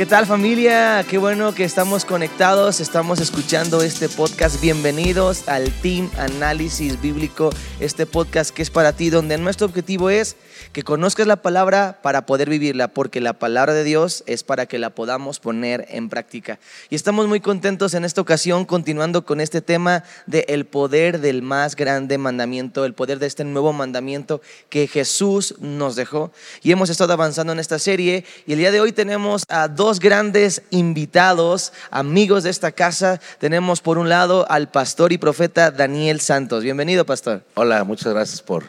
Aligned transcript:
¿Qué 0.00 0.06
tal 0.06 0.24
familia? 0.24 1.04
Qué 1.06 1.18
bueno 1.18 1.54
que 1.54 1.62
estamos 1.62 2.06
conectados, 2.06 2.80
estamos 2.80 3.20
escuchando 3.20 3.82
este 3.82 4.08
podcast. 4.08 4.58
Bienvenidos 4.58 5.46
al 5.46 5.70
Team 5.82 6.10
Análisis 6.16 6.98
Bíblico, 7.02 7.50
este 7.80 8.06
podcast 8.06 8.50
que 8.50 8.62
es 8.62 8.70
para 8.70 8.94
ti, 8.94 9.10
donde 9.10 9.36
nuestro 9.36 9.66
objetivo 9.66 10.08
es 10.08 10.36
que 10.72 10.82
conozcas 10.84 11.26
la 11.26 11.36
palabra 11.36 11.98
para 12.02 12.24
poder 12.24 12.48
vivirla, 12.48 12.88
porque 12.88 13.20
la 13.20 13.34
palabra 13.34 13.74
de 13.74 13.84
Dios 13.84 14.24
es 14.26 14.42
para 14.42 14.64
que 14.64 14.78
la 14.78 14.88
podamos 14.88 15.38
poner 15.38 15.84
en 15.90 16.08
práctica. 16.08 16.58
Y 16.88 16.94
estamos 16.94 17.28
muy 17.28 17.40
contentos 17.40 17.92
en 17.92 18.06
esta 18.06 18.22
ocasión, 18.22 18.64
continuando 18.64 19.26
con 19.26 19.38
este 19.38 19.60
tema 19.60 20.04
de 20.26 20.64
poder 20.70 21.20
del 21.20 21.42
más 21.42 21.76
grande 21.76 22.16
mandamiento, 22.16 22.86
el 22.86 22.94
poder 22.94 23.18
de 23.18 23.26
este 23.26 23.44
nuevo 23.44 23.74
mandamiento 23.74 24.40
que 24.70 24.86
Jesús 24.86 25.56
nos 25.58 25.94
dejó. 25.94 26.32
Y 26.62 26.72
hemos 26.72 26.88
estado 26.88 27.12
avanzando 27.12 27.52
en 27.52 27.58
esta 27.58 27.78
serie 27.78 28.24
y 28.46 28.52
el 28.54 28.60
día 28.60 28.70
de 28.70 28.80
hoy 28.80 28.92
tenemos 28.92 29.44
a 29.48 29.68
dos 29.68 29.89
grandes 29.98 30.62
invitados, 30.70 31.72
amigos 31.90 32.44
de 32.44 32.50
esta 32.50 32.70
casa. 32.70 33.20
Tenemos 33.38 33.80
por 33.80 33.98
un 33.98 34.08
lado 34.08 34.48
al 34.48 34.70
pastor 34.70 35.12
y 35.12 35.18
profeta 35.18 35.72
Daniel 35.72 36.20
Santos. 36.20 36.62
Bienvenido, 36.62 37.04
pastor. 37.04 37.42
Hola, 37.54 37.82
muchas 37.82 38.12
gracias 38.12 38.42
por 38.42 38.64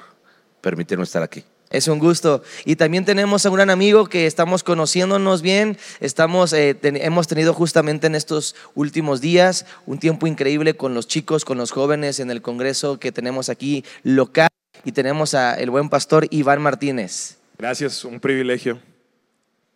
permitirme 0.61 1.03
estar 1.03 1.21
aquí. 1.21 1.43
Es 1.69 1.87
un 1.87 1.99
gusto. 1.99 2.43
Y 2.65 2.75
también 2.75 3.05
tenemos 3.05 3.45
a 3.45 3.49
un 3.49 3.55
gran 3.55 3.69
amigo 3.69 4.07
que 4.07 4.25
estamos 4.25 4.63
conociéndonos 4.63 5.41
bien. 5.41 5.77
Estamos, 5.99 6.51
eh, 6.53 6.77
hemos 6.81 7.27
tenido 7.27 7.53
justamente 7.53 8.07
en 8.07 8.15
estos 8.15 8.55
últimos 8.75 9.21
días 9.21 9.65
un 9.85 9.99
tiempo 9.99 10.27
increíble 10.27 10.75
con 10.75 10.93
los 10.93 11.07
chicos, 11.07 11.45
con 11.45 11.57
los 11.57 11.71
jóvenes 11.71 12.19
en 12.19 12.29
el 12.29 12.41
congreso 12.41 12.99
que 12.99 13.11
tenemos 13.11 13.49
aquí 13.49 13.85
local. 14.03 14.49
Y 14.83 14.91
tenemos 14.91 15.33
a 15.33 15.53
el 15.53 15.69
buen 15.69 15.89
pastor 15.89 16.27
Iván 16.29 16.61
Martínez. 16.61 17.37
Gracias, 17.57 18.03
un 18.03 18.19
privilegio. 18.19 18.79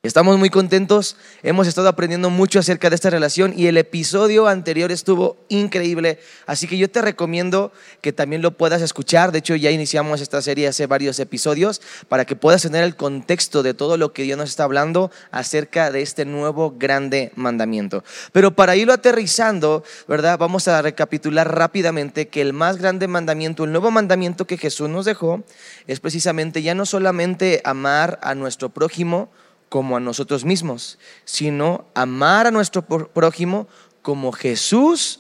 Estamos 0.06 0.38
muy 0.38 0.52
contentos, 0.52 1.18
hemos 1.42 1.66
estado 1.66 1.88
aprendiendo 1.90 2.30
mucho 2.30 2.60
acerca 2.60 2.92
de 2.92 2.96
esta 2.96 3.10
relación 3.10 3.56
y 3.58 3.66
el 3.66 3.76
episodio 3.76 4.48
anterior 4.48 4.92
estuvo 4.92 5.36
increíble, 5.50 6.20
así 6.46 6.68
que 6.68 6.78
yo 6.78 6.92
te 6.92 7.02
recomiendo 7.02 7.72
que 8.02 8.14
también 8.14 8.44
lo 8.44 8.52
puedas 8.52 8.84
escuchar, 8.84 9.32
de 9.32 9.40
hecho 9.40 9.56
ya 9.56 9.72
iniciamos 9.72 10.22
esta 10.22 10.44
serie 10.44 10.68
hace 10.68 10.86
varios 10.86 11.20
episodios 11.20 11.82
para 12.08 12.26
que 12.26 12.36
puedas 12.36 12.62
tener 12.62 12.84
el 12.84 12.96
contexto 12.96 13.64
de 13.64 13.74
todo 13.74 13.98
lo 13.98 14.14
que 14.14 14.22
Dios 14.22 14.38
nos 14.38 14.52
está 14.52 14.66
hablando 14.66 15.10
acerca 15.32 15.90
de 15.90 16.04
este 16.04 16.24
nuevo 16.24 16.76
grande 16.78 17.32
mandamiento. 17.36 18.04
Pero 18.32 18.52
para 18.52 18.76
irlo 18.76 18.94
aterrizando, 18.94 19.84
¿verdad? 20.08 20.38
Vamos 20.38 20.68
a 20.68 20.84
recapitular 20.84 21.52
rápidamente 21.52 22.28
que 22.28 22.42
el 22.42 22.54
más 22.54 22.78
grande 22.78 23.08
mandamiento, 23.08 23.64
el 23.64 23.72
nuevo 23.72 23.90
mandamiento 23.90 24.46
que 24.46 24.60
Jesús 24.60 24.88
nos 24.88 25.06
dejó, 25.06 25.44
es 25.88 26.00
precisamente 26.00 26.62
ya 26.62 26.76
no 26.76 26.86
solamente 26.86 27.64
amar 27.64 28.20
a 28.22 28.36
nuestro 28.36 28.70
prójimo, 28.70 29.32
como 29.76 29.98
a 29.98 30.00
nosotros 30.00 30.46
mismos, 30.46 30.98
sino 31.26 31.84
amar 31.96 32.48
a 32.48 32.52
nuestro 32.52 32.82
prójimo 32.82 33.68
como 34.02 34.32
Jesús 34.32 35.20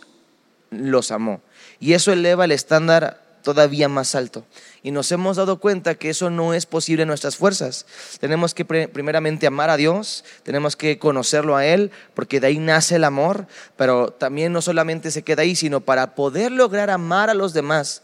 los 0.69 1.11
amó. 1.11 1.41
Y 1.81 1.91
eso 1.91 2.13
eleva 2.13 2.45
el 2.45 2.53
estándar 2.53 3.21
todavía 3.41 3.89
más 3.89 4.15
alto. 4.15 4.45
Y 4.81 4.91
nos 4.91 5.11
hemos 5.11 5.35
dado 5.35 5.59
cuenta 5.59 5.95
que 5.95 6.09
eso 6.09 6.29
no 6.29 6.53
es 6.53 6.65
posible 6.65 7.01
en 7.01 7.09
nuestras 7.09 7.35
fuerzas. 7.35 7.85
Tenemos 8.21 8.53
que 8.53 8.63
primeramente 8.63 9.45
amar 9.45 9.69
a 9.69 9.75
Dios, 9.75 10.23
tenemos 10.43 10.77
que 10.77 10.99
conocerlo 10.99 11.57
a 11.57 11.65
Él, 11.65 11.91
porque 12.13 12.39
de 12.39 12.47
ahí 12.47 12.57
nace 12.57 12.95
el 12.95 13.03
amor, 13.03 13.47
pero 13.75 14.11
también 14.11 14.53
no 14.53 14.61
solamente 14.61 15.11
se 15.11 15.23
queda 15.23 15.41
ahí, 15.41 15.57
sino 15.57 15.81
para 15.81 16.15
poder 16.15 16.53
lograr 16.53 16.89
amar 16.89 17.29
a 17.29 17.33
los 17.33 17.53
demás, 17.53 18.03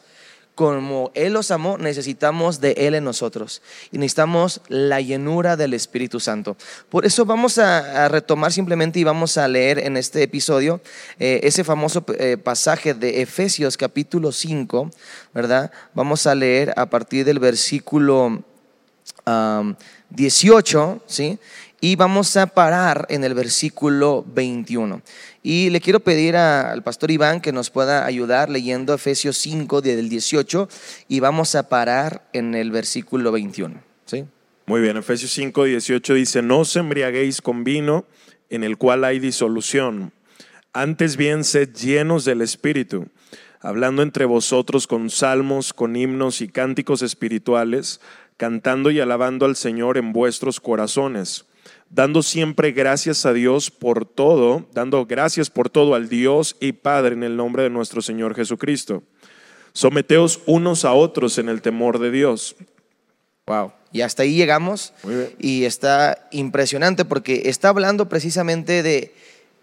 como 0.62 1.10
Él 1.16 1.34
los 1.34 1.50
amó, 1.50 1.80
necesitamos 1.80 2.62
de 2.62 2.74
Él 2.74 2.94
en 2.94 3.04
nosotros. 3.04 3.64
Y 3.92 3.98
necesitamos 3.98 4.62
la 4.68 5.02
llenura 5.02 5.58
del 5.58 5.74
Espíritu 5.74 6.20
Santo. 6.20 6.56
Por 6.88 7.04
eso 7.04 7.26
vamos 7.26 7.58
a, 7.58 8.08
retomar 8.10 8.52
simplemente 8.52 9.00
y 9.00 9.04
vamos 9.04 9.40
a 9.40 9.48
leer 9.48 9.80
en 9.80 9.98
este 9.98 10.22
episodio 10.22 10.80
eh, 11.18 11.40
ese 11.42 11.64
famoso 11.64 12.06
eh, 12.20 12.38
pasaje 12.38 12.94
de 12.94 13.24
Efesios 13.24 13.76
capítulo 13.76 14.32
5, 14.32 14.92
¿verdad? 15.34 15.72
Vamos 15.96 16.28
a 16.28 16.36
leer 16.36 16.76
a 16.78 16.86
partir 16.86 17.26
del 17.26 17.40
versículo 17.40 18.44
18, 20.12 21.04
¿sí? 21.08 21.40
Y 21.84 21.96
vamos 21.96 22.38
a 22.38 22.46
parar 22.46 23.08
en 23.10 23.24
el 23.24 23.34
versículo 23.34 24.24
21. 24.36 25.02
Y 25.42 25.72
le 25.72 25.82
quiero 25.82 26.00
pedir 26.00 26.36
al 26.36 26.84
pastor 26.84 27.10
Iván 27.10 27.42
que 27.42 27.52
nos 27.52 27.72
pueda 27.72 28.06
ayudar 28.06 28.52
leyendo 28.52 28.94
Efesios 28.94 29.36
5 29.38 29.82
del 29.82 30.08
18 30.08 30.70
y 31.08 31.20
vamos 31.22 31.56
a 31.56 31.70
parar 31.70 32.30
en 32.34 32.54
el 32.54 32.70
versículo 32.70 33.32
21. 33.32 33.82
¿sí? 34.06 34.26
Muy 34.68 34.82
bien, 34.82 34.96
Efesios 34.96 35.32
5, 35.32 35.64
18 35.64 36.14
dice, 36.14 36.44
no 36.44 36.60
os 36.60 36.76
embriaguéis 36.76 37.42
con 37.42 37.64
vino 37.64 38.06
en 38.52 38.64
el 38.64 38.78
cual 38.78 39.04
hay 39.04 39.18
disolución, 39.18 40.14
antes 40.74 41.18
bien 41.18 41.44
sed 41.44 41.74
llenos 41.74 42.26
del 42.26 42.42
Espíritu, 42.42 43.08
hablando 43.60 44.04
entre 44.04 44.26
vosotros 44.26 44.86
con 44.86 45.10
salmos, 45.10 45.74
con 45.74 45.96
himnos 45.96 46.42
y 46.42 46.48
cánticos 46.48 47.02
espirituales, 47.02 48.02
cantando 48.38 48.92
y 48.92 49.00
alabando 49.00 49.48
al 49.48 49.56
Señor 49.56 49.98
en 49.98 50.14
vuestros 50.14 50.60
corazones 50.60 51.46
dando 51.92 52.24
siempre 52.24 52.72
gracias 52.72 53.26
a 53.26 53.34
Dios 53.34 53.70
por 53.70 54.06
todo, 54.06 54.66
dando 54.74 55.06
gracias 55.06 55.50
por 55.50 55.70
todo 55.70 55.94
al 55.94 56.10
Dios 56.10 56.56
y 56.60 56.72
Padre 56.72 57.14
en 57.14 57.24
el 57.24 57.36
nombre 57.36 57.64
de 57.64 57.70
nuestro 57.70 58.02
Señor 58.02 58.34
Jesucristo. 58.34 59.04
Someteos 59.74 60.42
unos 60.46 60.86
a 60.86 60.94
otros 60.94 61.38
en 61.38 61.50
el 61.50 61.62
temor 61.62 62.00
de 62.00 62.12
Dios. 62.12 62.56
Wow. 63.46 63.74
Y 63.92 64.02
hasta 64.02 64.24
ahí 64.24 64.36
llegamos. 64.36 64.94
Y 65.38 65.66
está 65.66 66.28
impresionante 66.32 67.04
porque 67.04 67.44
está 67.46 67.70
hablando 67.70 68.08
precisamente 68.08 68.84
de 68.84 69.14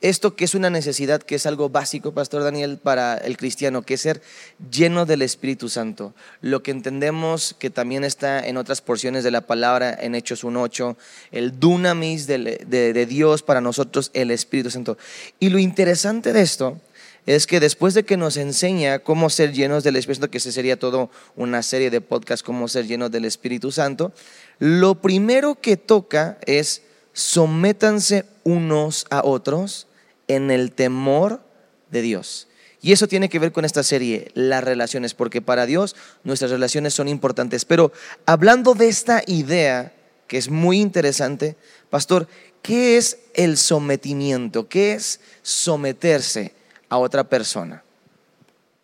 esto 0.00 0.36
que 0.36 0.44
es 0.44 0.54
una 0.54 0.70
necesidad, 0.70 1.22
que 1.22 1.34
es 1.34 1.46
algo 1.46 1.68
básico, 1.68 2.12
Pastor 2.12 2.42
Daniel, 2.42 2.78
para 2.78 3.16
el 3.16 3.36
cristiano, 3.36 3.82
que 3.82 3.94
es 3.94 4.00
ser 4.00 4.22
lleno 4.70 5.06
del 5.06 5.22
Espíritu 5.22 5.68
Santo. 5.68 6.14
Lo 6.40 6.62
que 6.62 6.70
entendemos 6.70 7.54
que 7.58 7.70
también 7.70 8.04
está 8.04 8.46
en 8.46 8.56
otras 8.56 8.80
porciones 8.80 9.24
de 9.24 9.30
la 9.30 9.42
palabra, 9.42 9.96
en 10.00 10.14
Hechos 10.14 10.44
1.8, 10.44 10.96
el 11.32 11.58
dunamis 11.58 12.26
de, 12.26 12.38
de 12.38 13.06
Dios 13.06 13.42
para 13.42 13.60
nosotros, 13.60 14.10
el 14.14 14.30
Espíritu 14.30 14.70
Santo. 14.70 14.98
Y 15.40 15.48
lo 15.48 15.58
interesante 15.58 16.32
de 16.32 16.42
esto 16.42 16.80
es 17.28 17.46
que 17.46 17.60
después 17.60 17.92
de 17.92 18.04
que 18.04 18.16
nos 18.16 18.38
enseña 18.38 19.00
cómo 19.00 19.28
ser 19.28 19.52
llenos 19.52 19.84
del 19.84 19.96
Espíritu 19.96 20.22
Santo, 20.22 20.30
que 20.30 20.38
ese 20.38 20.50
sería 20.50 20.78
todo 20.78 21.10
una 21.36 21.62
serie 21.62 21.90
de 21.90 22.00
podcasts, 22.00 22.42
cómo 22.42 22.68
ser 22.68 22.86
llenos 22.86 23.10
del 23.10 23.26
Espíritu 23.26 23.70
Santo, 23.70 24.12
lo 24.58 24.94
primero 25.02 25.56
que 25.60 25.76
toca 25.76 26.38
es 26.46 26.80
sométanse 27.18 28.26
unos 28.44 29.04
a 29.10 29.24
otros 29.24 29.88
en 30.28 30.52
el 30.52 30.70
temor 30.70 31.42
de 31.90 32.00
Dios. 32.00 32.46
Y 32.80 32.92
eso 32.92 33.08
tiene 33.08 33.28
que 33.28 33.40
ver 33.40 33.50
con 33.50 33.64
esta 33.64 33.82
serie, 33.82 34.30
las 34.34 34.62
relaciones, 34.62 35.14
porque 35.14 35.42
para 35.42 35.66
Dios 35.66 35.96
nuestras 36.22 36.52
relaciones 36.52 36.94
son 36.94 37.08
importantes. 37.08 37.64
Pero 37.64 37.90
hablando 38.24 38.74
de 38.74 38.86
esta 38.86 39.24
idea, 39.26 39.92
que 40.28 40.38
es 40.38 40.48
muy 40.48 40.80
interesante, 40.80 41.56
pastor, 41.90 42.28
¿qué 42.62 42.96
es 42.96 43.18
el 43.34 43.56
sometimiento? 43.56 44.68
¿Qué 44.68 44.92
es 44.92 45.18
someterse 45.42 46.54
a 46.88 46.98
otra 46.98 47.24
persona? 47.24 47.82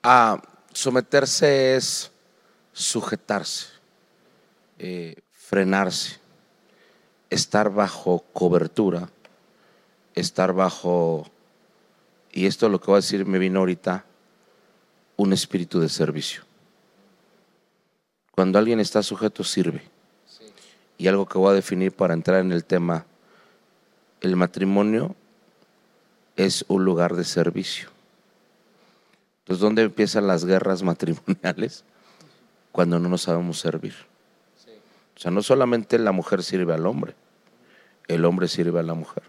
A 0.02 0.42
someterse 0.72 1.76
es 1.76 2.10
sujetarse, 2.72 3.66
eh, 4.80 5.14
frenarse, 5.30 6.23
estar 7.34 7.70
bajo 7.70 8.24
cobertura, 8.32 9.10
estar 10.14 10.52
bajo 10.52 11.26
y 12.32 12.46
esto 12.46 12.68
lo 12.68 12.80
que 12.80 12.86
voy 12.86 12.94
a 12.94 12.96
decir 12.96 13.26
me 13.26 13.38
vino 13.38 13.60
ahorita, 13.60 14.04
un 15.16 15.32
espíritu 15.32 15.80
de 15.80 15.88
servicio. 15.88 16.42
Cuando 18.32 18.58
alguien 18.58 18.80
está 18.80 19.04
sujeto, 19.04 19.44
sirve. 19.44 19.82
Y 20.98 21.06
algo 21.06 21.26
que 21.26 21.38
voy 21.38 21.50
a 21.50 21.54
definir 21.54 21.92
para 21.92 22.14
entrar 22.14 22.40
en 22.40 22.50
el 22.50 22.64
tema, 22.64 23.06
el 24.20 24.34
matrimonio 24.34 25.14
es 26.36 26.64
un 26.66 26.84
lugar 26.84 27.14
de 27.14 27.24
servicio. 27.24 27.88
Entonces, 29.40 29.60
¿dónde 29.60 29.82
empiezan 29.82 30.26
las 30.26 30.44
guerras 30.44 30.82
matrimoniales? 30.82 31.84
Cuando 32.72 32.98
no 32.98 33.08
nos 33.08 33.22
sabemos 33.22 33.60
servir. 33.60 33.94
O 35.16 35.20
sea, 35.20 35.30
no 35.30 35.42
solamente 35.42 35.98
la 36.00 36.10
mujer 36.10 36.42
sirve 36.42 36.74
al 36.74 36.86
hombre, 36.86 37.14
el 38.08 38.24
hombre 38.24 38.48
sirve 38.48 38.80
a 38.80 38.82
la 38.82 38.94
mujer. 38.94 39.22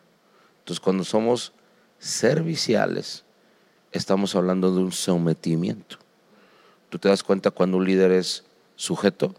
Entonces, 0.59 0.79
cuando 0.79 1.03
somos 1.03 1.53
serviciales, 1.99 3.23
estamos 3.91 4.35
hablando 4.35 4.73
de 4.73 4.81
un 4.81 4.91
sometimiento. 4.91 5.97
Tú 6.89 6.99
te 6.99 7.09
das 7.09 7.23
cuenta 7.23 7.51
cuando 7.51 7.77
un 7.77 7.85
líder 7.85 8.11
es 8.11 8.43
sujeto, 8.75 9.35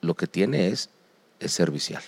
lo 0.00 0.14
que 0.14 0.26
tiene 0.26 0.68
es, 0.68 0.90
es 1.40 1.52
servicial. 1.52 2.02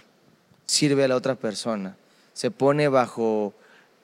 Sirve 0.67 1.05
a 1.05 1.09
la 1.09 1.17
otra 1.17 1.35
persona, 1.35 1.97
se 2.33 2.51
pone 2.51 2.89
bajo 2.89 3.55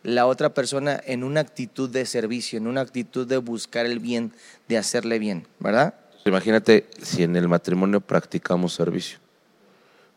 la 0.02 0.26
otra 0.26 0.54
persona 0.54 1.00
en 1.04 1.24
una 1.24 1.40
actitud 1.40 1.90
de 1.90 2.06
servicio, 2.06 2.58
en 2.58 2.66
una 2.66 2.80
actitud 2.80 3.26
de 3.26 3.36
buscar 3.38 3.86
el 3.86 3.98
bien, 3.98 4.32
de 4.68 4.78
hacerle 4.78 5.18
bien, 5.18 5.46
¿verdad? 5.58 5.94
Imagínate 6.24 6.86
si 7.02 7.22
en 7.22 7.36
el 7.36 7.48
matrimonio 7.48 8.00
practicamos 8.00 8.74
servicio, 8.74 9.18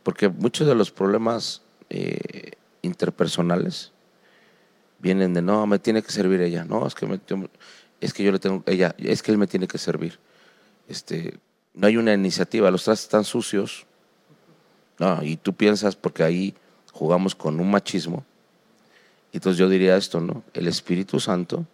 porque 0.04 0.30
muchos 0.30 0.68
de 0.68 0.76
los 0.76 0.92
problemas 0.92 1.63
eh, 1.94 2.52
interpersonales 2.82 3.92
vienen 5.00 5.34
de, 5.34 5.42
no, 5.42 5.68
me 5.68 5.80
tiene 5.80 6.02
que 6.02 6.12
servir 6.12 6.42
ella, 6.42 6.64
no, 6.66 6.88
es 6.88 6.96
que, 6.96 7.06
me- 7.06 7.20
yo- 7.28 7.50
es 8.02 8.14
que 8.14 8.24
yo 8.24 8.32
le 8.32 8.40
tengo, 8.40 8.64
ella, 8.66 8.96
es 8.98 9.22
que 9.22 9.32
él 9.32 9.38
me 9.38 9.48
tiene 9.48 9.68
que 9.68 9.78
servir. 9.78 10.18
Este, 10.88 11.38
no 11.74 11.88
hay 11.88 11.98
una 11.98 12.14
iniciativa, 12.14 12.72
los 12.72 12.84
trastes 12.84 13.06
están 13.06 13.24
sucios, 13.26 13.86
no, 15.00 15.22
y 15.24 15.36
tú 15.38 15.54
piensas, 15.54 15.96
porque 15.96 16.24
ahí 16.24 16.56
jugamos 16.92 17.36
con 17.36 17.60
un 17.60 17.70
machismo, 17.70 18.24
entonces 19.34 19.58
yo 19.58 19.68
diría 19.68 19.98
esto, 19.98 20.20
¿no? 20.22 20.44
El 20.54 20.68
Espíritu 20.68 21.20
Santo 21.20 21.66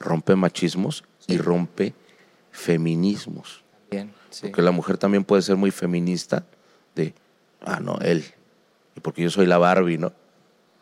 rompe 0.00 0.34
machismos 0.36 1.04
y 1.26 1.36
rompe 1.36 1.94
feminismos. 2.50 3.62
Bien, 3.90 4.12
sí. 4.30 4.46
Porque 4.46 4.62
la 4.62 4.70
mujer 4.70 4.96
también 4.98 5.22
puede 5.24 5.42
ser 5.42 5.56
muy 5.56 5.70
feminista 5.70 6.44
de, 6.94 7.14
ah, 7.60 7.78
no, 7.80 7.98
él. 8.00 8.24
Porque 9.00 9.22
yo 9.22 9.30
soy 9.30 9.46
la 9.46 9.58
Barbie, 9.58 9.98
¿no? 9.98 10.12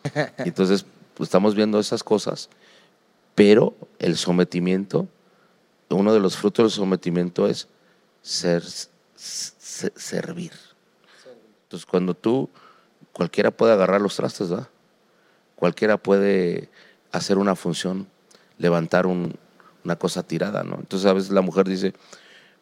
Y 0.45 0.49
entonces 0.49 0.85
pues, 1.15 1.29
estamos 1.29 1.55
viendo 1.55 1.79
esas 1.81 2.03
cosas, 2.05 2.49
pero 3.35 3.75
el 3.99 4.17
sometimiento, 4.17 5.09
uno 5.91 6.13
de 6.13 6.21
los 6.21 6.37
frutos 6.37 6.65
del 6.65 6.71
sometimiento 6.71 7.47
es 7.47 7.69
ser, 8.23 8.63
se- 8.65 9.93
servir. 9.97 10.53
Entonces 11.65 11.87
cuando 11.87 12.15
tú, 12.15 12.49
cualquiera 13.13 13.51
puede 13.51 13.73
agarrar 13.73 14.01
los 14.01 14.17
trastes, 14.17 14.49
¿verdad? 14.51 14.69
Cualquiera 15.57 15.97
puede 15.97 16.69
hacer 17.13 17.39
una 17.39 17.57
función, 17.57 18.07
levantar 18.59 19.07
un- 19.07 19.35
una 19.85 19.97
cosa 19.97 20.23
tirada, 20.23 20.63
¿no? 20.65 20.77
Entonces 20.77 21.07
a 21.09 21.13
veces 21.13 21.31
la 21.31 21.41
mujer 21.41 21.67
dice, 21.69 21.95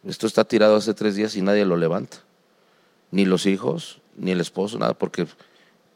esto 0.04 0.26
está 0.26 0.44
tirado 0.44 0.76
hace 0.76 0.92
tres 0.94 1.14
días 1.16 1.34
y 1.36 1.42
nadie 1.42 1.64
lo 1.64 1.76
levanta. 1.76 2.18
Ni 3.10 3.24
los 3.24 3.46
hijos, 3.46 4.00
ni 4.16 4.30
el 4.30 4.40
esposo, 4.40 4.78
nada, 4.78 4.94
porque 4.94 5.26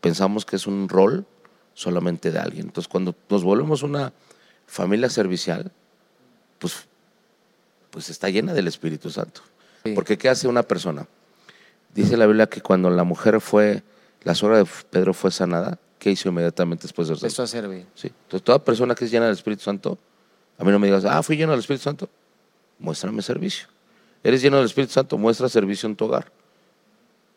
pensamos 0.00 0.44
que 0.44 0.56
es 0.56 0.66
un 0.66 0.88
rol 0.88 1.26
solamente 1.74 2.30
de 2.30 2.38
alguien. 2.38 2.66
Entonces, 2.66 2.88
cuando 2.88 3.14
nos 3.28 3.44
volvemos 3.44 3.82
una 3.82 4.12
familia 4.66 5.08
servicial, 5.08 5.70
pues, 6.58 6.88
pues 7.90 8.10
está 8.10 8.28
llena 8.28 8.52
del 8.52 8.66
Espíritu 8.68 9.10
Santo. 9.10 9.42
Sí. 9.84 9.92
Porque 9.94 10.18
¿qué 10.18 10.28
hace 10.28 10.48
una 10.48 10.62
persona? 10.62 11.06
Dice 11.94 12.16
la 12.16 12.26
Biblia 12.26 12.48
que 12.48 12.60
cuando 12.60 12.90
la 12.90 13.04
mujer 13.04 13.40
fue, 13.40 13.82
la 14.22 14.34
suegra 14.34 14.58
de 14.58 14.66
Pedro 14.90 15.14
fue 15.14 15.30
sanada, 15.30 15.78
¿qué 15.98 16.10
hizo 16.10 16.28
inmediatamente 16.28 16.82
después 16.82 17.08
de 17.08 17.14
ser 17.14 17.24
Empezó 17.24 17.42
a 17.42 17.46
servir. 17.46 17.86
Sí. 17.94 18.08
Entonces, 18.08 18.44
toda 18.44 18.62
persona 18.62 18.94
que 18.94 19.04
es 19.04 19.10
llena 19.10 19.26
del 19.26 19.34
Espíritu 19.34 19.62
Santo, 19.62 19.98
a 20.58 20.64
mí 20.64 20.70
no 20.70 20.78
me 20.78 20.88
digas, 20.88 21.04
ah, 21.04 21.22
fui 21.22 21.36
lleno 21.36 21.52
del 21.52 21.60
Espíritu 21.60 21.84
Santo, 21.84 22.08
muéstrame 22.78 23.22
servicio. 23.22 23.68
Eres 24.22 24.42
lleno 24.42 24.56
del 24.56 24.66
Espíritu 24.66 24.92
Santo, 24.92 25.16
muestra 25.16 25.48
servicio 25.48 25.88
en 25.88 25.96
tu 25.96 26.06
hogar. 26.06 26.30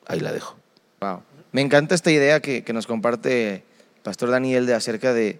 Ahí 0.07 0.19
la 0.19 0.31
dejo. 0.31 0.60
Wow. 1.01 1.23
Me 1.51 1.61
encanta 1.61 1.95
esta 1.95 2.11
idea 2.11 2.41
que, 2.41 2.63
que 2.63 2.73
nos 2.73 2.85
comparte 2.85 3.63
Pastor 4.03 4.29
Daniel 4.29 4.67
de 4.67 4.75
acerca 4.75 5.13
de 5.13 5.39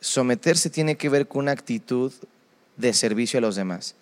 someterse 0.00 0.70
tiene 0.70 0.96
que 0.96 1.10
ver 1.10 1.28
con 1.28 1.42
una 1.42 1.52
actitud 1.52 2.10
de 2.78 2.94
servicio 2.94 3.36
a 3.36 3.42
los 3.42 3.56
demás. 3.56 3.94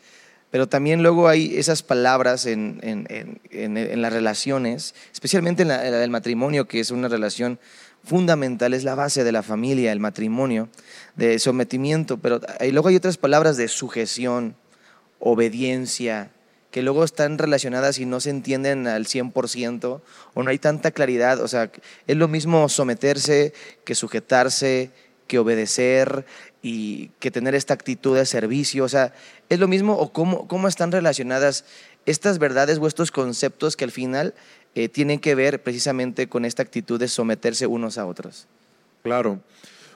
Pero 0.52 0.68
también 0.68 1.02
luego 1.02 1.26
hay 1.26 1.56
esas 1.58 1.82
palabras 1.82 2.46
en, 2.46 2.78
en- 2.82 3.40
en- 3.50 4.00
las 4.02 4.12
relaciones, 4.12 4.94
especialmente 5.12 5.62
en 5.62 5.68
la, 5.68 5.78
del 5.82 6.10
matrimonio, 6.10 6.68
que 6.68 6.78
es 6.78 6.92
una 6.92 7.08
relación 7.08 7.58
fundamental, 8.04 8.72
es 8.72 8.84
la 8.84 8.94
base 8.94 9.24
de 9.24 9.32
la 9.32 9.42
familia, 9.42 9.90
el 9.90 9.98
matrimonio, 9.98 10.68
de 11.16 11.40
sometimiento. 11.40 12.18
Pero 12.18 12.40
ahí 12.60 12.70
luego 12.70 12.86
hay 12.88 12.94
otras 12.96 13.16
palabras 13.18 13.56
de 13.56 13.66
sujeción, 13.66 14.54
obediencia, 15.18 16.30
que 16.70 16.82
luego 16.82 17.04
están 17.04 17.38
relacionadas 17.38 17.98
y 17.98 18.06
no 18.06 18.20
se 18.20 18.30
entienden 18.30 18.86
al 18.86 19.06
100% 19.06 20.00
o 20.34 20.42
no 20.42 20.50
hay 20.50 20.58
tanta 20.58 20.90
claridad. 20.90 21.40
O 21.40 21.48
sea, 21.48 21.70
es 22.06 22.16
lo 22.16 22.28
mismo 22.28 22.68
someterse 22.68 23.52
que 23.84 23.94
sujetarse, 23.94 24.90
que 25.26 25.38
obedecer 25.38 26.26
y 26.62 27.08
que 27.20 27.30
tener 27.30 27.54
esta 27.54 27.74
actitud 27.74 28.16
de 28.16 28.26
servicio. 28.26 28.84
O 28.84 28.88
sea, 28.88 29.14
es 29.48 29.58
lo 29.58 29.68
mismo 29.68 29.94
o 29.94 30.12
cómo, 30.12 30.46
cómo 30.48 30.68
están 30.68 30.92
relacionadas 30.92 31.64
estas 32.06 32.38
verdades 32.38 32.78
o 32.78 32.86
estos 32.86 33.10
conceptos 33.10 33.76
que 33.76 33.84
al 33.84 33.92
final 33.92 34.34
eh, 34.74 34.88
tienen 34.88 35.20
que 35.20 35.34
ver 35.34 35.62
precisamente 35.62 36.28
con 36.28 36.44
esta 36.44 36.62
actitud 36.62 36.98
de 36.98 37.08
someterse 37.08 37.66
unos 37.66 37.98
a 37.98 38.06
otros. 38.06 38.46
Claro. 39.02 39.40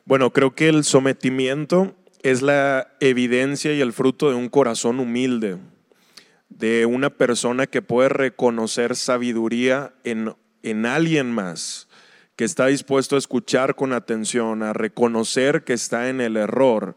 Bueno, 0.04 0.32
creo 0.32 0.54
que 0.54 0.68
el 0.68 0.84
sometimiento 0.84 1.94
es 2.22 2.42
la 2.42 2.88
evidencia 3.00 3.72
y 3.72 3.80
el 3.80 3.92
fruto 3.92 4.30
de 4.30 4.36
un 4.36 4.48
corazón 4.48 5.00
humilde, 5.00 5.58
de 6.58 6.86
una 6.86 7.10
persona 7.10 7.66
que 7.66 7.82
puede 7.82 8.08
reconocer 8.08 8.96
sabiduría 8.96 9.94
en, 10.04 10.34
en 10.62 10.86
alguien 10.86 11.30
más, 11.32 11.88
que 12.36 12.44
está 12.44 12.66
dispuesto 12.66 13.16
a 13.16 13.18
escuchar 13.18 13.74
con 13.74 13.92
atención, 13.92 14.62
a 14.62 14.72
reconocer 14.72 15.64
que 15.64 15.72
está 15.72 16.08
en 16.08 16.20
el 16.20 16.36
error. 16.36 16.96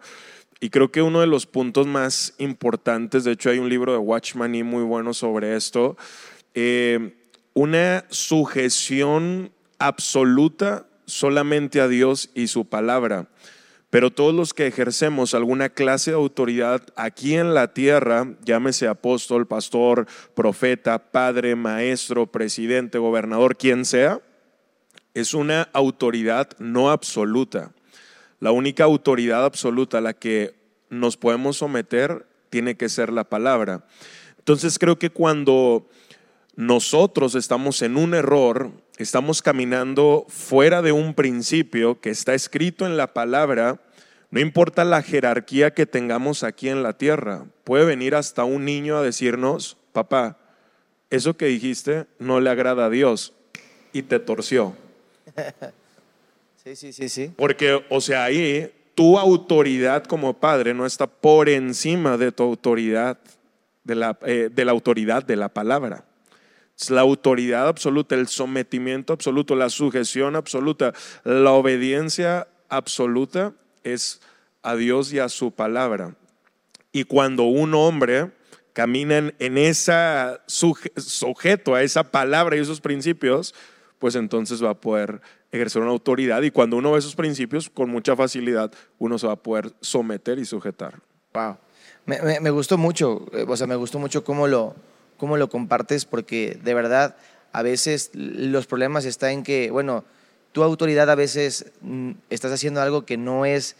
Y 0.60 0.69
creo 0.69 0.92
que 0.92 1.02
uno 1.02 1.19
de 1.19 1.28
los 1.28 1.46
puntos 1.46 1.88
más 1.88 2.34
importantes, 2.38 3.24
de 3.24 3.31
hecho 3.31 3.50
hay 3.50 3.60
un 3.60 3.69
libro 3.69 3.92
de 3.92 3.98
Watchman 3.98 4.56
y 4.56 4.63
muy 4.63 4.84
bueno 4.84 5.13
sobre 5.13 5.56
esto, 5.56 5.98
eh, 6.54 7.16
una 7.54 8.06
sujeción 8.10 9.52
absoluta 9.80 10.88
solamente 11.06 11.81
a 11.81 11.88
Dios 11.88 12.30
y 12.34 12.48
su 12.48 12.66
palabra. 12.66 13.30
Pero 13.89 14.11
todos 14.11 14.33
los 14.33 14.53
que 14.53 14.67
ejercemos 14.67 15.33
alguna 15.33 15.69
clase 15.69 16.11
de 16.11 16.17
autoridad 16.17 16.81
aquí 16.95 17.35
en 17.35 17.53
la 17.53 17.73
tierra, 17.73 18.35
llámese 18.43 18.87
apóstol, 18.87 19.47
pastor, 19.47 20.07
profeta, 20.33 21.11
padre, 21.11 21.55
maestro, 21.55 22.27
presidente, 22.27 22.97
gobernador, 22.97 23.56
quien 23.56 23.85
sea, 23.85 24.19
es 25.13 25.33
una 25.33 25.69
autoridad 25.71 26.49
no 26.59 26.92
absoluta. 26.92 27.71
La 28.39 28.51
única 28.51 28.83
autoridad 28.83 29.45
absoluta 29.45 29.99
a 29.99 30.01
la 30.01 30.13
que 30.13 30.56
nos 30.89 31.15
podemos 31.15 31.57
someter 31.57 32.27
tiene 32.49 32.75
que 32.75 32.89
ser 32.89 33.11
la 33.11 33.23
palabra. 33.23 33.85
Entonces 34.37 34.77
creo 34.77 34.99
que 34.99 35.09
cuando 35.09 35.87
nosotros 36.56 37.35
estamos 37.35 37.81
en 37.81 37.97
un 37.97 38.14
error, 38.14 38.71
estamos 38.97 39.42
caminando 39.42 40.26
fuera 40.30 40.81
de 40.81 40.92
un 40.92 41.14
principio 41.14 42.00
que 42.00 42.09
está 42.09 42.33
escrito 42.33 42.85
en 42.85 42.97
la 42.97 43.14
palabra, 43.14 43.81
no 44.31 44.40
importa 44.40 44.83
la 44.83 45.02
jerarquía 45.02 45.74
que 45.74 45.85
tengamos 45.85 46.44
aquí 46.44 46.69
en 46.69 46.83
la 46.83 46.97
tierra, 46.97 47.45
puede 47.64 47.85
venir 47.85 48.16
hasta 48.16 48.44
un 48.44 48.66
niño 48.66 48.97
a 48.97 49.04
decirnos, 49.04 49.78
papá, 49.92 50.38
eso 51.09 51.38
que 51.38 51.45
dijiste 51.45 52.06
no 52.19 52.40
le 52.40 52.50
agrada 52.50 52.85
a 52.85 52.90
Dios 52.90 53.33
y 53.94 54.04
te 54.04 54.19
torció. 54.19 54.74
Sí, 56.66 56.76
sí, 56.76 56.94
sí, 56.94 57.09
sí. 57.09 57.31
Porque, 57.35 57.85
o 57.92 58.02
sea, 58.02 58.24
ahí 58.24 58.74
tu 58.95 59.19
autoridad 59.19 60.04
como 60.06 60.33
padre 60.33 60.74
no 60.74 60.88
está 60.88 61.06
por 61.06 61.47
encima 61.47 62.18
de 62.18 62.31
tu 62.31 62.42
autoridad, 62.42 63.19
de 63.83 63.94
la, 63.94 64.18
eh, 64.26 64.50
de 64.52 64.66
la 64.66 64.71
autoridad 64.71 65.24
de 65.24 65.35
la 65.35 65.50
palabra. 65.50 66.06
Es 66.79 66.89
la 66.89 67.01
autoridad 67.01 67.67
absoluta, 67.67 68.15
el 68.15 68.27
sometimiento 68.27 69.13
absoluto, 69.13 69.55
la 69.55 69.69
sujeción 69.69 70.35
absoluta, 70.35 70.94
la 71.23 71.51
obediencia 71.51 72.47
absoluta 72.69 73.53
es 73.83 74.21
a 74.61 74.75
Dios 74.75 75.13
y 75.13 75.19
a 75.19 75.29
su 75.29 75.51
palabra. 75.51 76.15
Y 76.91 77.03
cuando 77.05 77.44
un 77.44 77.73
hombre 77.75 78.31
camina 78.73 79.31
en, 79.39 79.57
esa 79.57 80.41
suje- 80.47 80.91
sujeto 80.99 81.75
a 81.75 81.81
esa 81.83 82.11
palabra 82.11 82.57
y 82.57 82.59
esos 82.59 82.81
principios, 82.81 83.53
pues 83.99 84.15
entonces 84.15 84.61
va 84.63 84.71
a 84.71 84.79
poder 84.81 85.21
ejercer 85.51 85.81
una 85.81 85.91
autoridad 85.91 86.41
y 86.41 86.51
cuando 86.51 86.75
uno 86.75 86.91
ve 86.91 86.99
esos 86.99 87.15
principios, 87.15 87.69
con 87.69 87.89
mucha 87.89 88.15
facilidad 88.17 88.73
uno 88.97 89.17
se 89.17 89.27
va 89.27 89.33
a 89.33 89.37
poder 89.41 89.71
someter 89.79 90.39
y 90.39 90.45
sujetar. 90.45 90.99
Wow. 91.33 91.57
Me, 92.05 92.21
me- 92.21 92.39
me 92.41 92.49
gustó 92.49 92.77
mucho, 92.77 93.25
eh, 93.31 93.45
o 93.47 93.55
sea, 93.55 93.65
me 93.65 93.75
gustó 93.75 93.97
mucho 93.97 94.25
cómo 94.25 94.47
lo, 94.47 94.75
cómo 95.18 95.38
lo 95.38 95.50
compartes, 95.50 96.06
porque 96.06 96.60
de 96.64 96.74
verdad 96.74 97.16
a 97.52 97.62
veces 97.62 98.12
los 98.14 98.68
problemas 98.68 99.06
están 99.06 99.31
en 99.31 99.44
que, 99.44 99.72
bueno, 99.72 100.04
tu 100.52 100.64
autoridad 100.64 101.10
a 101.10 101.16
veces 101.16 101.66
mm, 101.81 102.12
estás 102.30 102.52
haciendo 102.52 102.81
algo 102.81 103.06
que 103.06 103.18
no 103.18 103.45
es 103.45 103.76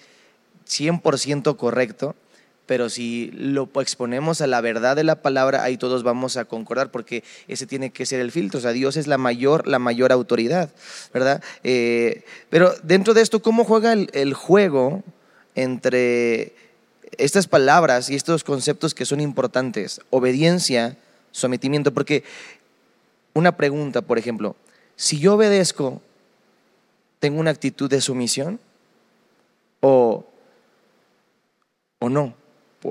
100% 0.68 1.56
correcto, 1.58 2.16
pero 2.66 2.90
si 2.90 3.32
lo 3.34 3.70
exponemos 3.76 4.42
a 4.42 4.48
la 4.48 4.62
verdad 4.62 4.96
de 4.96 5.04
la 5.04 5.22
palabra, 5.22 5.64
ahí 5.64 5.78
todos 5.78 6.04
vamos 6.04 6.38
a 6.38 6.46
concordar, 6.46 6.92
porque 6.92 7.24
ese 7.48 7.68
tiene 7.68 7.92
que 7.92 8.06
ser 8.06 8.20
el 8.20 8.32
filtro. 8.32 8.58
O 8.58 8.62
sea, 8.62 8.72
Dios 8.72 8.98
es 8.98 9.08
la 9.08 9.18
mayor, 9.18 9.68
la 9.68 9.80
mayor 9.80 10.12
autoridad, 10.12 10.70
¿verdad? 11.14 11.44
Eh, 11.64 12.24
pero 12.50 12.74
dentro 12.84 13.14
de 13.14 13.22
esto, 13.22 13.42
¿cómo 13.42 13.64
juega 13.64 13.94
el, 13.94 14.10
el 14.14 14.34
juego 14.34 15.04
entre 15.54 16.56
estas 17.18 17.48
palabras 17.48 18.10
y 18.10 18.16
estos 18.16 18.44
conceptos 18.44 18.94
que 18.94 19.06
son 19.06 19.22
importantes? 19.22 20.02
Obediencia, 20.10 20.98
sometimiento, 21.36 21.94
porque 21.94 22.24
una 23.34 23.58
pregunta, 23.58 24.02
por 24.02 24.18
ejemplo, 24.18 24.56
si 24.96 25.20
yo 25.20 25.34
obedezco, 25.36 26.02
¿tengo 27.20 27.40
una 27.40 27.52
actitud 27.52 27.90
de 27.90 28.00
sumisión? 28.00 28.60
¿O, 29.82 30.26
o 32.00 32.10
no? 32.10 32.34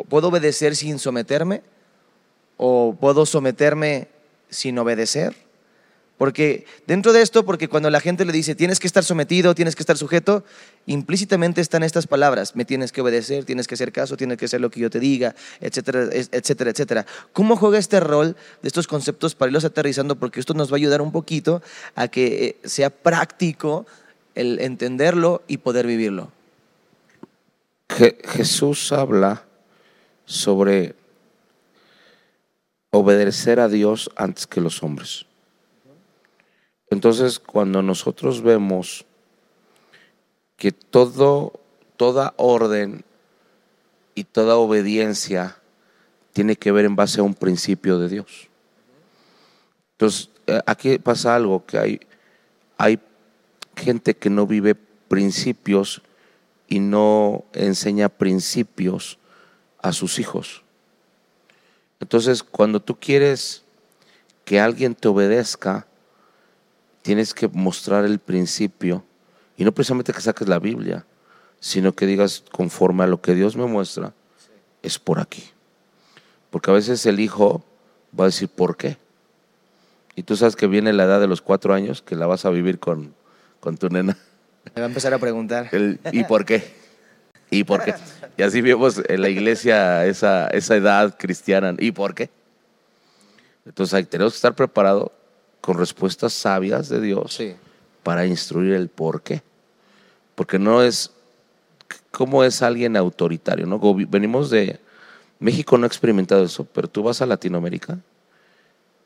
¿Puedo 0.09 0.29
obedecer 0.29 0.77
sin 0.77 0.99
someterme? 0.99 1.63
¿O 2.59 2.95
puedo 3.01 3.25
someterme 3.25 4.09
sin 4.51 4.79
obedecer? 4.79 5.35
Porque 6.19 6.65
dentro 6.87 7.13
de 7.13 7.23
esto, 7.23 7.45
porque 7.45 7.69
cuando 7.69 7.91
la 7.91 8.01
gente 8.01 8.25
le 8.25 8.33
dice 8.33 8.55
tienes 8.55 8.79
que 8.79 8.87
estar 8.87 9.03
sometido, 9.03 9.55
tienes 9.55 9.75
que 9.75 9.83
estar 9.83 9.99
sujeto, 9.99 10.45
implícitamente 10.87 11.61
están 11.61 11.83
estas 11.83 12.07
palabras, 12.07 12.55
me 12.55 12.65
tienes 12.65 12.93
que 12.93 13.01
obedecer, 13.01 13.45
tienes 13.45 13.67
que 13.67 13.75
hacer 13.75 13.91
caso, 13.91 14.17
tienes 14.17 14.39
que 14.39 14.45
hacer 14.45 14.61
lo 14.61 14.71
que 14.71 14.79
yo 14.79 14.91
te 14.91 15.01
diga, 15.01 15.35
etcétera, 15.61 16.09
etcétera, 16.13 16.71
etcétera. 16.71 17.07
¿Cómo 17.33 17.57
juega 17.57 17.79
este 17.79 17.99
rol 17.99 18.37
de 18.63 18.69
estos 18.69 18.87
conceptos 18.87 19.35
para 19.35 19.49
irlos 19.49 19.65
aterrizando? 19.65 20.15
Porque 20.17 20.39
esto 20.39 20.55
nos 20.55 20.71
va 20.71 20.77
a 20.77 20.79
ayudar 20.79 21.03
un 21.03 21.11
poquito 21.11 21.63
a 21.97 22.07
que 22.07 22.47
eh, 22.47 22.57
sea 22.69 22.91
práctico 22.91 23.85
el 24.37 24.61
entenderlo 24.61 25.43
y 25.49 25.59
poder 25.59 25.87
vivirlo. 25.87 26.31
Jesús 27.89 28.93
habla 28.93 29.45
sobre 30.25 30.95
obedecer 32.91 33.59
a 33.61 33.69
Dios 33.69 34.11
antes 34.17 34.47
que 34.47 34.61
los 34.61 34.83
hombres. 34.83 35.27
Entonces, 36.95 37.41
cuando 37.41 37.83
nosotros 37.83 38.41
vemos 38.41 39.05
que 40.57 40.71
todo, 40.71 41.59
toda 41.97 42.35
orden 42.37 43.05
y 44.15 44.23
toda 44.23 44.55
obediencia 44.55 45.57
tiene 46.33 46.55
que 46.55 46.71
ver 46.71 46.85
en 46.85 46.95
base 46.95 47.19
a 47.19 47.25
un 47.25 47.35
principio 47.35 47.99
de 47.99 48.09
Dios. 48.09 48.49
Entonces, 49.95 50.31
eh, 50.47 50.61
aquí 50.67 50.99
pasa 50.99 51.35
algo, 51.35 51.67
que 51.67 51.79
hay, 51.79 52.01
hay 52.79 53.01
gente 53.75 54.15
que 54.15 54.31
no 54.31 54.47
vive 54.47 54.77
principios 54.77 56.01
y 56.69 56.79
no 56.79 57.45
enseña 57.55 58.09
principios 58.09 59.19
a 59.83 59.93
sus 59.93 60.21
hijos. 60.21 60.63
Entonces, 61.99 62.45
cuando 62.45 62.79
tú 62.79 62.95
quieres 63.01 63.65
que 64.45 64.61
alguien 64.61 64.95
te 64.95 65.09
obedezca, 65.09 65.89
tienes 67.05 67.35
que 67.35 67.49
mostrar 67.49 68.07
el 68.07 68.19
principio 68.19 69.05
y 69.59 69.65
no 69.65 69.73
precisamente 69.73 70.15
que 70.15 70.23
saques 70.23 70.49
la 70.49 70.59
Biblia, 70.59 71.05
sino 71.61 71.95
que 71.95 72.07
digas 72.07 72.45
conforme 72.51 73.05
a 73.05 73.07
lo 73.07 73.21
que 73.21 73.35
Dios 73.35 73.57
me 73.57 73.67
muestra, 73.67 74.15
es 74.83 74.99
por 74.99 75.21
aquí. 75.21 75.45
Porque 76.49 76.71
a 76.71 76.75
veces 76.75 77.05
el 77.05 77.21
hijo 77.21 77.63
va 78.19 78.25
a 78.25 78.29
decir, 78.29 78.49
¿por 78.49 78.79
qué? 78.79 78.97
Y 80.17 80.23
tú 80.23 80.35
sabes 80.35 80.57
que 80.57 80.67
viene 80.67 80.95
la 80.95 81.05
edad 81.05 81.21
de 81.21 81.27
los 81.27 81.43
cuatro 81.43 81.75
años, 81.75 82.01
que 82.01 82.17
la 82.17 82.27
vas 82.27 82.47
a 82.47 82.51
vivir 82.51 82.79
con, 82.79 83.15
con 83.61 83.77
tu 83.77 83.91
nena. 83.91 84.17
Me 84.75 84.81
va 84.81 84.87
a 84.87 84.89
empezar 84.89 85.13
a 85.13 85.19
preguntar. 85.19 85.69
¿Y 86.11 86.25
por 86.25 86.47
qué? 86.47 86.75
¿Y 87.51 87.65
por 87.65 87.85
qué? 87.85 87.95
Y 88.39 88.43
así 88.43 88.63
vemos 88.63 89.03
en 89.07 89.21
la 89.21 89.29
iglesia 89.29 90.07
esa, 90.07 90.47
esa 90.49 90.75
edad 90.75 91.17
cristiana. 91.19 91.75
¿Y 91.79 91.93
por 91.93 92.15
qué? 92.15 92.31
Entonces 93.67 93.93
ahí 93.93 94.05
tenemos 94.05 94.33
que 94.33 94.37
estar 94.37 94.55
preparados 94.55 95.11
con 95.65 95.79
respuestas 95.79 96.35
sabias 96.35 96.91
de 96.91 97.01
Dios 97.01 97.41
para 98.03 98.27
instruir 98.27 98.75
el 98.75 98.91
por 98.91 99.23
qué. 99.23 99.43
Porque 100.35 100.59
no 100.59 100.83
es 100.83 101.11
cómo 102.11 102.45
es 102.45 102.61
alguien 102.61 102.99
autoritario, 102.99 103.65
¿no? 103.65 103.81
Venimos 104.07 104.51
de 104.51 104.79
México 105.39 105.79
no 105.79 105.85
ha 105.85 105.87
experimentado 105.87 106.45
eso, 106.45 106.67
pero 106.67 106.87
tú 106.87 107.03
vas 107.03 107.23
a 107.23 107.27
Latinoamérica 107.27 107.99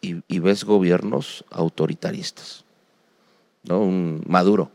y, 0.01 0.39
ves 0.41 0.65
gobiernos 0.65 1.45
autoritaristas, 1.49 2.65
¿no? 3.63 3.79
Un 3.79 4.25
Maduro. 4.27 4.69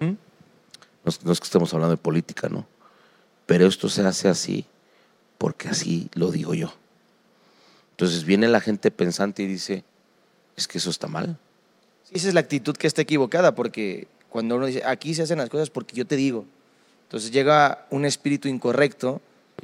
¿Mm? 0.00 0.06
No, 0.06 1.12
no, 1.22 1.32
es 1.32 1.38
que 1.38 1.44
estemos 1.44 1.72
hablando 1.72 1.94
de 1.94 2.02
política, 2.02 2.48
¿no? 2.48 2.66
Pero 3.46 3.68
esto 3.68 3.88
se 3.88 4.04
hace 4.04 4.28
así 4.28 4.66
porque 5.38 5.68
así 5.68 6.10
lo 6.14 6.32
digo 6.32 6.52
yo. 6.52 6.74
Entonces 7.92 8.24
viene 8.24 8.48
la 8.48 8.60
gente 8.60 8.90
pensante 8.90 9.44
y 9.44 9.46
dice, 9.46 9.84
es 10.56 10.66
que 10.66 10.78
eso 10.78 10.90
está 10.90 11.06
mal. 11.06 11.38
Esa 12.10 12.28
es 12.28 12.34
la 12.34 12.40
actitud 12.40 12.76
que 12.76 12.86
está 12.86 13.02
equivocada, 13.02 13.54
porque 13.54 14.08
cuando 14.28 14.56
uno 14.56 14.66
dice, 14.66 14.82
aquí 14.84 15.14
se 15.14 15.22
hacen 15.22 15.38
las 15.38 15.50
cosas 15.50 15.70
porque 15.70 15.96
yo 15.96 16.06
te 16.06 16.16
digo, 16.16 16.44
entonces 17.04 17.30
llega 17.30 17.86
un 17.90 18.04
espíritu 18.04 18.48
incorrecto. 18.48 19.20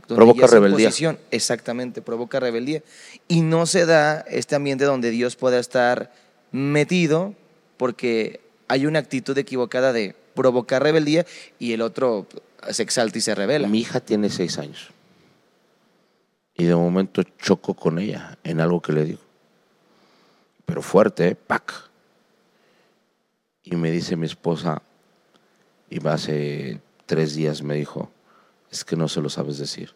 Provoca 0.07 0.47
rebeldía. 0.47 0.91
exactamente, 1.31 2.01
provoca 2.01 2.41
rebeldía. 2.41 2.83
Y 3.29 3.43
no 3.43 3.67
se 3.67 3.85
da 3.85 4.21
este 4.23 4.55
ambiente 4.55 4.85
donde 4.85 5.11
Dios 5.11 5.37
pueda 5.37 5.59
estar 5.59 6.13
metido 6.51 7.35
porque 7.77 8.41
hay 8.69 8.87
una 8.87 9.01
actitud 9.01 9.37
equivocada 9.37 9.93
de 9.93 10.15
provocar 10.35 10.83
rebeldía 10.83 11.27
y 11.59 11.73
el 11.73 11.83
otro 11.83 12.27
se 12.71 12.83
exalta 12.83 13.19
y 13.19 13.21
se 13.21 13.35
revela. 13.35 13.69
Mi 13.69 13.81
hija 13.81 14.01
tiene 14.01 14.31
seis 14.31 14.59
años 14.59 14.91
y 16.55 16.65
de 16.65 16.75
momento 16.75 17.23
choco 17.39 17.75
con 17.75 17.99
ella 17.99 18.39
en 18.45 18.61
algo 18.61 18.81
que 18.81 18.93
le 18.93 19.05
digo 19.05 19.21
pero 20.67 20.83
fuerte, 20.83 21.29
¿eh? 21.29 21.35
¡pac! 21.35 21.91
Y 23.65 23.77
me 23.77 23.91
dice 23.91 24.17
mi 24.17 24.27
esposa, 24.27 24.83
y 25.89 26.07
hace 26.09 26.81
tres 27.07 27.35
días 27.35 27.63
me 27.63 27.75
dijo, 27.75 28.11
es 28.71 28.85
que 28.85 28.97
no 28.97 29.09
se 29.09 29.21
lo 29.21 29.29
sabes 29.29 29.59
decir. 29.59 29.95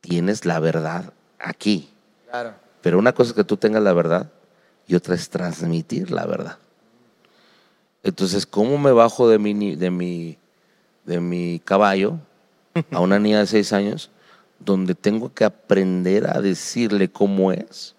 Tienes 0.00 0.44
la 0.44 0.60
verdad 0.60 1.12
aquí. 1.38 1.90
Claro. 2.30 2.54
Pero 2.82 2.98
una 2.98 3.12
cosa 3.12 3.30
es 3.30 3.34
que 3.34 3.44
tú 3.44 3.56
tengas 3.56 3.82
la 3.82 3.92
verdad 3.92 4.30
y 4.86 4.94
otra 4.94 5.14
es 5.14 5.28
transmitir 5.30 6.10
la 6.10 6.26
verdad. 6.26 6.58
Entonces, 8.02 8.46
¿cómo 8.46 8.78
me 8.78 8.92
bajo 8.92 9.28
de 9.28 9.38
mi, 9.38 9.74
de 9.76 9.90
mi, 9.90 10.38
de 11.04 11.20
mi 11.20 11.60
caballo 11.64 12.18
a 12.92 13.00
una 13.00 13.18
niña 13.18 13.40
de 13.40 13.46
seis 13.46 13.72
años 13.72 14.10
donde 14.58 14.94
tengo 14.94 15.32
que 15.32 15.44
aprender 15.44 16.28
a 16.28 16.40
decirle 16.40 17.10
cómo 17.10 17.52
es? 17.52 17.94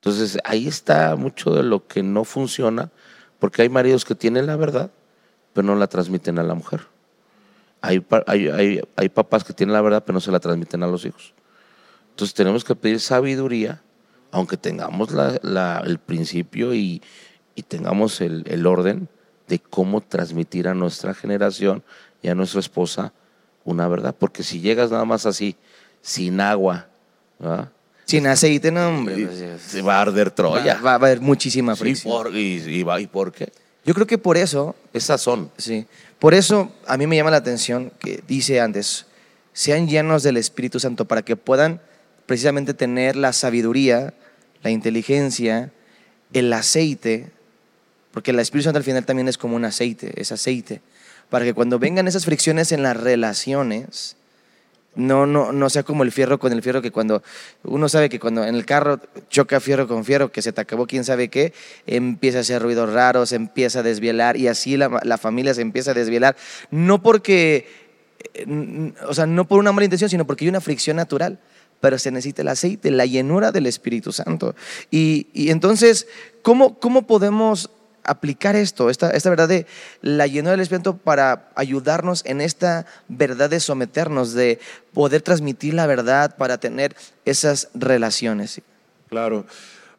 Entonces 0.00 0.38
ahí 0.44 0.66
está 0.66 1.14
mucho 1.14 1.50
de 1.50 1.62
lo 1.62 1.86
que 1.86 2.02
no 2.02 2.24
funciona, 2.24 2.90
porque 3.38 3.62
hay 3.62 3.68
maridos 3.68 4.06
que 4.06 4.14
tienen 4.14 4.46
la 4.46 4.56
verdad, 4.56 4.90
pero 5.52 5.66
no 5.66 5.74
la 5.74 5.88
transmiten 5.88 6.38
a 6.38 6.42
la 6.42 6.54
mujer. 6.54 6.80
Hay, 7.82 8.02
hay, 8.96 9.08
papás 9.10 9.44
que 9.44 9.52
tienen 9.52 9.74
la 9.74 9.82
verdad, 9.82 10.02
pero 10.04 10.14
no 10.14 10.20
se 10.20 10.30
la 10.30 10.40
transmiten 10.40 10.82
a 10.82 10.86
los 10.86 11.04
hijos. 11.04 11.34
Entonces 12.10 12.34
tenemos 12.34 12.64
que 12.64 12.74
pedir 12.74 12.98
sabiduría, 12.98 13.82
aunque 14.30 14.56
tengamos 14.56 15.10
el 15.12 15.98
principio 15.98 16.74
y, 16.74 17.02
tengamos 17.68 18.22
el, 18.22 18.44
el, 18.46 18.66
orden 18.66 19.06
de 19.48 19.58
cómo 19.58 20.00
transmitir 20.00 20.66
a 20.66 20.72
nuestra 20.72 21.12
generación 21.12 21.82
y 22.22 22.28
a 22.28 22.34
nuestra 22.34 22.60
esposa 22.60 23.12
una 23.64 23.86
verdad. 23.86 24.14
Porque 24.18 24.42
si 24.42 24.60
llegas 24.60 24.90
nada 24.90 25.04
más 25.04 25.26
así, 25.26 25.56
sin 26.00 26.40
agua, 26.40 26.88
¿verdad? 27.38 27.70
Sin 28.10 28.26
aceite, 28.26 28.72
no, 28.72 28.88
hombre. 28.88 29.26
Pues, 29.26 29.62
se 29.62 29.82
va 29.82 29.98
a 29.98 30.02
arder 30.02 30.32
Troya. 30.32 30.80
Va, 30.80 30.92
a 30.92 30.94
haber 30.94 31.20
muchísima 31.20 31.76
fricción. 31.76 32.12
por, 32.12 32.34
y, 32.34 32.60
y, 32.66 33.06
por 33.06 33.30
qué? 33.30 33.52
Yo 33.84 33.94
creo 33.94 34.06
que 34.06 34.18
por 34.18 34.36
eso. 34.36 34.74
Esas 34.92 35.20
son. 35.20 35.50
Sí. 35.56 35.86
Por 36.18 36.34
eso 36.34 36.72
a 36.86 36.96
mí 36.96 37.06
me 37.06 37.14
llama 37.14 37.30
la 37.30 37.36
atención 37.36 37.92
que 38.00 38.22
dice 38.26 38.60
antes: 38.60 39.06
sean 39.52 39.88
llenos 39.88 40.24
del 40.24 40.36
Espíritu 40.36 40.80
Santo 40.80 41.04
para 41.04 41.22
que 41.22 41.36
puedan 41.36 41.80
precisamente 42.26 42.74
tener 42.74 43.14
la 43.14 43.32
sabiduría, 43.32 44.12
la 44.62 44.70
inteligencia, 44.70 45.72
el 46.32 46.52
aceite, 46.52 47.30
porque 48.12 48.32
el 48.32 48.40
Espíritu 48.40 48.64
Santo 48.64 48.78
al 48.78 48.84
final 48.84 49.04
también 49.04 49.28
es 49.28 49.38
como 49.38 49.54
un 49.54 49.64
aceite, 49.64 50.20
es 50.20 50.32
aceite, 50.32 50.80
para 51.28 51.44
que 51.44 51.54
cuando 51.54 51.78
vengan 51.78 52.08
esas 52.08 52.24
fricciones 52.24 52.72
en 52.72 52.82
las 52.82 52.96
relaciones, 52.96 54.16
no, 54.94 55.26
no, 55.26 55.52
no 55.52 55.70
sea 55.70 55.82
como 55.82 56.02
el 56.02 56.12
fierro 56.12 56.38
con 56.38 56.52
el 56.52 56.62
fierro 56.62 56.82
que 56.82 56.90
cuando 56.90 57.22
uno 57.62 57.88
sabe 57.88 58.08
que 58.08 58.18
cuando 58.18 58.44
en 58.44 58.54
el 58.54 58.66
carro 58.66 59.00
choca 59.28 59.60
fierro 59.60 59.86
con 59.86 60.04
fierro, 60.04 60.32
que 60.32 60.42
se 60.42 60.52
te 60.52 60.60
acabó 60.60 60.86
quién 60.86 61.04
sabe 61.04 61.28
qué, 61.28 61.52
empieza 61.86 62.38
a 62.38 62.40
hacer 62.40 62.60
ruidos 62.62 62.92
raros, 62.92 63.32
empieza 63.32 63.80
a 63.80 63.82
desvielar 63.82 64.36
y 64.36 64.48
así 64.48 64.76
la, 64.76 65.00
la 65.04 65.18
familia 65.18 65.54
se 65.54 65.62
empieza 65.62 65.92
a 65.92 65.94
desvielar. 65.94 66.36
No 66.70 67.02
porque, 67.02 67.68
eh, 68.34 68.92
o 69.06 69.14
sea, 69.14 69.26
no 69.26 69.46
por 69.46 69.58
una 69.58 69.72
mala 69.72 69.84
intención, 69.84 70.10
sino 70.10 70.26
porque 70.26 70.44
hay 70.44 70.48
una 70.48 70.60
fricción 70.60 70.96
natural 70.96 71.38
pero 71.80 71.98
se 71.98 72.10
necesita 72.10 72.42
el 72.42 72.48
aceite, 72.48 72.90
la 72.90 73.06
llenura 73.06 73.52
del 73.52 73.64
Espíritu 73.64 74.12
Santo. 74.12 74.54
Y, 74.90 75.28
y 75.32 75.48
entonces, 75.48 76.06
¿cómo, 76.42 76.78
¿cómo 76.78 77.06
podemos 77.06 77.70
aplicar 78.04 78.56
esto, 78.56 78.90
esta, 78.90 79.10
esta 79.10 79.30
verdad 79.30 79.48
de 79.48 79.66
la 80.02 80.26
llenura 80.26 80.52
del 80.52 80.60
Espíritu 80.60 80.98
para 80.98 81.50
ayudarnos 81.54 82.24
en 82.26 82.40
esta 82.40 82.86
verdad 83.08 83.50
de 83.50 83.60
someternos, 83.60 84.32
de 84.32 84.58
poder 84.92 85.22
transmitir 85.22 85.74
la 85.74 85.86
verdad 85.86 86.36
para 86.36 86.58
tener 86.58 86.96
esas 87.24 87.68
relaciones. 87.74 88.60
Claro. 89.08 89.46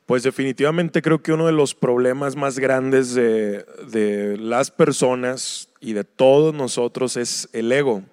Pues 0.05 0.23
definitivamente 0.23 1.01
creo 1.01 1.21
que 1.21 1.31
uno 1.31 1.45
de 1.45 1.53
los 1.53 1.73
problemas 1.73 2.35
más 2.35 2.59
grandes 2.59 3.13
de, 3.13 3.65
de 3.91 4.37
las 4.37 4.71
personas 4.71 5.69
y 5.79 5.93
de 5.93 6.03
todos 6.03 6.53
nosotros 6.53 7.17
es 7.17 7.47
el 7.53 7.71
ego, 7.71 8.03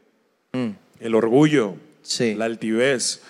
mm. 0.53 0.71
el 1.01 1.15
orgullo, 1.15 1.75
la 2.19 2.45
altivez. 2.45 3.21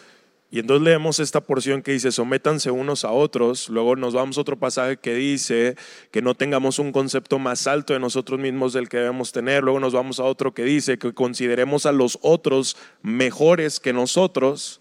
Y 0.50 0.60
entonces 0.60 0.82
leemos 0.82 1.20
esta 1.20 1.42
porción 1.42 1.82
que 1.82 1.92
dice, 1.92 2.10
sométanse 2.10 2.70
unos 2.70 3.04
a 3.04 3.12
otros. 3.12 3.68
Luego 3.68 3.96
nos 3.96 4.14
vamos 4.14 4.38
a 4.38 4.40
otro 4.40 4.58
pasaje 4.58 4.96
que 4.96 5.14
dice 5.14 5.76
que 6.10 6.22
no 6.22 6.34
tengamos 6.34 6.78
un 6.78 6.90
concepto 6.90 7.38
más 7.38 7.66
alto 7.66 7.92
de 7.92 8.00
nosotros 8.00 8.40
mismos 8.40 8.72
del 8.72 8.88
que 8.88 8.96
debemos 8.96 9.30
tener. 9.30 9.62
Luego 9.62 9.78
nos 9.78 9.92
vamos 9.92 10.20
a 10.20 10.24
otro 10.24 10.54
que 10.54 10.64
dice 10.64 10.98
que 10.98 11.12
consideremos 11.12 11.84
a 11.84 11.92
los 11.92 12.18
otros 12.22 12.76
mejores 13.02 13.78
que 13.78 13.92
nosotros. 13.92 14.80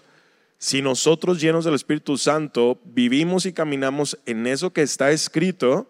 si 0.59 0.81
nosotros 0.81 1.39
llenos 1.39 1.65
del 1.65 1.75
Espíritu 1.75 2.17
Santo 2.17 2.79
vivimos 2.83 3.45
y 3.45 3.53
caminamos 3.53 4.17
en 4.25 4.47
eso 4.47 4.73
que 4.73 4.81
está 4.81 5.11
escrito, 5.11 5.87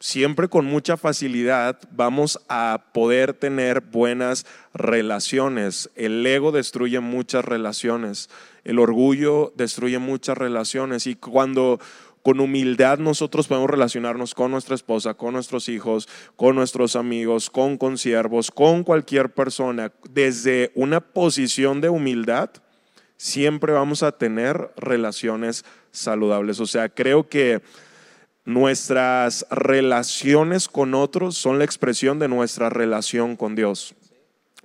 siempre 0.00 0.48
con 0.48 0.66
mucha 0.66 0.96
facilidad 0.96 1.78
vamos 1.90 2.40
a 2.48 2.86
poder 2.92 3.34
tener 3.34 3.80
buenas 3.80 4.46
relaciones. 4.72 5.90
El 5.96 6.24
ego 6.26 6.52
destruye 6.52 7.00
muchas 7.00 7.44
relaciones, 7.44 8.30
el 8.64 8.78
orgullo 8.78 9.52
destruye 9.56 9.98
muchas 9.98 10.36
relaciones 10.36 11.06
y 11.06 11.14
cuando 11.14 11.78
con 12.22 12.40
humildad 12.40 12.98
nosotros 12.98 13.48
podemos 13.48 13.68
relacionarnos 13.68 14.34
con 14.34 14.50
nuestra 14.50 14.74
esposa, 14.74 15.12
con 15.12 15.34
nuestros 15.34 15.68
hijos, 15.68 16.08
con 16.36 16.56
nuestros 16.56 16.96
amigos, 16.96 17.50
con 17.50 17.76
consiervos, 17.76 18.50
con 18.50 18.82
cualquier 18.82 19.34
persona, 19.34 19.92
desde 20.10 20.72
una 20.74 21.00
posición 21.00 21.82
de 21.82 21.90
humildad, 21.90 22.48
siempre 23.18 23.74
vamos 23.74 24.02
a 24.02 24.12
tener 24.12 24.70
relaciones 24.76 25.66
saludables. 25.90 26.60
O 26.60 26.66
sea, 26.66 26.88
creo 26.88 27.28
que 27.28 27.60
nuestras 28.46 29.46
relaciones 29.50 30.68
con 30.68 30.94
otros 30.94 31.36
son 31.36 31.58
la 31.58 31.64
expresión 31.64 32.18
de 32.18 32.28
nuestra 32.28 32.70
relación 32.70 33.36
con 33.36 33.54
Dios. 33.54 33.94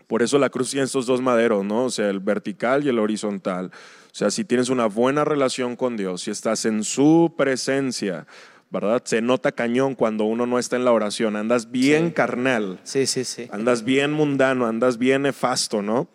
Por 0.09 0.23
eso 0.23 0.39
la 0.39 0.49
cruz 0.49 0.71
tiene 0.71 0.85
estos 0.85 1.05
dos 1.05 1.21
maderos, 1.21 1.63
¿no? 1.63 1.85
O 1.85 1.89
sea, 1.91 2.09
el 2.09 2.19
vertical 2.19 2.83
y 2.83 2.89
el 2.89 2.97
horizontal. 2.97 3.67
O 3.67 4.15
sea, 4.15 4.31
si 4.31 4.43
tienes 4.43 4.69
una 4.69 4.87
buena 4.87 5.23
relación 5.23 5.75
con 5.75 5.97
Dios, 5.97 6.21
si 6.23 6.31
estás 6.31 6.65
en 6.65 6.83
su 6.83 7.35
presencia, 7.37 8.25
¿verdad? 8.71 9.03
Se 9.05 9.21
nota 9.21 9.51
cañón 9.51 9.93
cuando 9.93 10.23
uno 10.23 10.47
no 10.47 10.57
está 10.57 10.77
en 10.77 10.85
la 10.85 10.93
oración. 10.93 11.35
Andas 11.35 11.69
bien 11.69 12.09
carnal. 12.09 12.79
Sí, 12.83 13.05
sí, 13.05 13.23
sí. 13.23 13.49
Andas 13.51 13.83
bien 13.83 14.11
mundano, 14.11 14.65
andas 14.65 14.97
bien 14.97 15.21
nefasto, 15.21 15.83
¿no? 15.83 16.09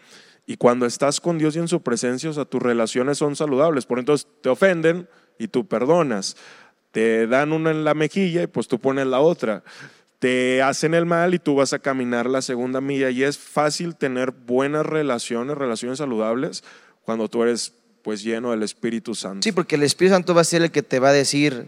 Y 0.45 0.57
cuando 0.57 0.87
estás 0.87 1.21
con 1.21 1.39
Dios 1.39 1.55
y 1.55 1.61
en 1.61 1.69
su 1.69 1.81
presencia, 1.81 2.31
o 2.31 2.33
sea, 2.33 2.47
tus 2.47 2.61
relaciones 2.61 3.19
son 3.19 3.37
saludables. 3.37 3.87
Por 3.87 4.01
entonces 4.01 4.27
te 4.43 4.49
ofenden 4.49 5.09
y 5.39 5.47
tú 5.47 5.69
perdonas. 5.69 6.37
Te 6.91 7.29
dan 7.29 7.53
una 7.53 7.71
en 7.71 7.85
la 7.85 7.95
mejilla 7.95 8.43
y 8.43 8.49
pues 8.49 8.67
tú 8.67 8.81
pones 8.81 9.07
la 9.07 9.21
otra. 9.21 9.63
Te 10.25 10.63
hacen 10.63 10.95
el 10.95 11.05
mal 11.05 11.35
y 11.35 11.39
tú 11.39 11.57
vas 11.57 11.75
a 11.75 11.79
caminar 11.79 12.31
la 12.31 12.41
segunda 12.41 12.81
milla. 12.81 13.11
Y 13.11 13.23
es 13.23 13.37
fácil 13.37 13.95
tener 13.95 14.31
buenas 14.31 14.87
relaciones, 14.87 15.55
relaciones 15.55 15.99
saludables, 15.99 16.65
cuando 17.05 17.29
tú 17.29 17.43
eres 17.43 17.75
pues 18.01 18.23
lleno 18.23 18.53
del 18.53 18.63
Espíritu 18.63 19.15
Santo. 19.15 19.45
Sí, 19.45 19.53
porque 19.53 19.75
el 19.75 19.83
Espíritu 19.83 20.15
Santo 20.15 20.35
va 20.35 20.41
a 20.41 20.45
ser 20.45 20.63
el 20.63 20.71
que 20.71 20.83
te 20.83 20.99
va 20.99 21.11
a 21.11 21.13
decir, 21.13 21.67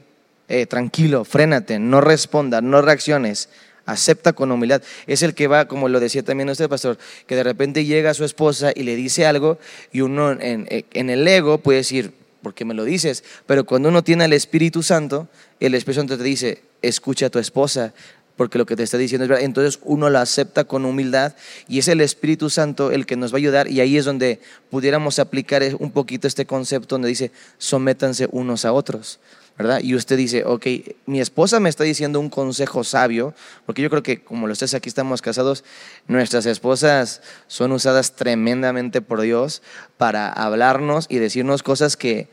eh, 0.48 0.64
tranquilo, 0.64 1.26
frénate, 1.26 1.78
no 1.78 2.00
responda, 2.00 2.62
no 2.62 2.80
reacciones 2.80 3.50
acepta 3.84 4.32
con 4.32 4.50
humildad. 4.50 4.80
Es 5.06 5.22
el 5.22 5.34
que 5.34 5.48
va, 5.48 5.68
como 5.68 5.90
lo 5.90 6.00
decía 6.00 6.22
también 6.22 6.48
usted, 6.48 6.70
pastor, 6.70 6.96
que 7.26 7.36
de 7.36 7.42
repente 7.42 7.84
llega 7.84 8.12
a 8.12 8.14
su 8.14 8.24
esposa 8.24 8.72
y 8.74 8.84
le 8.84 8.96
dice 8.96 9.26
algo 9.26 9.58
y 9.92 10.00
uno 10.00 10.32
en, 10.32 10.66
en 10.70 11.10
el 11.10 11.28
ego 11.28 11.58
puede 11.58 11.80
decir, 11.80 12.14
¿por 12.42 12.54
qué 12.54 12.64
me 12.64 12.72
lo 12.72 12.84
dices? 12.84 13.22
Pero 13.44 13.66
cuando 13.66 13.90
uno 13.90 14.02
tiene 14.02 14.24
al 14.24 14.32
Espíritu 14.32 14.82
Santo, 14.82 15.28
el 15.60 15.74
Espíritu 15.74 16.00
Santo 16.00 16.16
te 16.16 16.24
dice, 16.24 16.62
escucha 16.80 17.26
a 17.26 17.30
tu 17.30 17.38
esposa, 17.38 17.92
porque 18.36 18.58
lo 18.58 18.66
que 18.66 18.76
te 18.76 18.82
está 18.82 18.98
diciendo 18.98 19.24
es 19.24 19.28
verdad. 19.28 19.44
Entonces 19.44 19.80
uno 19.84 20.10
lo 20.10 20.18
acepta 20.18 20.64
con 20.64 20.84
humildad 20.84 21.34
y 21.68 21.78
es 21.78 21.88
el 21.88 22.00
Espíritu 22.00 22.50
Santo 22.50 22.92
el 22.92 23.06
que 23.06 23.16
nos 23.16 23.32
va 23.32 23.36
a 23.36 23.38
ayudar 23.38 23.68
y 23.68 23.80
ahí 23.80 23.96
es 23.96 24.04
donde 24.04 24.40
pudiéramos 24.70 25.18
aplicar 25.18 25.62
un 25.78 25.90
poquito 25.90 26.28
este 26.28 26.46
concepto 26.46 26.94
donde 26.94 27.08
dice, 27.08 27.32
sométanse 27.58 28.28
unos 28.30 28.64
a 28.64 28.72
otros. 28.72 29.18
¿verdad? 29.58 29.80
Y 29.82 29.94
usted 29.94 30.18
dice, 30.18 30.44
ok, 30.44 30.66
mi 31.06 31.20
esposa 31.20 31.60
me 31.60 31.70
está 31.70 31.82
diciendo 31.82 32.20
un 32.20 32.28
consejo 32.28 32.84
sabio, 32.84 33.34
porque 33.64 33.80
yo 33.80 33.88
creo 33.88 34.02
que 34.02 34.22
como 34.22 34.46
los 34.46 34.58
tres 34.58 34.74
aquí 34.74 34.88
estamos 34.88 35.22
casados, 35.22 35.64
nuestras 36.08 36.44
esposas 36.44 37.22
son 37.46 37.72
usadas 37.72 38.16
tremendamente 38.16 39.00
por 39.00 39.22
Dios 39.22 39.62
para 39.96 40.30
hablarnos 40.30 41.06
y 41.08 41.16
decirnos 41.16 41.62
cosas 41.62 41.96
que, 41.96 42.28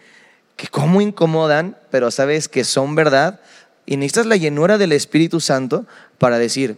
que 0.57 0.67
como 0.67 0.99
incomodan, 0.99 1.77
pero 1.91 2.11
sabes 2.11 2.49
que 2.49 2.65
son 2.65 2.93
verdad. 2.93 3.39
Y 3.85 3.97
necesitas 3.97 4.25
la 4.25 4.37
llenura 4.37 4.77
del 4.77 4.91
Espíritu 4.91 5.39
Santo 5.39 5.85
para 6.17 6.37
decir, 6.37 6.77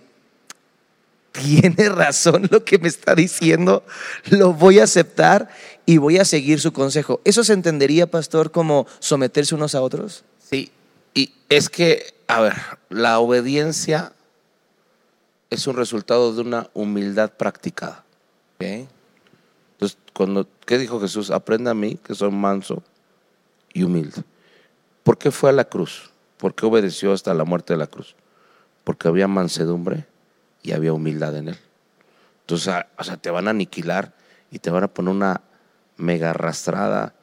tiene 1.32 1.89
razón 1.89 2.48
lo 2.50 2.63
que 2.63 2.80
me 2.80 2.88
está 2.88 3.15
diciendo, 3.15 3.84
lo 4.30 4.54
voy 4.54 4.80
a 4.80 4.86
aceptar 4.86 5.50
y 5.86 5.98
voy 5.98 6.18
a 6.18 6.26
seguir 6.26 6.60
su 6.60 6.74
consejo. 6.74 7.22
¿Eso 7.24 7.44
se 7.44 7.54
entendería, 7.54 8.08
pastor, 8.10 8.52
como 8.52 8.88
someterse 9.00 9.56
unos 9.56 9.76
a 9.76 9.82
otros? 9.82 10.24
Sí, 10.39 10.72
y 11.13 11.34
es 11.50 11.70
que, 11.70 12.13
a 12.28 12.41
ver, 12.41 12.54
la 12.89 13.20
obediencia 13.20 14.13
es 15.50 15.68
un 15.68 15.76
resultado 15.76 16.34
de 16.34 16.41
una 16.41 16.70
humildad 16.74 17.32
practicada. 17.32 18.04
Entonces, 18.60 19.98
cuando, 20.13 20.48
¿qué 20.65 20.78
dijo 20.78 21.00
Jesús? 21.00 21.30
Aprenda 21.30 21.72
a 21.72 21.76
mí, 21.76 22.00
que 22.04 22.15
soy 22.15 22.32
manso 22.32 22.82
y 23.74 23.84
humilde. 23.84 24.24
¿Por 25.04 25.18
qué 25.18 25.30
fue 25.30 25.50
a 25.52 25.54
la 25.54 25.65
cruz? 25.65 26.10
¿Por 26.38 26.56
qué 26.56 26.65
obedeció 26.65 27.13
hasta 27.13 27.34
la 27.34 27.45
muerte 27.45 27.74
de 27.74 27.78
la 27.78 27.88
cruz? 27.88 28.15
Porque 28.84 29.08
había 29.08 29.28
mansedumbre 29.28 30.06
y 30.62 30.74
había 30.74 30.93
humildad 30.93 31.36
en 31.38 31.50
él. 31.50 31.58
Entonces, 32.41 32.74
o 32.98 33.04
sea, 33.04 33.17
te 33.17 33.30
van 33.32 33.48
a 33.48 33.52
aniquilar 33.52 34.13
y 34.52 34.60
te 34.60 34.69
van 34.69 34.84
a 34.84 34.88
poner 34.88 35.13
una 35.13 35.41
mega 35.98 36.32
arrastrada 36.32 37.15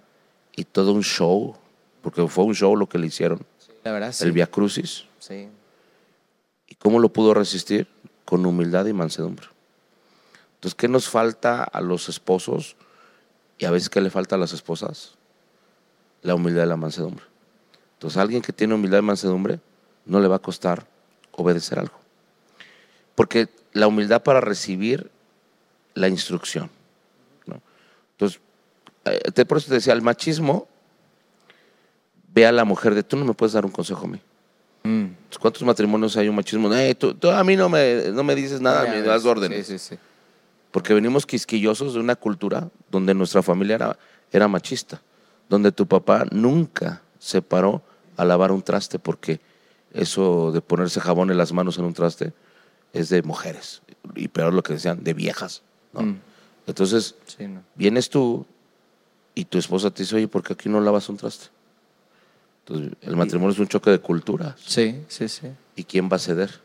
y 0.57 0.64
todo 0.64 0.92
un 0.92 1.03
show 1.03 1.57
porque 2.03 2.27
fue 2.27 2.44
un 2.44 2.55
show 2.55 2.77
lo 2.77 2.88
que 2.88 2.98
le 2.98 3.07
hicieron. 3.07 3.40
la 3.85 3.92
verdad, 3.92 4.14
El 4.20 4.33
Via 4.33 4.46
Crucis. 4.46 5.05
Sí. 5.18 5.48
¿Y 6.66 6.75
cómo 6.75 6.98
lo 6.98 7.12
pudo 7.12 7.33
resistir? 7.33 7.87
Con 8.25 8.44
humildad 8.44 8.87
y 8.87 8.92
mansedumbre. 8.92 9.46
Entonces, 10.55 10.75
¿qué 10.75 10.88
nos 10.88 11.09
falta 11.09 11.62
a 11.62 11.81
los 11.81 12.09
esposos? 12.09 12.77
Y 13.59 13.64
a 13.64 13.70
veces, 13.70 13.88
¿qué 13.88 14.01
le 14.01 14.11
falta 14.11 14.35
a 14.35 14.38
las 14.38 14.53
esposas? 14.53 15.14
La 16.22 16.35
humildad 16.35 16.64
y 16.64 16.68
la 16.68 16.77
mansedumbre. 16.77 17.25
Entonces, 18.02 18.18
a 18.18 18.22
alguien 18.22 18.42
que 18.42 18.52
tiene 18.52 18.74
humildad 18.74 18.98
y 18.98 19.02
mansedumbre 19.02 19.60
no 20.06 20.18
le 20.18 20.26
va 20.26 20.34
a 20.34 20.38
costar 20.40 20.84
obedecer 21.30 21.78
algo. 21.78 21.94
Porque 23.14 23.48
la 23.74 23.86
humildad 23.86 24.24
para 24.24 24.40
recibir 24.40 25.08
la 25.94 26.08
instrucción. 26.08 26.68
Entonces, 28.10 28.40
eh, 29.04 29.44
por 29.44 29.58
eso 29.58 29.68
te 29.68 29.74
decía, 29.74 29.92
el 29.92 30.02
machismo 30.02 30.66
ve 32.34 32.44
a 32.44 32.50
la 32.50 32.64
mujer 32.64 32.96
de 32.96 33.04
tú 33.04 33.16
no 33.16 33.24
me 33.24 33.34
puedes 33.34 33.52
dar 33.52 33.64
un 33.64 33.70
consejo 33.70 34.04
a 34.04 34.08
mí. 34.08 34.20
Mm. 34.82 35.12
¿Cuántos 35.38 35.62
matrimonios 35.62 36.16
hay 36.16 36.28
un 36.28 36.34
machismo? 36.34 36.70
tú, 36.98 37.30
a 37.30 37.44
mí 37.44 37.54
no 37.54 37.68
me, 37.68 38.10
no 38.10 38.24
me 38.24 38.34
dices 38.34 38.60
nada, 38.60 38.82
me 38.82 39.00
das 39.02 39.24
órdenes. 39.24 39.64
Sí, 39.64 39.78
sí, 39.78 39.90
sí. 39.90 39.98
Porque 40.72 40.92
venimos 40.92 41.24
quisquillosos 41.24 41.94
de 41.94 42.00
una 42.00 42.16
cultura 42.16 42.68
donde 42.90 43.14
nuestra 43.14 43.44
familia 43.44 43.76
era, 43.76 43.98
era 44.32 44.48
machista, 44.48 45.00
donde 45.48 45.70
tu 45.70 45.86
papá 45.86 46.26
nunca 46.32 47.00
se 47.20 47.40
paró 47.40 47.80
a 48.16 48.25
lavar 48.25 48.53
un 48.53 48.62
traste 48.62 48.98
porque 48.98 49.40
eso 49.92 50.53
de 50.53 50.61
ponerse 50.61 51.01
jabón 51.01 51.31
en 51.31 51.37
las 51.37 51.53
manos 51.53 51.79
en 51.79 51.85
un 51.85 51.94
traste 51.94 52.33
es 52.92 53.09
de 53.09 53.22
mujeres 53.22 53.83
y 54.14 54.29
peor 54.29 54.53
lo 54.53 54.62
que 54.62 54.75
decían, 54.75 55.03
de 55.03 55.14
viejas. 55.14 55.62
Mm. 55.92 56.14
Entonces, 56.66 57.16
vienes 57.75 58.11
tú 58.11 58.46
y 59.35 59.44
tu 59.44 59.59
esposa 59.59 59.90
te 59.90 60.03
dice, 60.03 60.16
oye, 60.16 60.29
¿por 60.29 60.42
qué 60.42 60.53
aquí 60.53 60.68
no 60.68 60.81
lavas 60.81 61.09
un 61.09 61.16
traste? 61.16 61.46
Entonces, 62.61 62.92
el 63.01 63.16
matrimonio 63.16 63.53
es 63.53 63.59
un 63.59 63.66
choque 63.66 63.90
de 63.90 63.98
culturas. 63.98 64.55
Sí, 64.64 65.03
sí, 65.09 65.29
sí. 65.29 65.48
¿Y 65.75 65.85
quién 65.85 66.09
va 66.11 66.16
a 66.16 66.20
ceder? 66.20 66.61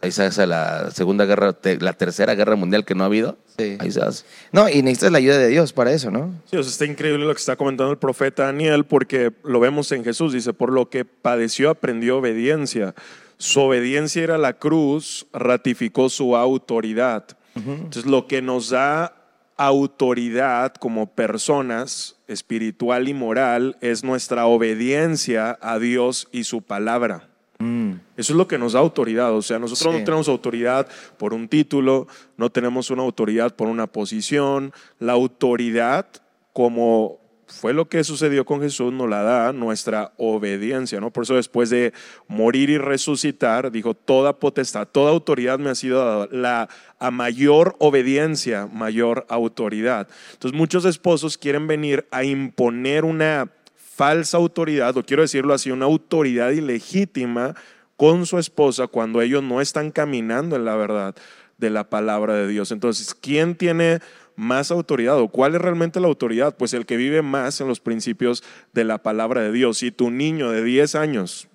Ahí 0.00 0.12
se 0.12 0.22
hace 0.22 0.46
la 0.46 0.92
segunda 0.92 1.24
guerra, 1.24 1.56
la 1.80 1.92
tercera 1.92 2.34
guerra 2.36 2.54
mundial 2.54 2.84
que 2.84 2.94
no 2.94 3.02
ha 3.02 3.06
habido. 3.06 3.36
Sí. 3.58 3.76
Ahí 3.80 3.90
se 3.90 4.00
hace. 4.00 4.24
No, 4.52 4.68
y 4.68 4.82
necesitas 4.82 5.10
la 5.10 5.18
ayuda 5.18 5.38
de 5.38 5.48
Dios 5.48 5.72
para 5.72 5.92
eso, 5.92 6.10
¿no? 6.10 6.32
Sí, 6.48 6.56
o 6.56 6.62
sea, 6.62 6.70
está 6.70 6.84
increíble 6.84 7.24
lo 7.24 7.34
que 7.34 7.40
está 7.40 7.56
comentando 7.56 7.90
el 7.90 7.98
profeta 7.98 8.44
Daniel, 8.44 8.84
porque 8.84 9.32
lo 9.42 9.58
vemos 9.58 9.90
en 9.90 10.04
Jesús. 10.04 10.32
Dice, 10.32 10.52
por 10.52 10.72
lo 10.72 10.88
que 10.88 11.04
padeció, 11.04 11.70
aprendió 11.70 12.18
obediencia. 12.18 12.94
Su 13.38 13.60
obediencia 13.60 14.22
era 14.22 14.38
la 14.38 14.52
cruz, 14.52 15.26
ratificó 15.32 16.08
su 16.08 16.36
autoridad. 16.36 17.24
Entonces, 17.56 18.06
lo 18.06 18.28
que 18.28 18.40
nos 18.40 18.70
da 18.70 19.14
autoridad 19.56 20.74
como 20.74 21.12
personas 21.12 22.14
espiritual 22.28 23.08
y 23.08 23.14
moral 23.14 23.76
es 23.80 24.04
nuestra 24.04 24.46
obediencia 24.46 25.58
a 25.60 25.80
Dios 25.80 26.28
y 26.30 26.44
su 26.44 26.62
palabra. 26.62 27.27
Mm. 27.58 27.92
Eso 28.16 28.32
es 28.32 28.36
lo 28.36 28.46
que 28.46 28.58
nos 28.58 28.72
da 28.72 28.80
autoridad. 28.80 29.34
O 29.34 29.42
sea, 29.42 29.58
nosotros 29.58 29.94
no 29.94 30.04
tenemos 30.04 30.28
autoridad 30.28 30.88
por 31.16 31.34
un 31.34 31.48
título, 31.48 32.06
no 32.36 32.50
tenemos 32.50 32.90
una 32.90 33.02
autoridad 33.02 33.54
por 33.54 33.68
una 33.68 33.86
posición. 33.86 34.72
La 34.98 35.12
autoridad 35.12 36.06
como 36.52 37.20
fue 37.48 37.72
lo 37.72 37.88
que 37.88 38.04
sucedió 38.04 38.44
con 38.44 38.60
Jesús, 38.60 38.92
nos 38.92 39.08
la 39.08 39.22
da 39.22 39.52
nuestra 39.52 40.12
obediencia, 40.16 41.00
¿no? 41.00 41.10
Por 41.10 41.24
eso 41.24 41.34
después 41.34 41.70
de 41.70 41.92
morir 42.26 42.70
y 42.70 42.78
resucitar, 42.78 43.72
dijo, 43.72 43.94
toda 43.94 44.38
potestad, 44.38 44.86
toda 44.86 45.10
autoridad 45.10 45.58
me 45.58 45.70
ha 45.70 45.74
sido 45.74 45.98
dada, 45.98 46.28
la, 46.30 46.68
a 46.98 47.10
mayor 47.10 47.74
obediencia, 47.78 48.66
mayor 48.66 49.24
autoridad. 49.28 50.08
Entonces 50.32 50.56
muchos 50.56 50.84
esposos 50.84 51.38
quieren 51.38 51.66
venir 51.66 52.06
a 52.10 52.24
imponer 52.24 53.04
una 53.04 53.50
falsa 53.98 54.38
autoridad, 54.38 54.96
o 54.96 55.02
quiero 55.04 55.22
decirlo 55.22 55.52
así, 55.52 55.70
una 55.70 55.84
autoridad 55.84 56.52
ilegítima 56.52 57.54
con 57.96 58.24
su 58.24 58.38
esposa 58.38 58.86
cuando 58.86 59.20
ellos 59.20 59.42
no 59.42 59.60
están 59.60 59.90
caminando 59.90 60.56
en 60.56 60.64
la 60.64 60.76
verdad 60.76 61.14
de 61.58 61.68
la 61.68 61.90
palabra 61.90 62.34
de 62.34 62.46
Dios. 62.46 62.70
Entonces, 62.70 63.14
¿quién 63.14 63.56
tiene 63.56 63.98
más 64.38 64.70
autoridad. 64.70 65.18
¿O 65.18 65.28
cuál 65.28 65.56
es 65.56 65.60
realmente 65.60 66.00
la 66.00 66.06
autoridad? 66.06 66.56
Pues 66.56 66.72
el 66.72 66.86
que 66.86 66.96
vive 66.96 67.22
más 67.22 67.60
en 67.60 67.66
los 67.66 67.80
principios 67.80 68.44
de 68.72 68.84
la 68.84 69.02
palabra 69.02 69.42
de 69.42 69.52
Dios. 69.52 69.78
Si 69.78 69.90
tu 69.90 70.10
niño 70.10 70.50
de 70.52 70.62
10 70.62 70.94
años 70.94 71.48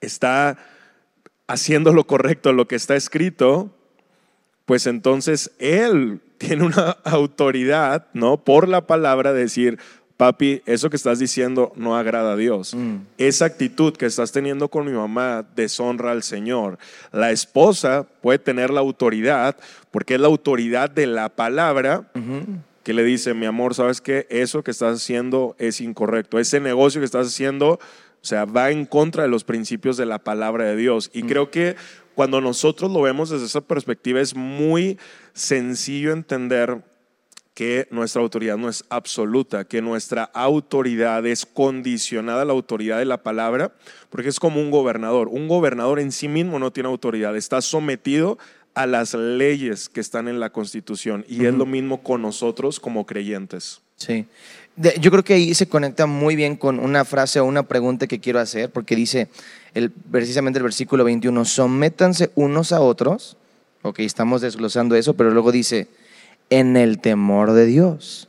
está 0.00 0.56
haciendo 1.46 1.92
lo 1.92 2.06
correcto, 2.06 2.54
lo 2.54 2.66
que 2.66 2.76
está 2.76 2.96
escrito, 2.96 3.74
pues 4.64 4.86
entonces 4.86 5.52
él 5.58 6.20
tiene 6.38 6.64
una 6.64 6.90
autoridad, 7.04 8.06
¿no? 8.14 8.42
Por 8.42 8.68
la 8.68 8.86
palabra 8.86 9.34
de 9.34 9.40
decir, 9.40 9.78
papi, 10.18 10.62
eso 10.66 10.90
que 10.90 10.96
estás 10.96 11.20
diciendo 11.20 11.72
no 11.76 11.96
agrada 11.96 12.32
a 12.32 12.36
Dios. 12.36 12.74
Mm. 12.74 12.96
Esa 13.16 13.46
actitud 13.46 13.96
que 13.96 14.04
estás 14.04 14.32
teniendo 14.32 14.68
con 14.68 14.84
mi 14.84 14.92
mamá 14.92 15.46
deshonra 15.54 16.10
al 16.10 16.24
Señor. 16.24 16.78
La 17.12 17.30
esposa 17.30 18.04
puede 18.20 18.40
tener 18.40 18.70
la 18.70 18.80
autoridad, 18.80 19.56
porque 19.92 20.14
es 20.14 20.20
la 20.20 20.26
autoridad 20.26 20.90
de 20.90 21.06
la 21.06 21.30
palabra. 21.30 22.10
Que 22.82 22.94
le 22.94 23.04
dice, 23.04 23.32
mi 23.32 23.46
amor, 23.46 23.74
¿sabes 23.74 24.00
qué? 24.00 24.26
Eso 24.28 24.64
que 24.64 24.72
estás 24.72 24.96
haciendo 24.96 25.54
es 25.58 25.80
incorrecto. 25.80 26.38
Ese 26.38 26.58
negocio 26.58 27.00
que 27.00 27.04
estás 27.04 27.28
haciendo, 27.28 27.74
o 27.74 27.78
sea, 28.20 28.44
va 28.44 28.70
en 28.70 28.86
contra 28.86 29.22
de 29.22 29.28
los 29.28 29.44
principios 29.44 29.96
de 29.96 30.06
la 30.06 30.18
palabra 30.18 30.64
de 30.64 30.74
Dios. 30.74 31.10
Y 31.12 31.22
creo 31.22 31.50
que 31.50 31.76
cuando 32.16 32.40
nosotros 32.40 32.90
lo 32.90 33.02
vemos 33.02 33.30
desde 33.30 33.46
esa 33.46 33.60
perspectiva 33.60 34.20
es 34.20 34.34
muy 34.34 34.98
sencillo 35.32 36.12
entender 36.12 36.82
que 37.58 37.88
nuestra 37.90 38.22
autoridad 38.22 38.56
no 38.56 38.68
es 38.68 38.84
absoluta, 38.88 39.64
que 39.64 39.82
nuestra 39.82 40.22
autoridad 40.22 41.26
es 41.26 41.44
condicionada 41.44 42.42
a 42.42 42.44
la 42.44 42.52
autoridad 42.52 42.98
de 42.98 43.04
la 43.04 43.24
palabra, 43.24 43.72
porque 44.10 44.28
es 44.28 44.38
como 44.38 44.60
un 44.60 44.70
gobernador. 44.70 45.26
Un 45.26 45.48
gobernador 45.48 45.98
en 45.98 46.12
sí 46.12 46.28
mismo 46.28 46.60
no 46.60 46.70
tiene 46.70 46.88
autoridad, 46.88 47.36
está 47.36 47.60
sometido 47.60 48.38
a 48.74 48.86
las 48.86 49.12
leyes 49.14 49.88
que 49.88 49.98
están 49.98 50.28
en 50.28 50.38
la 50.38 50.50
Constitución 50.50 51.24
y 51.28 51.46
es 51.46 51.54
lo 51.54 51.66
mismo 51.66 52.00
con 52.00 52.22
nosotros 52.22 52.78
como 52.78 53.06
creyentes. 53.06 53.80
Sí. 53.96 54.26
Yo 55.00 55.10
creo 55.10 55.24
que 55.24 55.34
ahí 55.34 55.52
se 55.52 55.68
conecta 55.68 56.06
muy 56.06 56.36
bien 56.36 56.54
con 56.54 56.78
una 56.78 57.04
frase 57.04 57.40
o 57.40 57.44
una 57.44 57.64
pregunta 57.64 58.06
que 58.06 58.20
quiero 58.20 58.38
hacer, 58.38 58.70
porque 58.70 58.94
dice 58.94 59.26
el, 59.74 59.90
precisamente 59.90 60.60
el 60.60 60.62
versículo 60.62 61.02
21, 61.02 61.44
sométanse 61.44 62.30
unos 62.36 62.70
a 62.70 62.80
otros. 62.80 63.36
Ok, 63.82 63.98
estamos 63.98 64.42
desglosando 64.42 64.94
eso, 64.94 65.14
pero 65.14 65.32
luego 65.32 65.50
dice, 65.50 65.88
en 66.50 66.76
el 66.76 66.98
temor 66.98 67.52
de 67.52 67.66
Dios. 67.66 68.28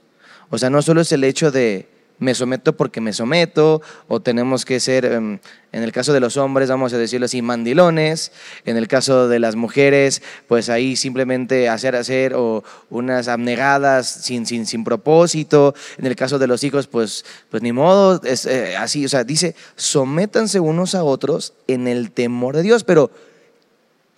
O 0.49 0.58
sea, 0.58 0.69
no 0.69 0.82
solo 0.82 1.01
es 1.01 1.12
el 1.12 1.23
hecho 1.23 1.51
de 1.51 1.88
me 2.19 2.36
someto 2.36 2.75
porque 2.75 3.01
me 3.01 3.13
someto, 3.13 3.82
o 4.08 4.19
tenemos 4.19 4.65
que 4.65 4.79
ser, 4.79 5.05
em, 5.05 5.39
en 5.71 5.84
el 5.84 5.91
caso 5.91 6.12
de 6.12 6.19
los 6.19 6.36
hombres, 6.36 6.69
vamos 6.69 6.93
a 6.93 6.97
decirlo 6.97 7.25
así, 7.25 7.41
mandilones, 7.41 8.32
en 8.65 8.75
el 8.75 8.88
caso 8.88 9.29
de 9.29 9.39
las 9.39 9.55
mujeres, 9.55 10.21
pues 10.47 10.69
ahí 10.69 10.95
simplemente 10.95 11.69
hacer, 11.69 11.95
hacer, 11.95 12.34
o 12.36 12.63
unas 12.89 13.29
abnegadas 13.29 14.08
sin, 14.08 14.45
sin, 14.45 14.65
sin 14.65 14.84
propósito, 14.84 15.73
en 15.97 16.05
el 16.05 16.15
caso 16.15 16.39
de 16.39 16.47
los 16.47 16.63
hijos, 16.63 16.88
pues, 16.88 17.25
pues 17.49 17.63
ni 17.63 17.71
modo, 17.71 18.21
es 18.23 18.45
eh, 18.45 18.75
así, 18.75 19.05
o 19.05 19.10
sea, 19.10 19.23
dice, 19.23 19.55
sométanse 19.75 20.60
unos 20.60 20.95
a 20.95 21.03
otros 21.03 21.53
en 21.67 21.88
el 21.88 22.12
temor 22.12 22.55
de 22.55 22.63
Dios, 22.63 22.84
pero 22.84 23.12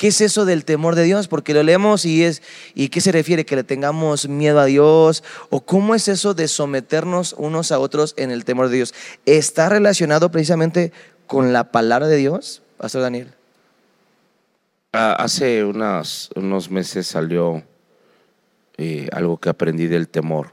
¿Qué 0.02 0.08
es 0.08 0.20
eso 0.20 0.46
del 0.46 0.66
temor 0.66 0.96
de 0.96 1.04
Dios? 1.04 1.28
Porque 1.28 1.54
lo 1.54 1.62
leemos 1.62 2.06
y 2.06 2.24
es 2.24 2.42
¿y 2.74 2.90
qué 2.90 3.02
se 3.02 3.12
refiere 3.12 3.46
que 3.46 3.56
le 3.56 3.64
tengamos 3.64 4.28
miedo 4.28 4.60
a 4.60 4.66
Dios 4.66 5.24
o 5.52 5.62
cómo 5.62 5.94
es 5.94 6.08
eso 6.08 6.34
de 6.34 6.48
someternos 6.48 7.36
unos 7.38 7.72
a 7.72 7.78
otros 7.78 8.16
en 8.18 8.32
el 8.32 8.44
temor 8.44 8.70
de 8.70 8.78
Dios? 8.78 8.96
¿Está 9.28 9.70
relacionado 9.70 10.32
precisamente 10.32 10.92
con 11.28 11.54
la 11.54 11.72
palabra 11.72 12.08
de 12.08 12.18
Dios, 12.18 12.64
Pastor 12.78 13.04
Daniel? 13.04 13.32
Ah, 14.92 15.14
Hace 15.20 15.64
unas- 15.66 16.32
unos 16.36 16.72
meses 16.72 17.06
salió 17.06 17.62
eh, 18.78 19.08
algo 19.12 19.38
que 19.38 19.50
aprendí 19.50 19.86
del 19.86 20.08
temor. 20.08 20.52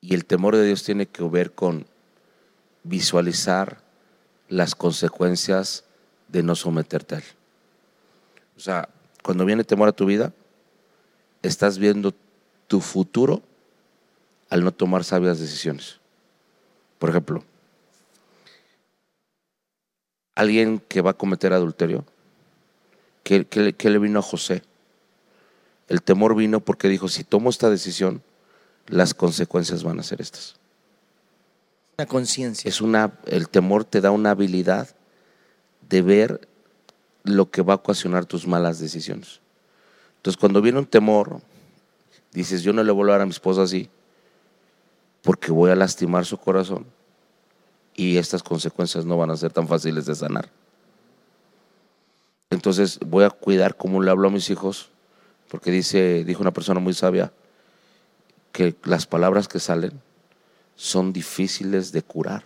Y 0.00 0.14
el 0.14 0.24
temor 0.24 0.56
de 0.56 0.66
Dios 0.66 0.82
tiene 0.82 1.06
que 1.06 1.22
ver 1.22 1.52
con 1.52 1.86
visualizar 2.82 3.78
las 4.48 4.74
consecuencias 4.74 5.84
de 6.26 6.42
no 6.42 6.56
someterte 6.56 7.14
a 7.14 7.18
Él. 7.18 7.24
O 8.58 8.60
sea, 8.60 8.88
cuando 9.22 9.44
viene 9.44 9.62
temor 9.64 9.88
a 9.88 9.92
tu 9.92 10.04
vida, 10.04 10.32
estás 11.42 11.78
viendo 11.78 12.12
tu 12.66 12.80
futuro 12.80 13.40
al 14.50 14.64
no 14.64 14.72
tomar 14.72 15.04
sabias 15.04 15.38
decisiones. 15.38 16.00
Por 16.98 17.10
ejemplo, 17.10 17.44
alguien 20.34 20.80
que 20.88 21.00
va 21.00 21.10
a 21.12 21.14
cometer 21.14 21.52
adulterio, 21.52 22.04
¿qué, 23.22 23.44
qué 23.46 23.60
le- 23.60 23.72
qué 23.74 23.90
le 23.90 23.98
vino 23.98 24.18
a 24.18 24.22
José? 24.22 24.62
El 25.88 26.02
temor 26.02 26.34
vino 26.34 26.60
porque 26.60 26.88
dijo, 26.88 27.08
si 27.08 27.22
tomo 27.24 27.50
esta 27.50 27.70
decisión, 27.70 28.22
las 28.88 29.14
consecuencias 29.14 29.84
van 29.84 30.00
a 30.00 30.02
ser 30.02 30.20
estas. 30.20 30.56
Una 31.96 32.06
conciencia. 32.06 32.68
Es 32.68 32.80
una, 32.80 33.12
el 33.26 33.48
temor 33.48 33.84
te 33.84 34.00
da 34.00 34.10
una 34.10 34.30
habilidad 34.32 34.88
de 35.88 36.02
ver 36.02 36.48
lo 37.28 37.50
que 37.50 37.62
va 37.62 37.74
a 37.74 37.76
ocasionar 37.76 38.26
tus 38.26 38.46
malas 38.46 38.78
decisiones. 38.78 39.40
Entonces, 40.16 40.38
cuando 40.38 40.60
viene 40.60 40.78
un 40.78 40.86
temor, 40.86 41.40
dices, 42.32 42.62
yo 42.62 42.72
no 42.72 42.82
le 42.82 42.92
voy 42.92 43.00
a 43.00 43.04
hablar 43.04 43.20
a 43.22 43.26
mi 43.26 43.30
esposa 43.30 43.62
así, 43.62 43.88
porque 45.22 45.52
voy 45.52 45.70
a 45.70 45.76
lastimar 45.76 46.24
su 46.24 46.38
corazón 46.38 46.86
y 47.94 48.16
estas 48.16 48.42
consecuencias 48.42 49.04
no 49.04 49.16
van 49.16 49.30
a 49.30 49.36
ser 49.36 49.52
tan 49.52 49.66
fáciles 49.66 50.06
de 50.06 50.14
sanar. 50.14 50.48
Entonces, 52.50 52.98
voy 53.04 53.24
a 53.24 53.30
cuidar 53.30 53.76
cómo 53.76 54.00
le 54.00 54.10
hablo 54.10 54.28
a 54.28 54.30
mis 54.30 54.48
hijos, 54.50 54.90
porque 55.48 55.70
dice, 55.70 56.24
dijo 56.24 56.40
una 56.40 56.52
persona 56.52 56.80
muy 56.80 56.94
sabia, 56.94 57.32
que 58.52 58.74
las 58.84 59.06
palabras 59.06 59.48
que 59.48 59.60
salen 59.60 60.00
son 60.76 61.12
difíciles 61.12 61.92
de 61.92 62.02
curar. 62.02 62.44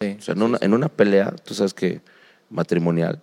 Sí. 0.00 0.16
O 0.18 0.22
sea, 0.22 0.34
en 0.34 0.42
una, 0.42 0.58
en 0.60 0.74
una 0.74 0.88
pelea, 0.88 1.30
tú 1.30 1.54
sabes 1.54 1.74
que 1.74 2.00
matrimonial, 2.48 3.20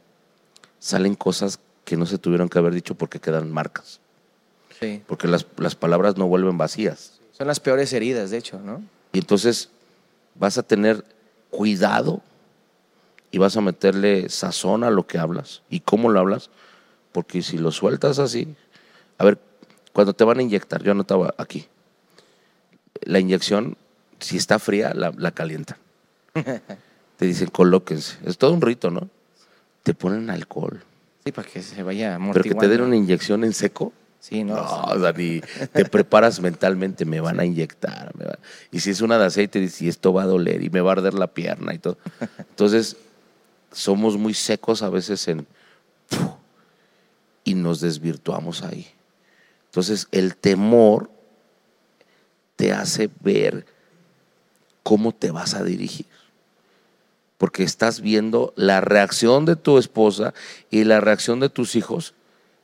salen 0.79 1.15
cosas 1.15 1.59
que 1.85 1.97
no 1.97 2.05
se 2.05 2.17
tuvieron 2.17 2.49
que 2.49 2.59
haber 2.59 2.73
dicho 2.73 2.95
porque 2.95 3.19
quedan 3.19 3.51
marcas. 3.51 3.99
Sí. 4.79 5.01
Porque 5.07 5.27
las, 5.27 5.45
las 5.57 5.75
palabras 5.75 6.17
no 6.17 6.27
vuelven 6.27 6.57
vacías. 6.57 7.19
Son 7.31 7.47
las 7.47 7.59
peores 7.59 7.91
heridas, 7.93 8.31
de 8.31 8.37
hecho, 8.37 8.59
¿no? 8.59 8.81
Y 9.13 9.19
entonces 9.19 9.69
vas 10.35 10.57
a 10.57 10.63
tener 10.63 11.03
cuidado 11.49 12.21
y 13.31 13.37
vas 13.37 13.57
a 13.57 13.61
meterle 13.61 14.29
sazón 14.29 14.83
a 14.83 14.89
lo 14.89 15.05
que 15.05 15.17
hablas. 15.17 15.61
¿Y 15.69 15.81
cómo 15.81 16.09
lo 16.09 16.19
hablas? 16.19 16.49
Porque 17.11 17.41
si 17.41 17.57
lo 17.57 17.71
sueltas 17.71 18.19
así, 18.19 18.55
a 19.17 19.25
ver, 19.25 19.39
cuando 19.93 20.13
te 20.13 20.23
van 20.23 20.39
a 20.39 20.43
inyectar, 20.43 20.83
yo 20.83 20.91
anotaba 20.91 21.33
aquí, 21.37 21.67
la 23.01 23.19
inyección, 23.19 23.77
si 24.19 24.37
está 24.37 24.59
fría, 24.59 24.93
la, 24.93 25.11
la 25.17 25.31
calientan. 25.31 25.77
Te 27.17 27.25
dicen, 27.25 27.49
colóquense. 27.49 28.17
Es 28.23 28.37
todo 28.37 28.53
un 28.53 28.61
rito, 28.61 28.91
¿no? 28.91 29.09
Te 29.83 29.93
ponen 29.93 30.29
alcohol. 30.29 30.83
Sí, 31.25 31.31
para 31.31 31.47
que 31.47 31.61
se 31.61 31.83
vaya 31.83 32.17
Pero 32.17 32.33
que 32.43 32.49
te 32.49 32.55
amortiguando. 32.55 32.69
den 32.69 32.81
una 32.81 32.95
inyección 32.95 33.43
en 33.43 33.53
seco. 33.53 33.93
Sí, 34.19 34.43
no. 34.43 34.55
No, 34.55 34.99
Dani, 34.99 35.41
te 35.73 35.85
preparas 35.85 36.41
mentalmente, 36.41 37.05
me 37.05 37.21
van 37.21 37.39
a 37.39 37.45
inyectar. 37.45 38.11
me 38.17 38.25
va- 38.25 38.39
Y 38.71 38.81
si 38.81 38.89
es 38.89 38.99
una 39.01 39.17
de 39.17 39.25
aceite, 39.25 39.59
dices, 39.59 39.81
y 39.81 39.87
esto 39.87 40.11
va 40.11 40.23
a 40.23 40.25
doler 40.25 40.61
y 40.63 40.69
me 40.69 40.81
va 40.81 40.91
a 40.91 40.93
arder 40.93 41.13
la 41.13 41.27
pierna 41.27 41.73
y 41.73 41.79
todo. 41.79 41.97
Entonces, 42.37 42.97
somos 43.71 44.17
muy 44.17 44.33
secos 44.33 44.81
a 44.81 44.89
veces 44.89 45.25
en... 45.29 45.47
y 47.45 47.53
nos 47.55 47.79
desvirtuamos 47.79 48.63
ahí. 48.63 48.87
Entonces, 49.65 50.07
el 50.11 50.35
temor 50.35 51.09
te 52.55 52.73
hace 52.73 53.09
ver 53.21 53.65
cómo 54.83 55.13
te 55.13 55.31
vas 55.31 55.53
a 55.53 55.63
dirigir. 55.63 56.05
Porque 57.39 57.63
estás 57.63 58.01
viendo 58.01 58.53
la 58.55 58.81
reacción 58.81 59.45
de 59.45 59.55
tu 59.55 59.79
esposa 59.79 60.35
y 60.69 60.83
la 60.83 61.01
reacción 61.01 61.39
de 61.39 61.49
tus 61.49 61.75
hijos 61.75 62.13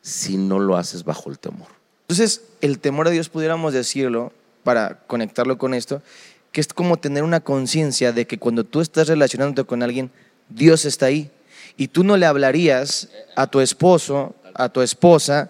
si 0.03 0.37
no 0.37 0.59
lo 0.59 0.77
haces 0.77 1.03
bajo 1.03 1.31
el 1.31 1.39
temor. 1.39 1.69
Entonces, 2.01 2.43
el 2.61 2.77
temor 2.77 3.07
a 3.07 3.09
Dios, 3.09 3.29
pudiéramos 3.29 3.73
decirlo, 3.73 4.31
para 4.63 4.99
conectarlo 5.07 5.57
con 5.57 5.73
esto, 5.73 6.03
que 6.51 6.61
es 6.61 6.67
como 6.67 6.97
tener 6.97 7.23
una 7.23 7.39
conciencia 7.39 8.11
de 8.11 8.27
que 8.27 8.37
cuando 8.37 8.63
tú 8.63 8.81
estás 8.81 9.07
relacionándote 9.07 9.67
con 9.67 9.81
alguien, 9.81 10.11
Dios 10.49 10.85
está 10.85 11.07
ahí. 11.07 11.31
Y 11.77 11.87
tú 11.87 12.03
no 12.03 12.17
le 12.17 12.27
hablarías 12.27 13.09
a 13.35 13.47
tu 13.47 13.59
esposo, 13.59 14.35
a 14.53 14.69
tu 14.69 14.81
esposa, 14.81 15.49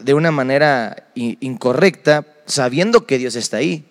de 0.00 0.14
una 0.14 0.30
manera 0.30 1.08
incorrecta, 1.14 2.24
sabiendo 2.46 3.06
que 3.06 3.18
Dios 3.18 3.34
está 3.36 3.58
ahí. 3.58 3.84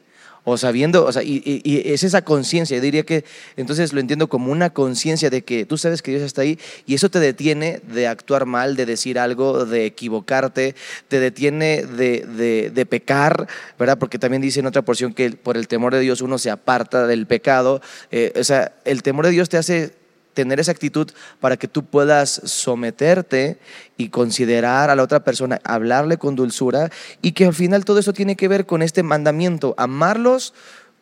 O 0.47 0.57
sabiendo, 0.57 1.03
o 1.05 1.11
sea, 1.11 1.23
y, 1.23 1.41
y- 1.43 1.91
es 1.91 2.03
esa 2.03 2.21
conciencia, 2.23 2.79
diría 2.79 3.03
que 3.03 3.25
entonces 3.57 3.93
lo 3.93 3.99
entiendo 3.99 4.27
como 4.29 4.51
una 4.51 4.69
conciencia 4.69 5.31
de 5.31 5.41
que 5.41 5.65
tú 5.65 5.75
sabes 5.77 6.03
que 6.03 6.11
Dios 6.11 6.23
está 6.23 6.43
ahí 6.43 6.59
y 6.85 6.93
eso 6.93 7.09
te 7.09 7.19
detiene 7.19 7.81
de 7.91 8.07
actuar 8.07 8.45
mal, 8.45 8.75
de 8.75 8.85
decir 8.85 9.17
algo, 9.17 9.65
de 9.65 9.85
equivocarte, 9.87 10.75
te 11.07 11.19
detiene 11.19 11.83
de, 11.83 12.25
de- 12.27 12.69
de 12.69 12.85
pecar, 12.85 13.47
¿verdad? 13.79 13.97
Porque 13.97 14.19
también 14.19 14.41
dice 14.43 14.59
en 14.59 14.67
otra 14.67 14.83
porción 14.83 15.13
que 15.13 15.31
por 15.31 15.57
el 15.57 15.67
temor 15.67 15.93
de 15.93 15.99
Dios 16.01 16.21
uno 16.21 16.37
se 16.37 16.51
aparta 16.51 17.07
del 17.07 17.25
pecado. 17.25 17.81
Eh, 18.11 18.31
o 18.39 18.43
sea, 18.43 18.73
el 18.85 19.01
temor 19.01 19.25
de 19.25 19.31
Dios 19.31 19.49
te 19.49 19.57
hace 19.57 19.93
tener 20.35 20.59
esa 20.59 20.71
actitud 20.71 21.09
para 21.39 21.57
que 21.57 21.67
tú 21.67 21.83
puedas 21.83 22.41
someterte 22.43 23.57
y 23.97 24.09
considerar 24.09 24.91
a 24.91 24.95
la 24.95 25.01
otra 25.01 25.23
persona, 25.23 25.59
hablarle 25.63 26.17
con 26.17 26.35
dulzura 26.35 26.91
y 27.23 27.31
que 27.31 27.45
al 27.45 27.55
final 27.55 27.85
todo 27.85 27.97
eso 27.97 28.13
tiene 28.13 28.35
que 28.35 28.47
ver 28.47 28.67
con 28.67 28.83
este 28.83 29.01
mandamiento, 29.01 29.73
amarlos 29.77 30.53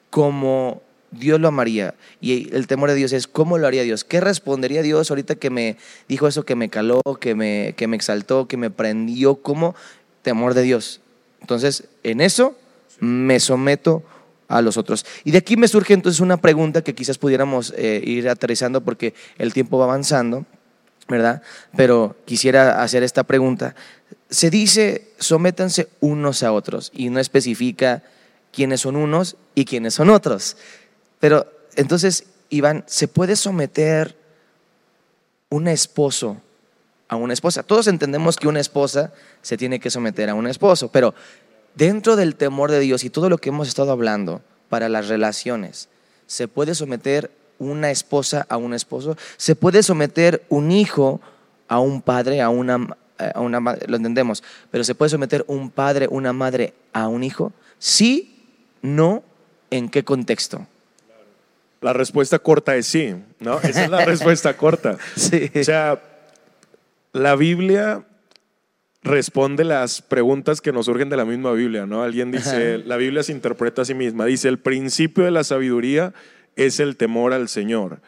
como 0.10 0.82
Dios 1.12 1.39
lo 1.41 1.50
amaría. 1.50 1.96
Y 2.22 2.56
el 2.56 2.67
temor 2.67 2.89
de 2.89 2.96
Dios 2.96 3.12
es, 3.12 3.28
¿cómo 3.28 3.58
lo 3.58 3.67
haría 3.67 3.84
Dios? 3.84 4.04
¿Qué 4.04 4.22
respondería 4.22 4.82
Dios 4.82 5.10
ahorita 5.10 5.36
que 5.36 5.50
me 5.50 5.78
dijo 6.08 6.28
eso, 6.28 6.46
que 6.46 6.56
me 6.56 6.69
caló, 6.69 7.02
que 7.19 7.36
me, 7.36 7.74
que 7.76 7.88
me 7.88 7.96
exaltó, 7.96 8.48
que 8.48 8.58
me 8.58 8.69
prendió? 8.69 9.36
¿Cómo? 9.36 9.76
Temor 10.22 10.54
de 10.54 10.62
Dios. 10.62 11.02
Entonces, 11.41 11.86
en 12.04 12.22
eso 12.22 12.56
me 13.00 13.39
someto 13.39 14.04
a 14.47 14.62
los 14.62 14.77
otros. 14.77 15.06
Y 15.23 15.32
de 15.32 15.39
aquí 15.39 15.58
me 15.58 15.67
surge 15.67 15.93
entonces 15.93 16.19
una 16.19 16.38
pregunta 16.38 16.84
que 16.84 16.95
quizás 16.95 17.17
pudiéramos 17.17 17.73
eh, 17.77 18.01
ir 18.03 18.29
aterrizando 18.29 18.82
porque 18.82 19.13
el 19.38 19.53
tiempo 19.53 19.77
va 19.77 19.86
avanzando, 19.86 20.45
¿verdad? 21.08 21.41
Pero 21.75 22.15
quisiera 22.25 22.82
hacer 22.82 23.03
esta 23.03 23.23
pregunta. 23.23 23.75
Se 24.29 24.49
dice, 24.49 25.10
sométanse 25.17 25.89
unos 25.99 26.43
a 26.43 26.51
otros 26.51 26.91
y 26.93 27.10
no 27.10 27.19
especifica 27.19 28.03
quiénes 28.51 28.82
son 28.82 28.95
unos 28.95 29.36
y 29.56 29.65
quiénes 29.65 29.95
son 29.95 30.10
otros. 30.10 30.58
Pero 31.19 31.47
entonces, 31.75 32.25
Iván, 32.49 32.84
¿se 32.88 33.08
puede 33.08 33.36
someter 33.36 34.15
un 35.49 35.67
esposo 35.67 36.41
a 37.08 37.15
una 37.15 37.34
esposa? 37.34 37.63
Todos 37.63 37.88
entendemos 37.88 38.38
que 38.38 38.47
una 38.47 38.60
esposa 38.60 39.13
se 39.41 39.58
tiene 39.58 39.79
que 39.79 39.89
someter 39.89 40.29
a 40.29 40.36
un 40.36 40.47
esposo, 40.47 40.89
pero 40.89 41.13
dentro 41.75 42.15
del 42.15 42.36
temor 42.36 42.71
de 42.71 42.79
Dios 42.79 43.03
y 43.03 43.09
todo 43.09 43.29
lo 43.29 43.38
que 43.38 43.49
hemos 43.49 43.67
estado 43.67 43.91
hablando 43.91 44.41
para 44.69 44.89
las 44.89 45.07
relaciones, 45.07 45.89
¿se 46.27 46.47
puede 46.47 46.75
someter 46.75 47.31
una 47.59 47.91
esposa 47.91 48.45
a 48.49 48.57
un 48.57 48.73
esposo? 48.73 49.17
¿Se 49.38 49.55
puede 49.55 49.83
someter 49.83 50.43
un 50.49 50.71
hijo 50.71 51.21
a 51.67 51.79
un 51.79 52.01
padre, 52.01 52.41
a 52.41 52.49
una, 52.49 52.97
a 53.17 53.39
una 53.39 53.59
madre? 53.59 53.88
Lo 53.88 53.97
entendemos, 53.97 54.43
pero 54.71 54.83
¿se 54.83 54.95
puede 54.95 55.09
someter 55.09 55.43
un 55.47 55.69
padre, 55.69 56.07
una 56.09 56.33
madre 56.33 56.73
a 56.91 57.07
un 57.07 57.23
hijo? 57.23 57.53
Sí, 57.79 58.45
no, 58.81 59.23
¿en 59.69 59.89
qué 59.89 60.03
contexto? 60.03 60.67
La 61.81 61.91
respuesta 61.91 62.39
corta 62.39 62.75
es 62.75 62.88
sí, 62.88 63.13
¿no? 63.39 63.59
Esa 63.59 63.83
es 63.83 63.89
la 63.89 64.05
respuesta 64.05 64.55
corta. 64.55 64.97
Sí. 65.17 65.51
O 65.53 65.63
sea, 65.63 66.01
la 67.12 67.36
Biblia 67.36 68.03
responde 69.04 69.63
las 69.63 70.02
preguntas 70.02 70.62
que 70.62 70.72
nos 70.72 70.86
surgen 70.86 71.10
de 71.10 71.18
la 71.18 71.26
misma 71.26 71.52
Biblia, 71.52 71.86
¿no? 71.86 72.04
Alguien 72.04 72.32
dice, 72.32 72.78
la 72.80 72.98
Biblia 72.98 73.24
se 73.24 73.34
interpreta 73.34 73.82
a 73.82 73.86
sí 73.86 73.94
misma, 73.94 74.26
dice, 74.26 74.48
el 74.48 74.60
principio 74.60 75.26
de 75.26 75.32
la 75.32 75.44
sabiduría 75.44 76.13
es 76.56 76.80
el 76.80 76.96
temor 76.96 77.34
al 77.34 77.50
Señor. 77.50 78.00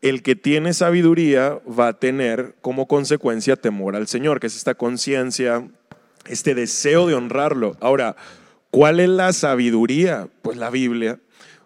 El 0.00 0.22
que 0.22 0.34
tiene 0.34 0.72
sabiduría 0.72 1.58
va 1.68 1.88
a 1.88 1.98
tener 1.98 2.54
como 2.62 2.88
consecuencia 2.88 3.56
temor 3.56 3.96
al 3.96 4.06
Señor, 4.06 4.40
que 4.40 4.46
es 4.46 4.56
esta 4.56 4.74
conciencia, 4.74 5.68
este 6.26 6.54
deseo 6.54 7.06
de 7.06 7.14
honrarlo. 7.14 7.76
Ahora, 7.80 8.16
¿cuál 8.70 9.00
es 9.00 9.10
la 9.10 9.34
sabiduría? 9.34 10.28
Pues 10.40 10.56
la 10.56 10.70
Biblia. 10.70 11.18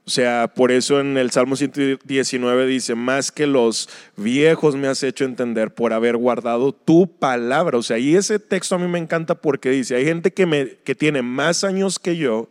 O 0.06 0.10
sea, 0.10 0.52
por 0.54 0.70
eso 0.70 1.00
en 1.00 1.16
el 1.16 1.30
Salmo 1.30 1.56
119 1.56 2.66
dice, 2.66 2.94
más 2.94 3.32
que 3.32 3.46
los 3.46 3.88
viejos 4.16 4.76
me 4.76 4.86
has 4.86 5.02
hecho 5.02 5.24
entender 5.24 5.72
por 5.72 5.94
haber 5.94 6.18
guardado 6.18 6.72
tu 6.72 7.06
palabra. 7.06 7.78
O 7.78 7.82
sea, 7.82 7.98
y 7.98 8.14
ese 8.14 8.38
texto 8.38 8.74
a 8.74 8.78
mí 8.78 8.86
me 8.86 8.98
encanta 8.98 9.34
porque 9.34 9.70
dice, 9.70 9.96
hay 9.96 10.04
gente 10.04 10.30
que, 10.30 10.44
me, 10.44 10.76
que 10.84 10.94
tiene 10.94 11.22
más 11.22 11.64
años 11.64 11.98
que 11.98 12.18
yo, 12.18 12.50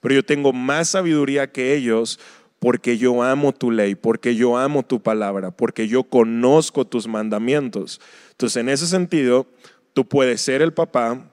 pero 0.00 0.14
yo 0.14 0.24
tengo 0.24 0.52
más 0.52 0.90
sabiduría 0.90 1.50
que 1.50 1.74
ellos 1.74 2.20
porque 2.60 2.96
yo 2.96 3.24
amo 3.24 3.52
tu 3.52 3.72
ley, 3.72 3.96
porque 3.96 4.36
yo 4.36 4.56
amo 4.56 4.84
tu 4.84 5.02
palabra, 5.02 5.50
porque 5.50 5.88
yo 5.88 6.04
conozco 6.04 6.84
tus 6.84 7.08
mandamientos. 7.08 8.00
Entonces, 8.30 8.58
en 8.58 8.68
ese 8.68 8.86
sentido, 8.86 9.48
tú 9.92 10.06
puedes 10.06 10.40
ser 10.40 10.62
el 10.62 10.72
papá, 10.72 11.28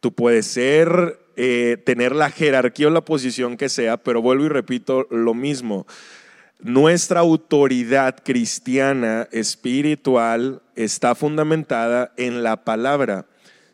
tú 0.00 0.14
puedes 0.14 0.46
ser 0.46 1.18
eh, 1.40 1.76
tener 1.84 2.16
la 2.16 2.32
jerarquía 2.32 2.88
o 2.88 2.90
la 2.90 3.04
posición 3.04 3.56
que 3.56 3.68
sea, 3.68 3.96
pero 3.96 4.20
vuelvo 4.20 4.46
y 4.46 4.48
repito 4.48 5.06
lo 5.08 5.34
mismo. 5.34 5.86
Nuestra 6.58 7.20
autoridad 7.20 8.16
cristiana, 8.24 9.28
espiritual, 9.30 10.62
está 10.74 11.14
fundamentada 11.14 12.12
en 12.16 12.42
la 12.42 12.64
palabra. 12.64 13.26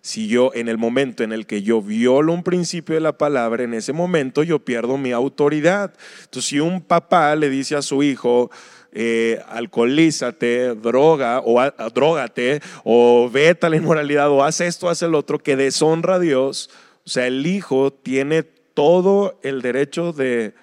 Si 0.02 0.28
yo, 0.28 0.50
en 0.52 0.68
el 0.68 0.76
momento 0.76 1.24
en 1.24 1.32
el 1.32 1.46
que 1.46 1.62
yo 1.62 1.80
violo 1.80 2.34
un 2.34 2.42
principio 2.42 2.96
de 2.96 3.00
la 3.00 3.16
palabra, 3.16 3.64
en 3.64 3.72
ese 3.72 3.94
momento 3.94 4.42
yo 4.42 4.58
pierdo 4.58 4.98
mi 4.98 5.12
autoridad. 5.12 5.94
Entonces, 6.24 6.50
si 6.50 6.60
un 6.60 6.82
papá 6.82 7.34
le 7.34 7.48
dice 7.48 7.76
a 7.76 7.80
su 7.80 8.02
hijo, 8.02 8.50
eh, 8.92 9.40
alcoholízate, 9.48 10.74
droga 10.74 11.40
o 11.42 11.58
drogate 11.94 12.60
o 12.84 13.30
vete 13.30 13.64
a 13.64 13.70
la 13.70 13.76
inmoralidad 13.76 14.28
o 14.28 14.44
haz 14.44 14.60
esto, 14.60 14.90
haz 14.90 15.00
el 15.00 15.14
otro, 15.14 15.38
que 15.38 15.56
deshonra 15.56 16.16
a 16.16 16.18
Dios, 16.18 16.68
o 17.06 17.10
sea, 17.10 17.26
el 17.26 17.46
hijo 17.46 17.92
tiene 17.92 18.42
todo 18.42 19.38
el 19.42 19.62
derecho 19.62 20.12
de 20.12 20.54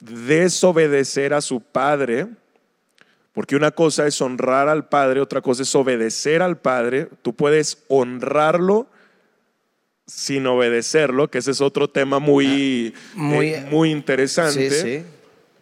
desobedecer 0.00 1.34
a 1.34 1.40
su 1.40 1.60
padre, 1.60 2.26
porque 3.32 3.56
una 3.56 3.70
cosa 3.70 4.06
es 4.06 4.20
honrar 4.20 4.68
al 4.68 4.88
padre, 4.88 5.20
otra 5.20 5.40
cosa 5.40 5.62
es 5.62 5.74
obedecer 5.74 6.40
al 6.42 6.56
padre. 6.58 7.08
Tú 7.22 7.34
puedes 7.34 7.78
honrarlo 7.88 8.86
sin 10.06 10.46
obedecerlo, 10.46 11.28
que 11.30 11.38
ese 11.38 11.50
es 11.50 11.60
otro 11.60 11.88
tema 11.88 12.18
muy, 12.18 12.92
Ah, 12.96 13.12
Muy- 13.16 13.48
eh, 13.54 13.66
muy 13.70 13.90
interesante. 13.90 14.70
Sí, 14.70 14.80
sí. 15.00 15.02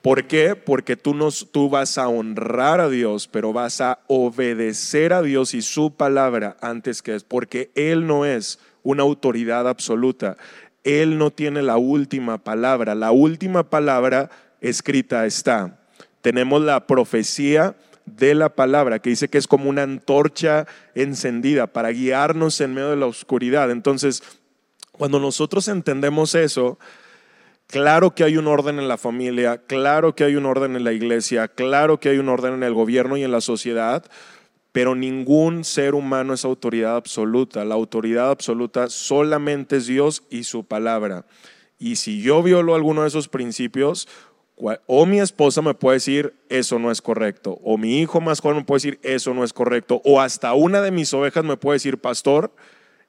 ¿Por 0.03 0.25
qué? 0.27 0.57
Porque 0.57 0.97
tú, 0.97 1.15
no, 1.15 1.29
tú 1.31 1.71
vas 1.71 1.97
a 1.97 2.09
honrar 2.09 2.81
a 2.81 2.89
Dios, 2.89 3.29
pero 3.29 3.53
vas 3.53 3.81
a 3.81 4.01
obedecer 4.09 5.13
a 5.13 5.23
Dios 5.23 5.55
y 5.55 5.63
su 5.63 5.95
palabra 5.95 6.57
antes 6.61 7.03
que 7.03 7.15
es, 7.15 7.23
porque 7.23 7.71
Él 7.77 8.07
no 8.09 8.27
es 8.27 8.59
una 8.83 9.03
autoridad 9.03 9.69
absoluta. 9.69 10.37
Él 10.85 11.19
no 11.19 11.31
tiene 11.31 11.63
la 11.63 11.77
última 11.77 12.39
palabra. 12.39 12.95
La 12.95 13.13
última 13.13 13.69
palabra 13.71 14.31
escrita 14.61 15.27
está. 15.27 15.81
Tenemos 16.21 16.63
la 16.63 16.87
profecía 16.87 17.77
de 18.07 18.35
la 18.35 18.49
palabra, 18.49 18.99
que 18.99 19.11
dice 19.11 19.29
que 19.29 19.39
es 19.39 19.47
como 19.47 19.71
una 19.71 19.83
antorcha 19.83 20.67
encendida 20.95 21.69
para 21.69 21.91
guiarnos 21.91 22.61
en 22.61 22.75
medio 22.75 22.91
de 22.91 22.97
la 22.97 23.07
oscuridad. 23.07 23.71
Entonces, 23.71 24.23
cuando 24.91 25.21
nosotros 25.21 25.69
entendemos 25.69 26.35
eso, 26.35 26.79
Claro 27.73 28.15
que 28.15 28.23
hay 28.23 28.37
un 28.37 28.49
orden 28.49 28.79
en 28.79 28.87
la 28.87 28.99
familia, 28.99 29.57
claro 29.67 30.15
que 30.15 30.25
hay 30.25 30.37
un 30.37 30.45
orden 30.45 30.77
en 30.77 30.85
la 30.85 30.93
iglesia, 30.93 31.49
claro 31.49 31.99
que 31.99 32.11
hay 32.11 32.19
un 32.19 32.29
orden 32.29 32.53
en 32.53 32.65
el 32.65 32.75
gobierno 32.75 33.17
y 33.17 33.25
en 33.25 33.33
la 33.33 33.41
sociedad, 33.41 34.05
pero 34.73 34.95
ningún 34.95 35.65
ser 35.65 35.95
humano 35.95 36.35
es 36.35 36.45
autoridad 36.45 36.97
absoluta. 36.97 37.65
La 37.65 37.75
autoridad 37.75 38.31
absoluta 38.31 38.89
solamente 38.89 39.77
es 39.77 39.87
Dios 39.87 40.25
y 40.31 40.45
su 40.45 40.65
palabra. 40.65 41.27
Y 41.79 41.97
si 41.97 42.23
yo 42.23 42.43
violo 42.43 42.75
alguno 42.75 43.03
de 43.03 43.09
esos 43.09 43.29
principios, 43.29 44.09
o 44.87 45.07
mi 45.07 45.21
esposa 45.21 45.63
me 45.63 45.75
puede 45.75 45.97
decir, 45.97 46.35
eso 46.49 46.79
no 46.79 46.91
es 46.91 47.03
correcto, 47.03 47.59
o 47.65 47.77
mi 47.79 48.01
hijo 48.01 48.21
más 48.21 48.41
joven 48.41 48.59
me 48.59 48.65
puede 48.65 48.77
decir, 48.77 49.01
eso 49.03 49.35
no 49.35 49.43
es 49.43 49.53
correcto, 49.53 50.01
o 50.05 50.21
hasta 50.21 50.55
una 50.55 50.81
de 50.81 50.93
mis 50.93 51.13
ovejas 51.13 51.43
me 51.43 51.57
puede 51.57 51.77
decir, 51.77 51.99
pastor, 51.99 52.53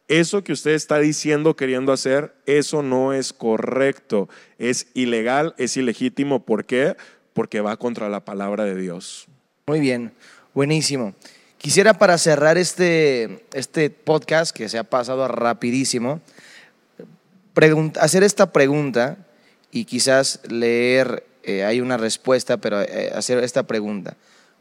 eso 0.08 0.43
que 0.43 0.52
usted 0.52 0.71
está 0.71 0.99
diciendo, 0.99 1.56
queriendo 1.56 1.93
hacer, 1.93 2.34
eso 2.45 2.84
no 2.84 3.13
es 3.13 3.32
correcto, 3.32 4.28
es 4.58 4.88
ilegal, 4.93 5.56
es 5.58 5.78
ilegítimo. 5.78 6.43
¿Por 6.43 6.65
qué? 6.65 6.97
Porque 7.34 7.62
va 7.62 7.78
contra 7.78 8.10
la 8.10 8.26
palabra 8.26 8.65
de 8.65 8.76
Dios. 8.76 9.28
Muy 9.65 9.80
bien, 9.80 10.12
buenísimo. 10.54 11.15
Quisiera 11.63 11.93
para 11.93 12.17
cerrar 12.17 12.58
este, 12.58 13.45
este 13.54 13.89
podcast, 13.89 14.54
que 14.54 14.67
se 14.67 14.78
ha 14.78 14.84
pasado 14.84 15.26
rapidísimo, 15.30 16.19
hacer 18.02 18.21
esta 18.23 18.52
pregunta 18.52 19.19
y 19.71 19.86
quizás 19.86 20.41
leer, 20.49 21.26
eh, 21.43 21.63
hay 21.63 21.80
una 21.80 21.95
respuesta, 21.95 22.58
pero 22.58 22.82
eh, 22.82 23.13
hacer 23.15 23.41
esta 23.41 23.63
pregunta. 23.63 24.17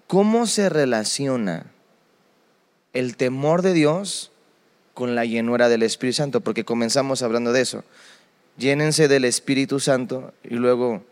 ¿Cómo 0.07 0.47
se 0.47 0.69
relaciona 0.69 1.67
el 2.93 3.17
temor 3.17 3.63
de 3.63 3.73
Dios 3.73 4.31
con 4.95 5.17
la 5.17 5.25
llenura 5.25 5.69
del 5.69 5.83
Espíritu 5.83 6.19
Santo? 6.19 6.41
Porque 6.41 6.65
comenzamos 6.65 7.23
hablando 7.23 7.53
de 7.53 7.63
eso. 7.63 7.83
Llénense 8.59 9.09
del 9.09 9.25
Espíritu 9.25 9.81
Santo 9.81 10.33
y 10.45 10.55
luego 10.55 11.03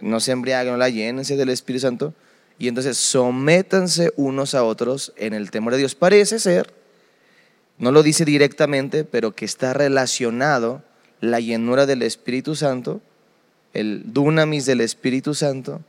no 0.00 0.18
se 0.18 0.32
embriaguen, 0.32 0.80
la 0.80 0.88
llénense 0.88 1.36
del 1.36 1.50
Espíritu 1.50 1.82
Santo 1.82 2.14
y 2.58 2.68
entonces 2.68 2.96
sométanse 2.96 4.12
unos 4.16 4.54
a 4.54 4.64
otros 4.64 5.12
en 5.16 5.34
el 5.34 5.50
temor 5.50 5.72
de 5.72 5.80
Dios. 5.80 5.94
Parece 5.94 6.38
ser, 6.38 6.72
no 7.78 7.92
lo 7.92 8.02
dice 8.02 8.24
directamente, 8.24 9.04
pero 9.04 9.34
que 9.34 9.44
está 9.44 9.74
relacionado 9.74 10.82
la 11.20 11.40
llenura 11.40 11.86
del 11.86 12.02
Espíritu 12.02 12.54
Santo, 12.54 13.00
el 13.74 14.12
dunamis 14.12 14.64
del 14.64 14.80
Espíritu 14.80 15.34
Santo, 15.34 15.82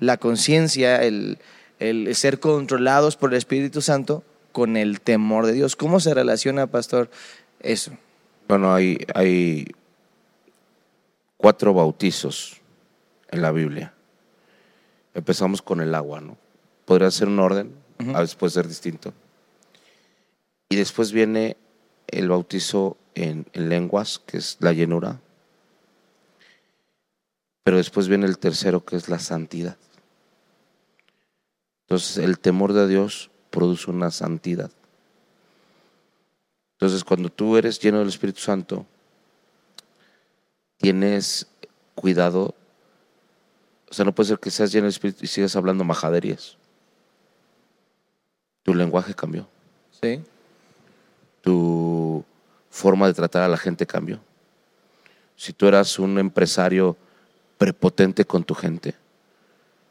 la 0.00 0.16
conciencia, 0.16 1.02
el, 1.02 1.38
ser 2.14 2.40
controlados 2.40 3.16
por 3.16 3.30
el 3.30 3.38
Espíritu 3.38 3.80
Santo 3.80 4.24
con 4.50 4.76
el 4.76 5.00
temor 5.00 5.46
de 5.46 5.52
Dios. 5.52 5.76
¿Cómo 5.76 6.00
se 6.00 6.14
relaciona, 6.14 6.66
pastor, 6.66 7.10
eso? 7.60 7.92
Bueno, 8.48 8.74
hay 8.74 9.66
cuatro 11.36 11.74
bautizos 11.74 12.60
en 13.30 13.42
la 13.42 13.52
Biblia. 13.52 13.94
Empezamos 15.14 15.62
con 15.62 15.80
el 15.80 15.94
agua, 15.94 16.20
¿no? 16.20 16.36
podría 16.84 17.10
ser 17.10 17.28
un 17.28 17.38
orden, 17.38 17.74
a 18.14 18.20
veces 18.20 18.34
puede 18.34 18.50
ser 18.50 18.68
distinto. 18.68 19.12
Y 20.68 20.76
después 20.76 21.12
viene 21.12 21.56
el 22.08 22.28
bautizo 22.28 22.96
en, 23.14 23.46
en 23.52 23.68
lenguas, 23.68 24.18
que 24.18 24.38
es 24.38 24.56
la 24.60 24.72
llenura. 24.72 25.20
Pero 27.64 27.76
después 27.76 28.08
viene 28.08 28.26
el 28.26 28.38
tercero, 28.38 28.84
que 28.84 28.96
es 28.96 29.08
la 29.08 29.18
santidad. 29.18 29.76
Entonces, 31.86 32.18
el 32.18 32.38
temor 32.38 32.72
de 32.72 32.88
Dios 32.88 33.30
produce 33.50 33.90
una 33.90 34.10
santidad. 34.10 34.70
Entonces, 36.74 37.04
cuando 37.04 37.28
tú 37.30 37.56
eres 37.56 37.78
lleno 37.78 38.00
del 38.00 38.08
Espíritu 38.08 38.40
Santo, 38.40 38.86
tienes 40.78 41.46
cuidado. 41.94 42.54
O 43.92 43.94
sea, 43.94 44.06
no 44.06 44.14
puede 44.14 44.28
ser 44.28 44.38
que 44.38 44.50
seas 44.50 44.72
lleno 44.72 44.84
del 44.84 44.92
Espíritu 44.94 45.22
y 45.22 45.26
sigas 45.26 45.54
hablando 45.54 45.84
majaderías. 45.84 46.56
Tu 48.62 48.74
lenguaje 48.74 49.12
cambió. 49.12 49.46
Sí. 50.00 50.22
Tu 51.42 52.24
forma 52.70 53.06
de 53.06 53.12
tratar 53.12 53.42
a 53.42 53.48
la 53.48 53.58
gente 53.58 53.84
cambió. 53.84 54.18
Si 55.36 55.52
tú 55.52 55.68
eras 55.68 55.98
un 55.98 56.18
empresario 56.18 56.96
prepotente 57.58 58.24
con 58.24 58.44
tu 58.44 58.54
gente, 58.54 58.94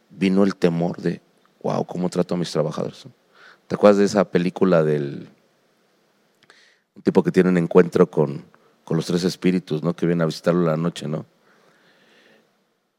vino 0.10 0.44
el 0.46 0.56
temor 0.56 1.00
de, 1.00 1.22
wow, 1.62 1.86
¿cómo 1.86 2.10
trato 2.10 2.34
a 2.34 2.40
mis 2.40 2.52
trabajadores? 2.52 3.06
¿Te 3.68 3.76
acuerdas 3.76 4.00
de 4.00 4.06
esa 4.06 4.24
película 4.32 4.84
del 4.84 5.30
un 6.96 7.04
tipo 7.04 7.22
que 7.22 7.32
tiene 7.32 7.52
un 7.52 7.58
encuentro 7.60 8.10
con, 8.10 8.46
con 8.84 8.98
los 8.98 9.06
tres 9.06 9.24
espíritus, 9.26 9.84
¿no? 9.84 9.96
Que 9.96 10.08
viene 10.08 10.24
a 10.24 10.26
visitarlo 10.26 10.64
la 10.64 10.76
noche, 10.76 11.08
¿no? 11.08 11.28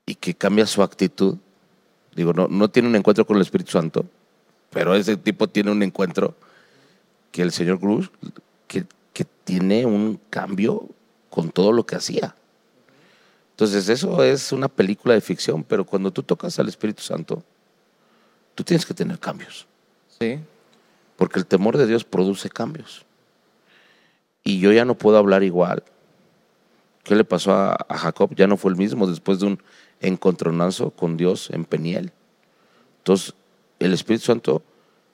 Y 0.07 0.15
que 0.17 0.35
cambia 0.35 0.67
su 0.67 0.83
actitud. 0.83 1.39
Digo, 2.15 2.33
no, 2.33 2.49
no 2.49 2.69
tiene 2.69 2.89
un 2.89 2.97
encuentro 2.97 3.27
con 3.27 3.37
el 3.37 3.43
Espíritu 3.43 3.71
Santo, 3.71 4.05
pero 4.71 4.95
ese 4.95 5.17
tipo 5.17 5.49
tiene 5.49 5.71
un 5.71 5.83
encuentro 5.83 6.35
que 7.31 7.43
el 7.43 7.53
señor 7.53 7.81
Cruz, 7.81 8.11
que, 8.67 8.85
que 9.13 9.25
tiene 9.45 9.87
un 9.87 10.21
cambio 10.31 10.89
con 11.31 11.51
todo 11.51 11.73
lo 11.73 11.87
que 11.87 11.97
hacía. 11.97 12.35
Entonces, 13.53 13.89
eso 13.89 14.23
es 14.23 14.53
una 14.53 14.69
película 14.69 15.15
de 15.15 15.21
ficción, 15.21 15.65
pero 15.65 15.85
cuando 15.85 16.11
tú 16.11 16.23
tocas 16.23 16.59
al 16.59 16.69
Espíritu 16.69 17.03
Santo, 17.03 17.43
tú 18.55 18.65
tienes 18.65 18.85
que 18.85 18.95
tener 18.95 19.19
cambios. 19.19 19.67
Sí. 20.19 20.39
Porque 21.17 21.39
el 21.39 21.47
temor 21.47 21.77
de 21.77 21.87
Dios 21.87 22.05
produce 22.05 22.49
cambios. 22.49 23.05
Y 24.45 24.59
yo 24.59 24.73
ya 24.73 24.85
no 24.85 24.95
puedo 24.95 25.17
hablar 25.17 25.43
igual. 25.43 25.83
¿Qué 27.05 27.15
le 27.15 27.25
pasó 27.25 27.53
a, 27.53 27.77
a 27.89 27.99
Jacob? 27.99 28.35
Ya 28.35 28.47
no 28.47 28.57
fue 28.57 28.71
el 28.71 28.77
mismo 28.77 29.07
después 29.07 29.39
de 29.41 29.47
un 29.47 29.63
encontronazo 30.03 30.91
con 30.91 31.17
Dios 31.17 31.51
en 31.51 31.65
Peniel. 31.65 32.13
Entonces, 32.99 33.35
el 33.79 33.93
Espíritu 33.93 34.27
Santo 34.27 34.63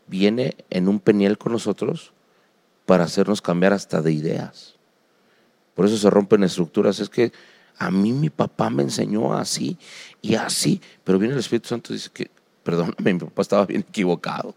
viene 0.07 0.57
en 0.71 0.89
un 0.89 1.01
Peniel 1.01 1.39
con 1.39 1.53
nosotros 1.53 2.13
para 2.87 3.05
hacernos 3.05 3.43
cambiar 3.43 3.73
hasta 3.73 4.03
de 4.03 4.13
ideas. 4.13 4.75
Por 5.75 5.87
eso 5.87 5.97
se 5.97 6.11
rompen 6.11 6.43
estructuras. 6.43 7.01
Es 7.01 7.09
que 7.09 7.33
a 7.79 7.91
mí 7.91 8.13
mi 8.13 8.31
papá 8.31 8.71
me 8.71 8.83
enseñó 8.83 9.35
así 9.35 9.79
y 10.21 10.35
así, 10.35 10.81
pero 11.05 11.19
viene 11.19 11.35
el 11.35 11.41
Espíritu 11.41 11.69
Santo 11.69 11.93
y 11.93 11.97
dice 11.97 12.11
que, 12.13 12.31
perdóname, 12.65 13.13
mi 13.13 13.19
papá 13.21 13.43
estaba 13.43 13.67
bien 13.67 13.85
equivocado. 13.89 14.55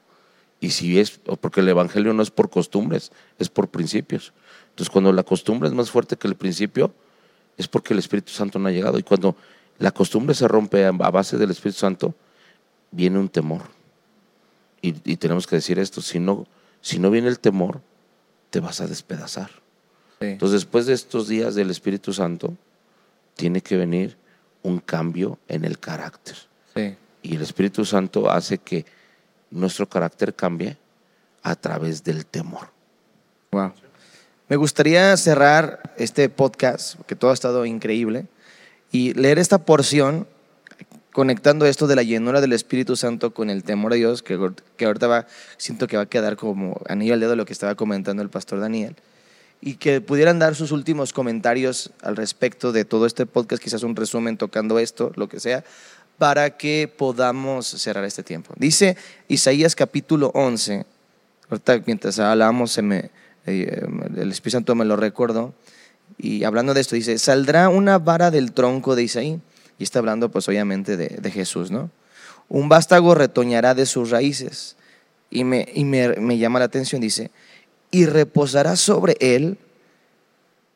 Y 0.60 0.72
si 0.72 1.00
es, 1.00 1.20
porque 1.40 1.62
el 1.62 1.70
Evangelio 1.70 2.14
no 2.14 2.24
es 2.24 2.32
por 2.32 2.50
costumbres, 2.50 3.12
es 3.38 3.50
por 3.50 3.68
principios. 3.68 4.34
Entonces, 4.70 4.90
cuando 4.90 5.12
la 5.12 5.24
costumbre 5.24 5.68
es 5.68 5.76
más 5.76 5.92
fuerte 5.92 6.16
que 6.16 6.28
el 6.28 6.36
principio, 6.36 6.94
es 7.58 7.68
porque 7.68 7.94
el 7.94 8.00
Espíritu 8.00 8.32
Santo 8.32 8.60
no 8.60 8.70
ha 8.70 8.72
llegado. 8.72 8.98
Y 8.98 9.04
cuando 9.04 9.36
la 9.82 9.92
costumbre 9.92 10.36
se 10.36 10.48
rompe 10.48 10.86
a 10.86 10.92
base 10.92 11.38
del 11.38 11.50
Espíritu 11.50 11.80
Santo, 11.80 12.14
viene 12.92 13.18
un 13.18 13.30
temor. 13.30 13.64
Y, 14.82 14.96
y 15.12 15.18
tenemos 15.18 15.48
que 15.48 15.56
decir 15.56 15.80
esto, 15.80 16.02
si 16.02 16.20
no, 16.20 16.46
si 16.82 17.00
no 17.00 17.10
viene 17.10 17.28
el 17.28 17.40
temor, 17.40 17.82
te 18.52 18.60
vas 18.60 18.80
a 18.80 18.88
despedazar. 18.88 19.50
Sí. 20.20 20.28
Entonces, 20.28 20.62
después 20.62 20.86
de 20.86 20.94
estos 20.94 21.28
días 21.28 21.56
del 21.56 21.72
Espíritu 21.72 22.14
Santo, 22.14 22.54
tiene 23.36 23.62
que 23.62 23.76
venir 23.76 24.18
un 24.62 24.80
cambio 24.80 25.40
en 25.48 25.66
el 25.66 25.80
carácter. 25.80 26.36
Sí. 26.76 26.96
Y 27.24 27.36
el 27.36 27.42
Espíritu 27.42 27.84
Santo 27.84 28.30
hace 28.30 28.60
que 28.60 28.86
nuestro 29.50 29.90
carácter 29.90 30.36
cambie 30.36 30.78
a 31.42 31.56
través 31.56 32.04
del 32.04 32.28
temor. 32.28 32.68
Wow. 33.52 33.74
Me 34.48 34.58
gustaría 34.58 35.18
cerrar 35.18 35.94
este 35.98 36.30
podcast, 36.30 36.98
porque 36.98 37.16
todo 37.16 37.32
ha 37.32 37.34
estado 37.34 37.66
increíble, 37.66 38.28
y 38.92 39.14
leer 39.14 39.40
esta 39.40 39.60
porción 39.60 40.28
conectando 41.12 41.66
esto 41.66 41.88
de 41.88 41.96
la 41.96 42.04
llenura 42.04 42.42
del 42.42 42.54
Espíritu 42.54 42.96
Santo 42.96 43.34
con 43.34 43.50
el 43.50 43.64
temor 43.64 43.94
a 43.94 43.96
Dios, 43.96 44.24
que, 44.24 44.40
que 44.78 44.86
ahorita 44.86 45.08
va, 45.08 45.28
siento 45.58 45.88
que 45.88 45.98
va 45.98 46.04
a 46.04 46.10
quedar 46.10 46.38
como 46.38 46.80
anillo 46.88 47.14
al 47.14 47.20
dedo 47.20 47.36
lo 47.36 47.46
que 47.46 47.54
estaba 47.54 47.76
comentando 47.76 48.24
el 48.24 48.30
pastor 48.30 48.60
Daniel, 48.60 48.96
y 49.60 49.76
que 49.76 50.02
pudieran 50.02 50.40
dar 50.40 50.56
sus 50.56 50.72
últimos 50.72 51.14
comentarios 51.14 51.92
al 52.02 52.16
respecto 52.16 52.72
de 52.72 52.86
todo 52.86 53.06
este 53.06 53.26
podcast, 53.26 53.62
quizás 53.62 53.84
un 53.84 53.96
resumen 53.96 54.38
tocando 54.38 54.80
esto, 54.80 55.12
lo 55.16 55.28
que 55.28 55.40
sea, 55.40 55.64
para 56.18 56.58
que 56.58 56.92
podamos 56.96 57.68
cerrar 57.68 58.06
este 58.06 58.24
tiempo. 58.24 58.54
Dice 58.58 58.96
Isaías 59.28 59.76
capítulo 59.76 60.32
11, 60.34 60.86
ahorita 61.50 61.82
mientras 61.86 62.20
hablábamos 62.20 62.72
se 62.72 62.82
me, 62.82 63.12
eh, 63.46 63.86
el 64.18 64.32
Espíritu 64.32 64.58
Santo 64.58 64.76
me 64.76 64.86
lo 64.86 64.96
recordó, 64.96 65.54
y 66.22 66.44
hablando 66.44 66.74
de 66.76 66.82
esto 66.82 66.96
dice, 66.96 67.18
saldrá 67.18 67.70
una 67.70 67.98
vara 67.98 68.30
del 68.30 68.52
tronco 68.52 68.96
de 68.96 69.04
Isaí, 69.04 69.40
y 69.80 69.84
está 69.84 70.00
hablando 70.00 70.30
pues 70.30 70.48
obviamente 70.48 70.96
de, 70.96 71.32
Jesús, 71.32 71.72
¿no? 71.72 71.90
Un 72.48 72.70
vástago 72.70 73.16
retoñará 73.16 73.74
de 73.74 73.88
sus 73.88 74.12
raíces, 74.12 74.76
y 75.32 75.44
me, 75.44 75.68
y 75.74 75.84
me, 75.84 76.10
me 76.10 76.38
llama 76.38 76.60
la 76.60 76.66
atención, 76.66 77.02
dice, 77.02 77.32
y 77.90 78.06
reposará 78.06 78.76
sobre 78.76 79.18
él 79.20 79.58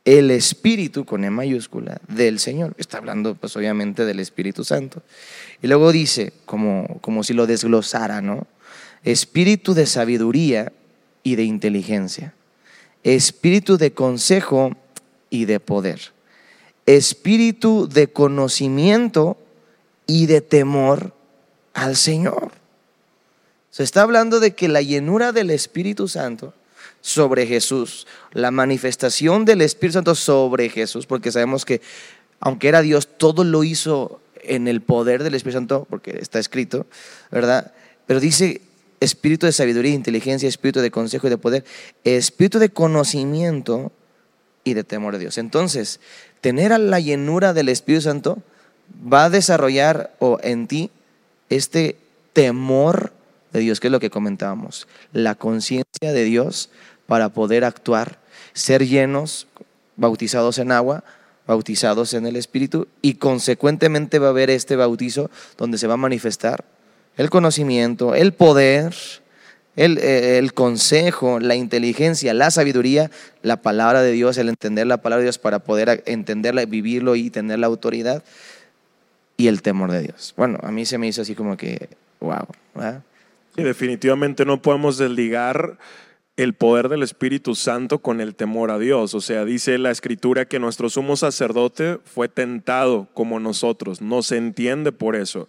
el 0.05 0.31
Espíritu, 0.31 1.05
con 1.05 1.23
E 1.23 1.29
mayúscula, 1.29 1.99
del 2.07 2.39
Señor. 2.39 2.75
Está 2.77 2.97
hablando, 2.97 3.35
pues 3.35 3.55
obviamente, 3.57 4.05
del 4.05 4.19
Espíritu 4.19 4.63
Santo. 4.63 5.01
Y 5.61 5.67
luego 5.67 5.91
dice, 5.91 6.33
como, 6.45 6.99
como 7.01 7.23
si 7.23 7.33
lo 7.33 7.47
desglosara, 7.47 8.21
¿no? 8.21 8.47
Espíritu 9.03 9.73
de 9.73 9.85
sabiduría 9.85 10.71
y 11.23 11.35
de 11.35 11.43
inteligencia. 11.43 12.33
Espíritu 13.03 13.77
de 13.77 13.93
consejo 13.93 14.75
y 15.29 15.45
de 15.45 15.59
poder. 15.59 16.13
Espíritu 16.85 17.87
de 17.87 18.07
conocimiento 18.07 19.37
y 20.07 20.27
de 20.27 20.41
temor 20.41 21.13
al 21.73 21.95
Señor. 21.95 22.51
Se 23.71 23.83
está 23.83 24.03
hablando 24.03 24.39
de 24.39 24.55
que 24.55 24.67
la 24.67 24.81
llenura 24.81 25.31
del 25.31 25.49
Espíritu 25.49 26.07
Santo 26.07 26.53
sobre 27.01 27.45
Jesús, 27.45 28.07
la 28.31 28.51
manifestación 28.51 29.45
del 29.45 29.61
Espíritu 29.61 29.93
Santo 29.93 30.15
sobre 30.15 30.69
Jesús, 30.69 31.05
porque 31.05 31.31
sabemos 31.31 31.65
que 31.65 31.81
aunque 32.39 32.67
era 32.67 32.81
Dios, 32.81 33.07
todo 33.17 33.43
lo 33.43 33.63
hizo 33.63 34.21
en 34.43 34.67
el 34.67 34.81
poder 34.81 35.23
del 35.23 35.35
Espíritu 35.35 35.57
Santo, 35.57 35.87
porque 35.89 36.17
está 36.21 36.39
escrito, 36.39 36.85
¿verdad? 37.31 37.73
Pero 38.05 38.19
dice 38.19 38.61
espíritu 38.99 39.45
de 39.45 39.51
sabiduría, 39.51 39.93
inteligencia, 39.93 40.47
espíritu 40.47 40.79
de 40.79 40.91
consejo 40.91 41.27
y 41.27 41.29
de 41.29 41.37
poder, 41.37 41.65
espíritu 42.03 42.59
de 42.59 42.69
conocimiento 42.69 43.91
y 44.65 44.73
de 44.73 44.83
temor 44.83 45.13
de 45.13 45.19
Dios. 45.19 45.37
Entonces, 45.37 46.01
tener 46.41 46.73
a 46.73 46.77
la 46.77 46.99
llenura 46.99 47.53
del 47.53 47.69
Espíritu 47.69 48.01
Santo 48.01 48.39
va 49.11 49.25
a 49.25 49.29
desarrollar 49.29 50.13
o 50.19 50.39
en 50.43 50.67
ti 50.67 50.91
este 51.49 51.97
temor 52.33 53.13
de 53.53 53.61
Dios, 53.61 53.79
que 53.79 53.87
es 53.87 53.91
lo 53.91 54.01
que 54.01 54.09
comentábamos, 54.09 54.87
la 55.13 55.35
conciencia 55.35 56.11
de 56.11 56.23
Dios 56.25 56.69
para 57.07 57.29
poder 57.29 57.63
actuar, 57.63 58.19
ser 58.51 58.85
llenos, 58.85 59.47
bautizados 59.95 60.57
en 60.57 60.73
agua, 60.73 61.05
bautizados 61.47 62.13
en 62.13 62.25
el 62.25 62.35
Espíritu 62.35 62.87
y 63.01 63.15
consecuentemente 63.15 64.19
va 64.19 64.27
a 64.27 64.31
haber 64.31 64.49
este 64.49 64.75
bautizo 64.75 65.29
donde 65.57 65.77
se 65.77 65.87
va 65.87 65.93
a 65.93 65.97
manifestar 65.97 66.65
el 67.17 67.29
conocimiento, 67.29 68.15
el 68.15 68.33
poder, 68.33 68.93
el, 69.75 69.97
eh, 69.97 70.37
el, 70.37 70.53
consejo, 70.53 71.39
la 71.39 71.55
inteligencia, 71.55 72.33
la 72.33 72.51
sabiduría, 72.51 73.11
la 73.41 73.61
palabra 73.61 74.01
de 74.01 74.11
Dios, 74.11 74.37
el 74.37 74.49
entender 74.49 74.87
la 74.87 74.97
palabra 74.97 75.21
de 75.21 75.25
Dios 75.25 75.37
para 75.37 75.59
poder 75.59 76.03
entenderla, 76.05 76.65
vivirlo 76.65 77.15
y 77.15 77.29
tener 77.29 77.59
la 77.59 77.67
autoridad 77.67 78.23
y 79.37 79.47
el 79.47 79.61
temor 79.61 79.91
de 79.91 80.01
Dios. 80.01 80.33
Bueno, 80.37 80.59
a 80.63 80.71
mí 80.71 80.85
se 80.85 80.97
me 80.97 81.07
hizo 81.07 81.21
así 81.21 81.35
como 81.35 81.57
que, 81.57 81.89
wow. 82.19 82.47
¿verdad? 82.73 83.03
Sí, 83.55 83.63
definitivamente 83.63 84.45
no 84.45 84.61
podemos 84.61 84.97
desligar 84.97 85.77
el 86.37 86.53
poder 86.53 86.89
del 86.89 87.03
Espíritu 87.03 87.55
Santo 87.55 87.99
con 87.99 88.19
el 88.19 88.35
temor 88.35 88.71
a 88.71 88.79
Dios. 88.79 89.13
O 89.13 89.21
sea, 89.21 89.45
dice 89.45 89.77
la 89.77 89.91
escritura 89.91 90.45
que 90.45 90.59
nuestro 90.59 90.89
sumo 90.89 91.15
sacerdote 91.15 91.99
fue 92.03 92.27
tentado 92.27 93.07
como 93.13 93.39
nosotros, 93.39 94.01
no 94.01 94.21
se 94.21 94.37
entiende 94.37 94.91
por 94.91 95.15
eso. 95.15 95.47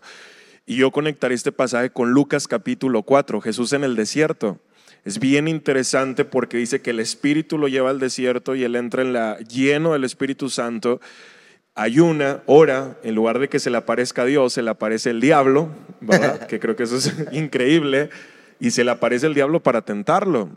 Y 0.67 0.77
yo 0.77 0.91
conectaré 0.91 1.35
este 1.35 1.53
pasaje 1.53 1.91
con 1.91 2.11
Lucas 2.11 2.49
capítulo 2.49 3.05
4, 3.05 3.41
Jesús 3.41 3.73
en 3.73 3.85
el 3.85 3.95
desierto. 3.95 4.59
Es 5.05 5.21
bien 5.21 5.47
interesante 5.47 6.25
porque 6.25 6.57
dice 6.57 6.83
que 6.83 6.91
el 6.91 6.99
Espíritu 6.99 7.57
lo 7.57 7.69
lleva 7.69 7.91
al 7.91 8.01
desierto 8.01 8.57
y 8.57 8.65
él 8.65 8.75
entra 8.75 9.03
en 9.03 9.13
la 9.13 9.39
lleno 9.39 9.93
del 9.93 10.03
Espíritu 10.03 10.51
Santo 10.51 11.01
ayuna, 11.77 12.43
ora, 12.47 12.97
en 13.05 13.15
lugar 13.15 13.39
de 13.39 13.49
que 13.49 13.61
se 13.61 13.71
le 13.71 13.77
aparezca 13.77 14.23
a 14.23 14.25
Dios, 14.25 14.55
se 14.55 14.63
le 14.63 14.71
aparece 14.71 15.11
el 15.11 15.21
diablo, 15.21 15.69
¿verdad? 16.01 16.47
que 16.49 16.59
creo 16.59 16.75
que 16.75 16.83
eso 16.83 16.97
es 16.97 17.15
increíble, 17.33 18.11
y 18.59 18.73
se 18.73 18.83
le 18.83 18.91
aparece 18.91 19.27
el 19.27 19.35
diablo 19.35 19.63
para 19.63 19.83
tentarlo. 19.83 20.51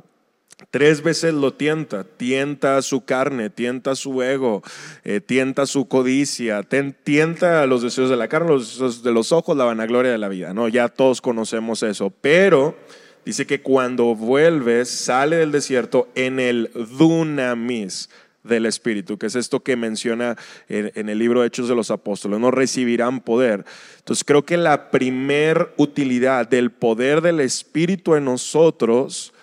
Tres 0.71 1.01
veces 1.01 1.33
lo 1.33 1.53
tienta, 1.53 2.03
tienta 2.03 2.81
su 2.81 3.05
carne, 3.05 3.49
tienta 3.49 3.95
su 3.95 4.21
ego, 4.21 4.61
eh, 5.05 5.21
tienta 5.21 5.65
su 5.65 5.87
codicia, 5.87 6.63
tienta 6.63 7.65
los 7.65 7.81
deseos 7.81 8.09
de 8.09 8.17
la 8.17 8.27
carne, 8.27 8.49
los 8.49 8.73
deseos 8.73 9.01
de 9.01 9.13
los 9.13 9.31
ojos, 9.31 9.55
la 9.55 9.63
vanagloria 9.63 10.11
de 10.11 10.17
la 10.17 10.27
vida. 10.27 10.53
No, 10.53 10.67
ya 10.67 10.89
todos 10.89 11.21
conocemos 11.21 11.81
eso, 11.81 12.11
pero 12.21 12.77
dice 13.25 13.47
que 13.47 13.61
cuando 13.61 14.15
vuelves 14.15 14.89
sale 14.89 15.37
del 15.37 15.53
desierto 15.53 16.09
en 16.13 16.41
el 16.41 16.69
dunamis 16.97 18.09
del 18.43 18.65
Espíritu, 18.65 19.17
que 19.17 19.27
es 19.27 19.35
esto 19.35 19.61
que 19.61 19.77
menciona 19.77 20.35
en, 20.67 20.91
en, 20.93 21.07
el 21.07 21.19
libro 21.19 21.43
Hechos 21.43 21.69
de 21.69 21.75
los 21.75 21.89
Apóstoles, 21.89 22.37
no 22.37 22.51
recibirán 22.51 23.21
poder. 23.21 23.63
Entonces 23.99 24.25
creo 24.25 24.43
que 24.43 24.57
la 24.57 24.91
primer 24.91 25.73
utilidad 25.77 26.47
del 26.47 26.69
poder 26.69 27.21
del 27.21 27.39
Espíritu 27.39 28.15
en 28.15 28.25
nosotros 28.25 29.33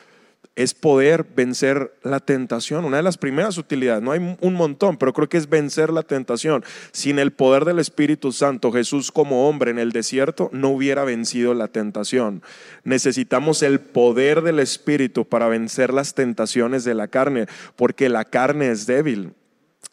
es 0.56 0.72
poder 0.72 1.26
vencer 1.36 1.92
la 2.02 2.18
tentación. 2.18 2.86
Una 2.86 2.96
de 2.96 3.02
las 3.02 3.18
primeras 3.18 3.58
utilidades, 3.58 4.02
no 4.02 4.12
hay 4.12 4.36
un 4.40 4.54
montón, 4.54 4.96
pero 4.96 5.12
creo 5.12 5.28
que 5.28 5.36
es 5.36 5.48
vencer 5.48 5.90
la 5.90 6.02
tentación. 6.02 6.64
Sin 6.92 7.18
el 7.18 7.30
poder 7.30 7.66
del 7.66 7.78
Espíritu 7.78 8.32
Santo, 8.32 8.72
Jesús 8.72 9.12
como 9.12 9.48
hombre 9.48 9.70
en 9.70 9.78
el 9.78 9.92
desierto 9.92 10.48
no 10.52 10.70
hubiera 10.70 11.04
vencido 11.04 11.52
la 11.52 11.68
tentación. 11.68 12.42
Necesitamos 12.84 13.62
el 13.62 13.80
poder 13.80 14.40
del 14.40 14.58
Espíritu 14.58 15.26
para 15.26 15.46
vencer 15.48 15.92
las 15.92 16.14
tentaciones 16.14 16.84
de 16.84 16.94
la 16.94 17.08
carne, 17.08 17.46
porque 17.76 18.08
la 18.08 18.24
carne 18.24 18.70
es 18.70 18.86
débil. 18.86 19.34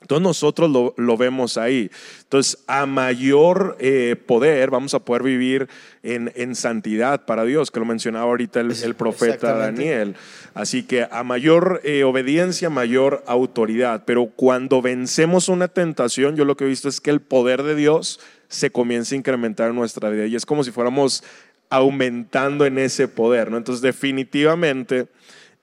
Entonces 0.03 0.21
nosotros 0.21 0.93
lo, 0.97 1.17
vemos 1.17 1.57
ahí. 1.57 1.89
Entonces 2.23 2.61
a 2.67 2.85
mayor 2.85 3.77
eh, 3.79 4.17
poder 4.17 4.69
vamos 4.69 4.93
a 4.93 4.99
poder 4.99 5.23
vivir 5.23 5.69
en, 6.03 6.55
santidad 6.55 7.25
para 7.25 7.45
Dios, 7.45 7.71
que 7.71 7.79
lo 7.79 7.85
mencionaba 7.85 8.25
ahorita 8.25 8.59
el, 8.59 8.95
profeta 8.95 9.53
Daniel. 9.53 10.15
Así 10.53 10.83
que 10.83 11.07
a 11.09 11.23
mayor 11.23 11.79
eh, 11.85 12.03
obediencia, 12.03 12.69
mayor 12.69 13.23
autoridad. 13.27 14.03
Pero 14.05 14.25
cuando 14.25 14.81
vencemos 14.81 15.47
una 15.47 15.69
tentación, 15.69 16.35
yo 16.35 16.43
lo 16.43 16.57
que 16.57 16.65
he 16.65 16.67
visto 16.67 16.89
es 16.89 16.99
que 16.99 17.09
el 17.09 17.21
poder 17.21 17.63
de 17.63 17.75
Dios 17.75 18.19
se 18.49 18.71
comienza 18.71 19.15
a 19.15 19.19
incrementar 19.19 19.69
en 19.69 19.75
nuestra 19.75 20.09
vida. 20.09 20.25
Y 20.25 20.35
es 20.35 20.45
como 20.45 20.65
si 20.65 20.71
fuéramos 20.71 21.23
aumentando 21.69 22.65
en 22.65 22.77
ese 22.77 23.07
poder. 23.07 23.49
¿no? 23.49 23.55
Entonces 23.55 23.81
definitivamente 23.81 25.07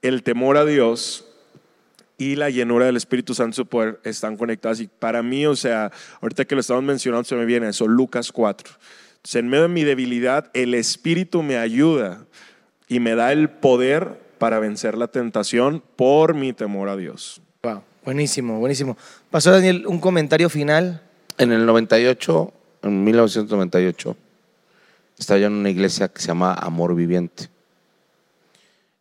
el 0.01 0.22
temor 0.22 0.57
a 0.57 0.64
Dios 0.64 1.30
y 2.21 2.37
la 2.37 2.51
llenura 2.51 2.85
del 2.85 2.99
Espíritu 2.99 3.33
Santo 3.33 3.57
su 3.57 3.66
poder 3.66 3.99
están 4.05 4.37
conectadas. 4.37 4.79
Y 4.81 4.89
para 4.89 5.23
mí, 5.23 5.47
o 5.47 5.57
sea, 5.57 5.91
ahorita 6.21 6.45
que 6.45 6.55
lo 6.55 6.61
estamos 6.61 6.85
mencionando, 6.85 7.25
se 7.25 7.35
me 7.35 7.47
viene 7.47 7.71
eso, 7.71 7.89
Lucas 7.89 8.31
4. 8.31 8.71
Entonces, 9.16 9.37
en 9.37 9.49
medio 9.49 9.62
de 9.62 9.68
mi 9.68 9.85
debilidad, 9.85 10.51
el 10.53 10.75
Espíritu 10.75 11.43
me 11.43 11.57
ayuda 11.57 12.27
y 12.89 13.01
me 13.01 13.14
da 13.14 13.33
el 13.33 13.49
poder 13.49 14.21
para 14.37 14.59
vencer 14.59 14.99
la 14.99 15.09
tentación 15.09 15.83
por 15.97 16.35
mi 16.35 16.53
temor 16.53 16.91
a 16.91 16.97
Dios. 16.99 17.41
Wow, 17.62 17.85
buenísimo, 18.05 18.59
buenísimo. 18.59 18.99
Pasó 19.31 19.51
Daniel, 19.51 19.87
un 19.87 19.99
comentario 19.99 20.51
final. 20.51 21.01
En 21.39 21.53
el 21.53 21.64
98, 21.64 22.53
en 22.83 23.03
1998, 23.03 24.14
estaba 25.18 25.41
yo 25.41 25.47
en 25.47 25.55
una 25.55 25.71
iglesia 25.71 26.09
que 26.09 26.21
se 26.21 26.29
llama 26.29 26.53
Amor 26.53 26.95
Viviente. 26.95 27.49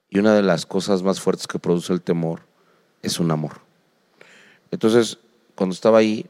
Y 0.10 0.20
una 0.20 0.34
de 0.34 0.42
las 0.42 0.66
cosas 0.66 1.04
más 1.04 1.20
fuertes 1.20 1.48
que 1.48 1.60
produce 1.60 1.92
el 1.92 2.02
temor 2.02 2.48
es 3.02 3.20
un 3.20 3.32
amor. 3.32 3.62
Entonces, 4.72 5.18
cuando 5.56 5.74
estaba 5.74 6.00
ahí, 6.00 6.26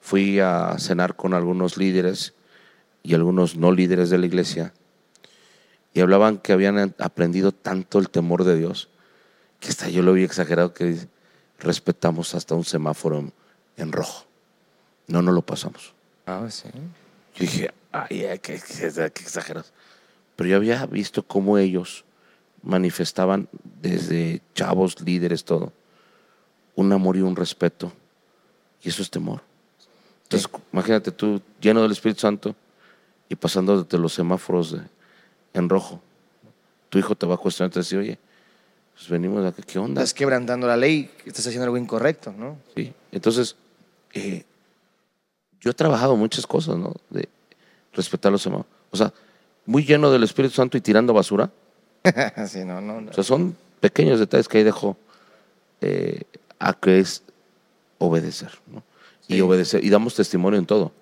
fui 0.00 0.40
a 0.40 0.76
cenar 0.78 1.16
con 1.16 1.34
algunos 1.34 1.76
líderes 1.76 2.34
y 3.02 3.14
algunos 3.14 3.56
no 3.56 3.72
líderes 3.72 4.10
de 4.10 4.18
la 4.18 4.26
iglesia 4.26 4.72
y 5.94 6.00
hablaban 6.00 6.38
que 6.38 6.52
habían 6.52 6.94
aprendido 6.98 7.52
tanto 7.52 7.98
el 7.98 8.08
temor 8.08 8.44
de 8.44 8.56
Dios 8.56 8.88
que 9.60 9.68
hasta 9.68 9.88
yo 9.88 10.02
lo 10.02 10.12
vi 10.12 10.24
exagerado 10.24 10.74
que 10.74 11.06
respetamos 11.58 12.34
hasta 12.34 12.54
un 12.54 12.64
semáforo 12.64 13.30
en, 13.76 13.92
rojo. 13.92 14.24
No, 15.06 15.22
no 15.22 15.30
lo 15.30 15.42
pasamos. 15.42 15.94
Ah, 16.26 16.46
sí. 16.50 16.68
Yo 17.34 17.40
dije, 17.40 17.70
ay, 17.92 18.40
qué, 18.42 18.60
qué, 18.60 18.90
qué 19.14 19.22
exagerado. 19.22 19.66
Pero 20.34 20.50
yo 20.50 20.56
había 20.56 20.84
visto 20.86 21.22
cómo 21.22 21.58
ellos 21.58 22.04
manifestaban 22.62 23.48
desde 23.80 24.40
chavos, 24.54 25.00
líderes, 25.00 25.44
todo, 25.44 25.72
un 26.74 26.92
amor 26.92 27.16
y 27.16 27.20
un 27.20 27.36
respeto. 27.36 27.92
Y 28.82 28.88
eso 28.88 29.02
es 29.02 29.10
temor. 29.10 29.42
Entonces, 30.24 30.48
imagínate 30.72 31.10
tú 31.10 31.40
lleno 31.60 31.82
del 31.82 31.92
Espíritu 31.92 32.20
Santo 32.20 32.54
y 33.28 33.36
pasando 33.36 33.82
desde 33.82 33.98
los 33.98 34.12
semáforos 34.12 34.76
en 35.52 35.68
rojo. 35.68 36.00
Tu 36.88 36.98
hijo 36.98 37.14
te 37.14 37.26
va 37.26 37.34
a 37.34 37.38
cuestionar 37.38 37.70
y 37.70 37.74
te 37.74 37.80
dice, 37.80 37.96
oye, 37.96 38.18
pues 38.94 39.08
venimos 39.08 39.42
de 39.42 39.48
acá, 39.48 39.62
¿qué 39.62 39.78
onda? 39.78 40.02
Estás 40.02 40.14
quebrantando 40.14 40.66
la 40.66 40.76
ley, 40.76 41.10
estás 41.24 41.46
haciendo 41.46 41.64
algo 41.64 41.76
incorrecto, 41.76 42.32
¿no? 42.36 42.58
Sí. 42.74 42.92
Entonces, 43.10 43.56
eh, 44.14 44.44
yo 45.60 45.70
he 45.70 45.74
trabajado 45.74 46.16
muchas 46.16 46.46
cosas, 46.46 46.76
¿no? 46.76 46.94
De 47.10 47.28
respetar 47.92 48.32
los 48.32 48.42
semáforos. 48.42 48.70
O 48.90 48.96
sea, 48.96 49.12
muy 49.64 49.84
lleno 49.84 50.10
del 50.10 50.22
Espíritu 50.24 50.54
Santo 50.54 50.76
y 50.76 50.80
tirando 50.80 51.14
basura 51.14 51.50
O 52.36 53.12
sea, 53.12 53.24
son 53.24 53.56
pequeños 53.80 54.18
detalles 54.18 54.48
que 54.48 54.58
ahí 54.58 54.64
dejó 54.64 54.96
eh, 55.80 56.22
a 56.58 56.72
que 56.74 56.98
es 56.98 57.22
obedecer. 57.98 58.50
Y 59.28 59.40
obedecer. 59.40 59.84
Y 59.84 59.90
damos 59.90 60.14
testimonio 60.14 60.58
en 60.58 60.66
todo. 60.66 60.92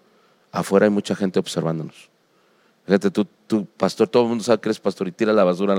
Afuera 0.52 0.86
hay 0.86 0.90
mucha 0.90 1.14
gente 1.14 1.38
observándonos. 1.38 2.10
Fíjate, 2.86 3.10
tú, 3.10 3.26
tú, 3.46 3.66
pastor, 3.76 4.08
todo 4.08 4.24
el 4.24 4.28
mundo 4.30 4.44
sabe 4.44 4.60
que 4.60 4.68
eres 4.68 4.80
pastor 4.80 5.08
y 5.08 5.12
tira 5.12 5.32
la 5.32 5.44
basura. 5.44 5.74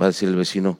Va 0.00 0.04
a 0.04 0.06
decir 0.06 0.28
el 0.28 0.36
vecino, 0.36 0.78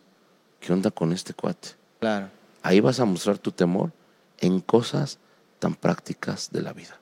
¿qué 0.61 0.73
onda 0.73 0.91
con 0.91 1.13
este 1.13 1.35
cuate? 1.35 1.71
Claro. 2.01 2.29
Ahí 2.63 2.81
vas 2.81 3.01
a 3.01 3.05
mostrar 3.05 3.39
tu 3.39 3.51
temor 3.51 3.93
en 4.41 4.61
cosas 4.61 5.19
tan 5.59 5.75
prácticas 5.75 6.51
de 6.53 6.63
la 6.63 6.73
vida. 6.73 6.99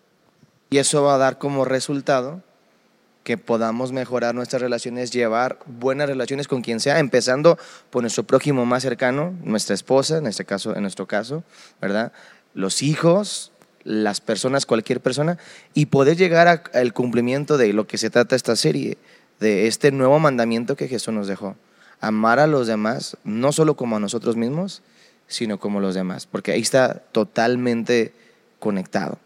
Y 0.70 0.78
eso 0.78 1.02
va 1.02 1.14
a 1.14 1.18
dar 1.18 1.38
como 1.38 1.64
resultado 1.64 2.42
que 3.26 3.36
podamos 3.36 3.90
mejorar 3.90 4.36
nuestras 4.36 4.62
relaciones, 4.62 5.10
llevar 5.10 5.58
buenas 5.66 6.08
relaciones 6.08 6.46
con 6.46 6.62
quien 6.62 6.78
sea, 6.78 7.00
empezando 7.00 7.58
por 7.90 8.04
nuestro 8.04 8.22
prójimo 8.22 8.64
más 8.66 8.84
cercano, 8.84 9.34
nuestra 9.42 9.74
esposa, 9.74 10.18
en 10.18 10.28
este 10.28 10.44
caso, 10.44 10.76
en 10.76 10.82
nuestro 10.82 11.08
caso, 11.08 11.42
¿verdad? 11.80 12.12
Los 12.54 12.84
hijos, 12.84 13.50
las 13.82 14.20
personas, 14.20 14.64
cualquier 14.64 15.00
persona, 15.00 15.38
y 15.74 15.86
poder 15.86 16.16
llegar 16.16 16.62
al 16.72 16.92
cumplimiento 16.92 17.58
de 17.58 17.72
lo 17.72 17.88
que 17.88 17.98
se 17.98 18.10
trata 18.10 18.36
esta 18.36 18.54
serie, 18.54 18.96
de 19.40 19.66
este 19.66 19.90
nuevo 19.90 20.20
mandamiento 20.20 20.76
que 20.76 20.86
Jesús 20.86 21.12
nos 21.12 21.26
dejó. 21.26 21.56
Amar 21.98 22.38
a 22.38 22.46
los 22.46 22.68
demás, 22.68 23.16
no 23.24 23.50
solo 23.50 23.76
como 23.76 23.96
a 23.96 24.00
nosotros 24.00 24.36
mismos, 24.36 24.82
sino 25.26 25.58
como 25.58 25.80
los 25.80 25.96
demás, 25.96 26.26
porque 26.26 26.52
ahí 26.52 26.60
está 26.60 27.02
totalmente 27.10 28.14
conectado. 28.60 29.18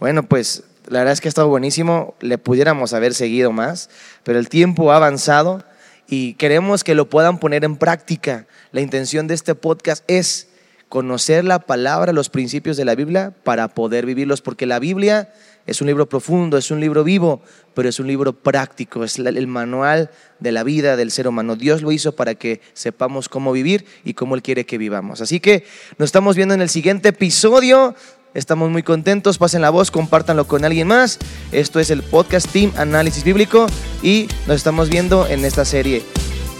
Bueno, 0.00 0.22
pues 0.22 0.64
la 0.88 1.00
verdad 1.00 1.12
es 1.12 1.20
que 1.20 1.28
ha 1.28 1.30
estado 1.30 1.48
buenísimo, 1.48 2.14
le 2.20 2.38
pudiéramos 2.38 2.92
haber 2.92 3.14
seguido 3.14 3.52
más, 3.52 3.90
pero 4.24 4.38
el 4.38 4.48
tiempo 4.48 4.92
ha 4.92 4.96
avanzado 4.96 5.64
y 6.08 6.34
queremos 6.34 6.84
que 6.84 6.94
lo 6.94 7.08
puedan 7.08 7.38
poner 7.38 7.64
en 7.64 7.76
práctica. 7.76 8.46
La 8.72 8.80
intención 8.80 9.26
de 9.26 9.34
este 9.34 9.54
podcast 9.54 10.04
es 10.08 10.48
conocer 10.88 11.44
la 11.44 11.60
palabra, 11.60 12.12
los 12.12 12.28
principios 12.28 12.76
de 12.76 12.84
la 12.84 12.94
Biblia 12.94 13.32
para 13.44 13.68
poder 13.68 14.04
vivirlos, 14.04 14.42
porque 14.42 14.66
la 14.66 14.78
Biblia 14.78 15.32
es 15.66 15.80
un 15.80 15.86
libro 15.86 16.06
profundo, 16.08 16.58
es 16.58 16.70
un 16.70 16.80
libro 16.80 17.04
vivo, 17.04 17.40
pero 17.72 17.88
es 17.88 17.98
un 18.00 18.08
libro 18.08 18.34
práctico, 18.34 19.04
es 19.04 19.18
el 19.18 19.46
manual 19.46 20.10
de 20.40 20.52
la 20.52 20.64
vida 20.64 20.96
del 20.96 21.10
ser 21.10 21.28
humano. 21.28 21.56
Dios 21.56 21.80
lo 21.80 21.92
hizo 21.92 22.14
para 22.14 22.34
que 22.34 22.60
sepamos 22.74 23.28
cómo 23.28 23.52
vivir 23.52 23.86
y 24.04 24.14
cómo 24.14 24.34
Él 24.34 24.42
quiere 24.42 24.66
que 24.66 24.76
vivamos. 24.76 25.20
Así 25.20 25.40
que 25.40 25.64
nos 25.96 26.08
estamos 26.08 26.36
viendo 26.36 26.54
en 26.54 26.60
el 26.60 26.68
siguiente 26.68 27.10
episodio 27.10 27.94
Estamos 28.34 28.70
muy 28.70 28.82
contentos, 28.82 29.36
pasen 29.36 29.60
la 29.60 29.68
voz, 29.68 29.90
compártanlo 29.90 30.46
con 30.46 30.64
alguien 30.64 30.88
más. 30.88 31.18
Esto 31.52 31.80
es 31.80 31.90
el 31.90 32.02
podcast 32.02 32.48
Team 32.50 32.72
Análisis 32.78 33.24
Bíblico 33.24 33.66
y 34.02 34.26
nos 34.46 34.56
estamos 34.56 34.88
viendo 34.88 35.26
en 35.26 35.44
esta 35.44 35.66
serie 35.66 36.02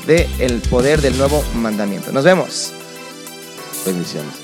de 0.07 0.29
El 0.39 0.61
Poder 0.61 1.01
del 1.01 1.16
Nuevo 1.16 1.43
Mandamiento. 1.55 2.12
Nos 2.12 2.25
vemos. 2.25 2.75
Bendiciones. 3.87 4.35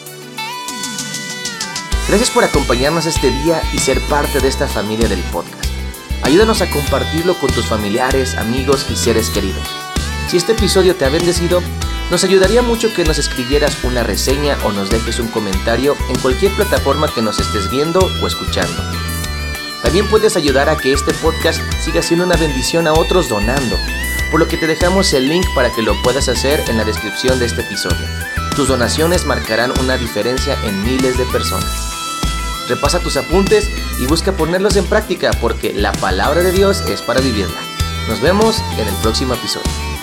Gracias 2.09 2.31
por 2.31 2.45
acompañarnos 2.45 3.05
este 3.05 3.31
día 3.43 3.61
y 3.75 3.79
ser 3.79 4.01
parte 4.09 4.41
de 4.41 4.49
esta 4.49 4.67
familia 4.67 5.07
del 5.07 5.21
podcast. 5.25 5.67
Ayúdanos 6.23 6.63
a 6.63 6.71
compartirlo 6.71 7.39
con 7.39 7.51
tus 7.51 7.67
familiares, 7.67 8.37
amigos 8.37 8.87
y 8.91 8.97
seres 8.97 9.29
queridos. 9.29 9.69
Si 10.31 10.39
este 10.39 10.53
episodio 10.53 10.97
te 10.97 11.05
ha 11.05 11.11
bendecido, 11.11 11.61
nos 12.11 12.25
ayudaría 12.25 12.63
mucho 12.63 12.93
que 12.95 13.05
nos 13.05 13.19
escribieras 13.19 13.77
una 13.85 14.03
reseña 14.03 14.57
o 14.65 14.73
nos 14.73 14.89
dejes 14.91 15.19
un 15.19 15.29
comentario 15.29 15.95
en 16.09 16.19
cualquier 16.21 16.53
plataforma 16.53 17.13
que 17.13 17.23
nos 17.23 17.39
estés 17.39 17.71
viendo 17.71 18.01
o 18.01 18.27
escuchando. 18.27 18.83
También 19.83 20.09
puedes 20.09 20.37
ayudar 20.37 20.69
a 20.69 20.77
que 20.77 20.93
este 20.93 21.13
podcast 21.15 21.61
siga 21.83 22.03
siendo 22.03 22.25
una 22.25 22.37
bendición 22.37 22.87
a 22.87 22.95
otros 22.95 23.29
donando, 23.29 23.77
por 24.31 24.41
lo 24.41 24.49
que 24.49 24.57
te 24.57 24.67
dejamos 24.67 25.13
el 25.13 25.29
link 25.29 25.47
para 25.55 25.71
que 25.71 25.83
lo 25.83 26.01
puedas 26.03 26.29
hacer 26.29 26.65
en 26.69 26.79
la 26.79 26.85
descripción 26.85 27.39
de 27.39 27.47
este 27.47 27.61
episodio. 27.61 28.07
Tus 28.57 28.69
donaciones 28.69 29.25
marcarán 29.25 29.79
una 29.79 29.97
diferencia 29.97 30.59
en 30.65 30.83
miles 30.83 31.17
de 31.19 31.25
personas. 31.27 31.95
repasa 32.69 32.99
tus 33.01 33.17
apuntes 33.17 33.71
y 33.99 34.07
busca 34.07 34.33
ponerlos 34.33 34.77
en 34.77 34.85
práctica 34.85 35.31
porque 35.41 35.73
la 35.73 35.93
palabra 35.93 36.43
de 36.43 36.53
Dios 36.53 36.83
es 36.89 37.01
para 37.01 37.21
vivirla. 37.21 37.61
Nos 38.09 38.21
vemos 38.21 38.63
en 38.77 38.87
el 38.87 38.95
próximo 38.97 39.35
episodio. 39.35 39.98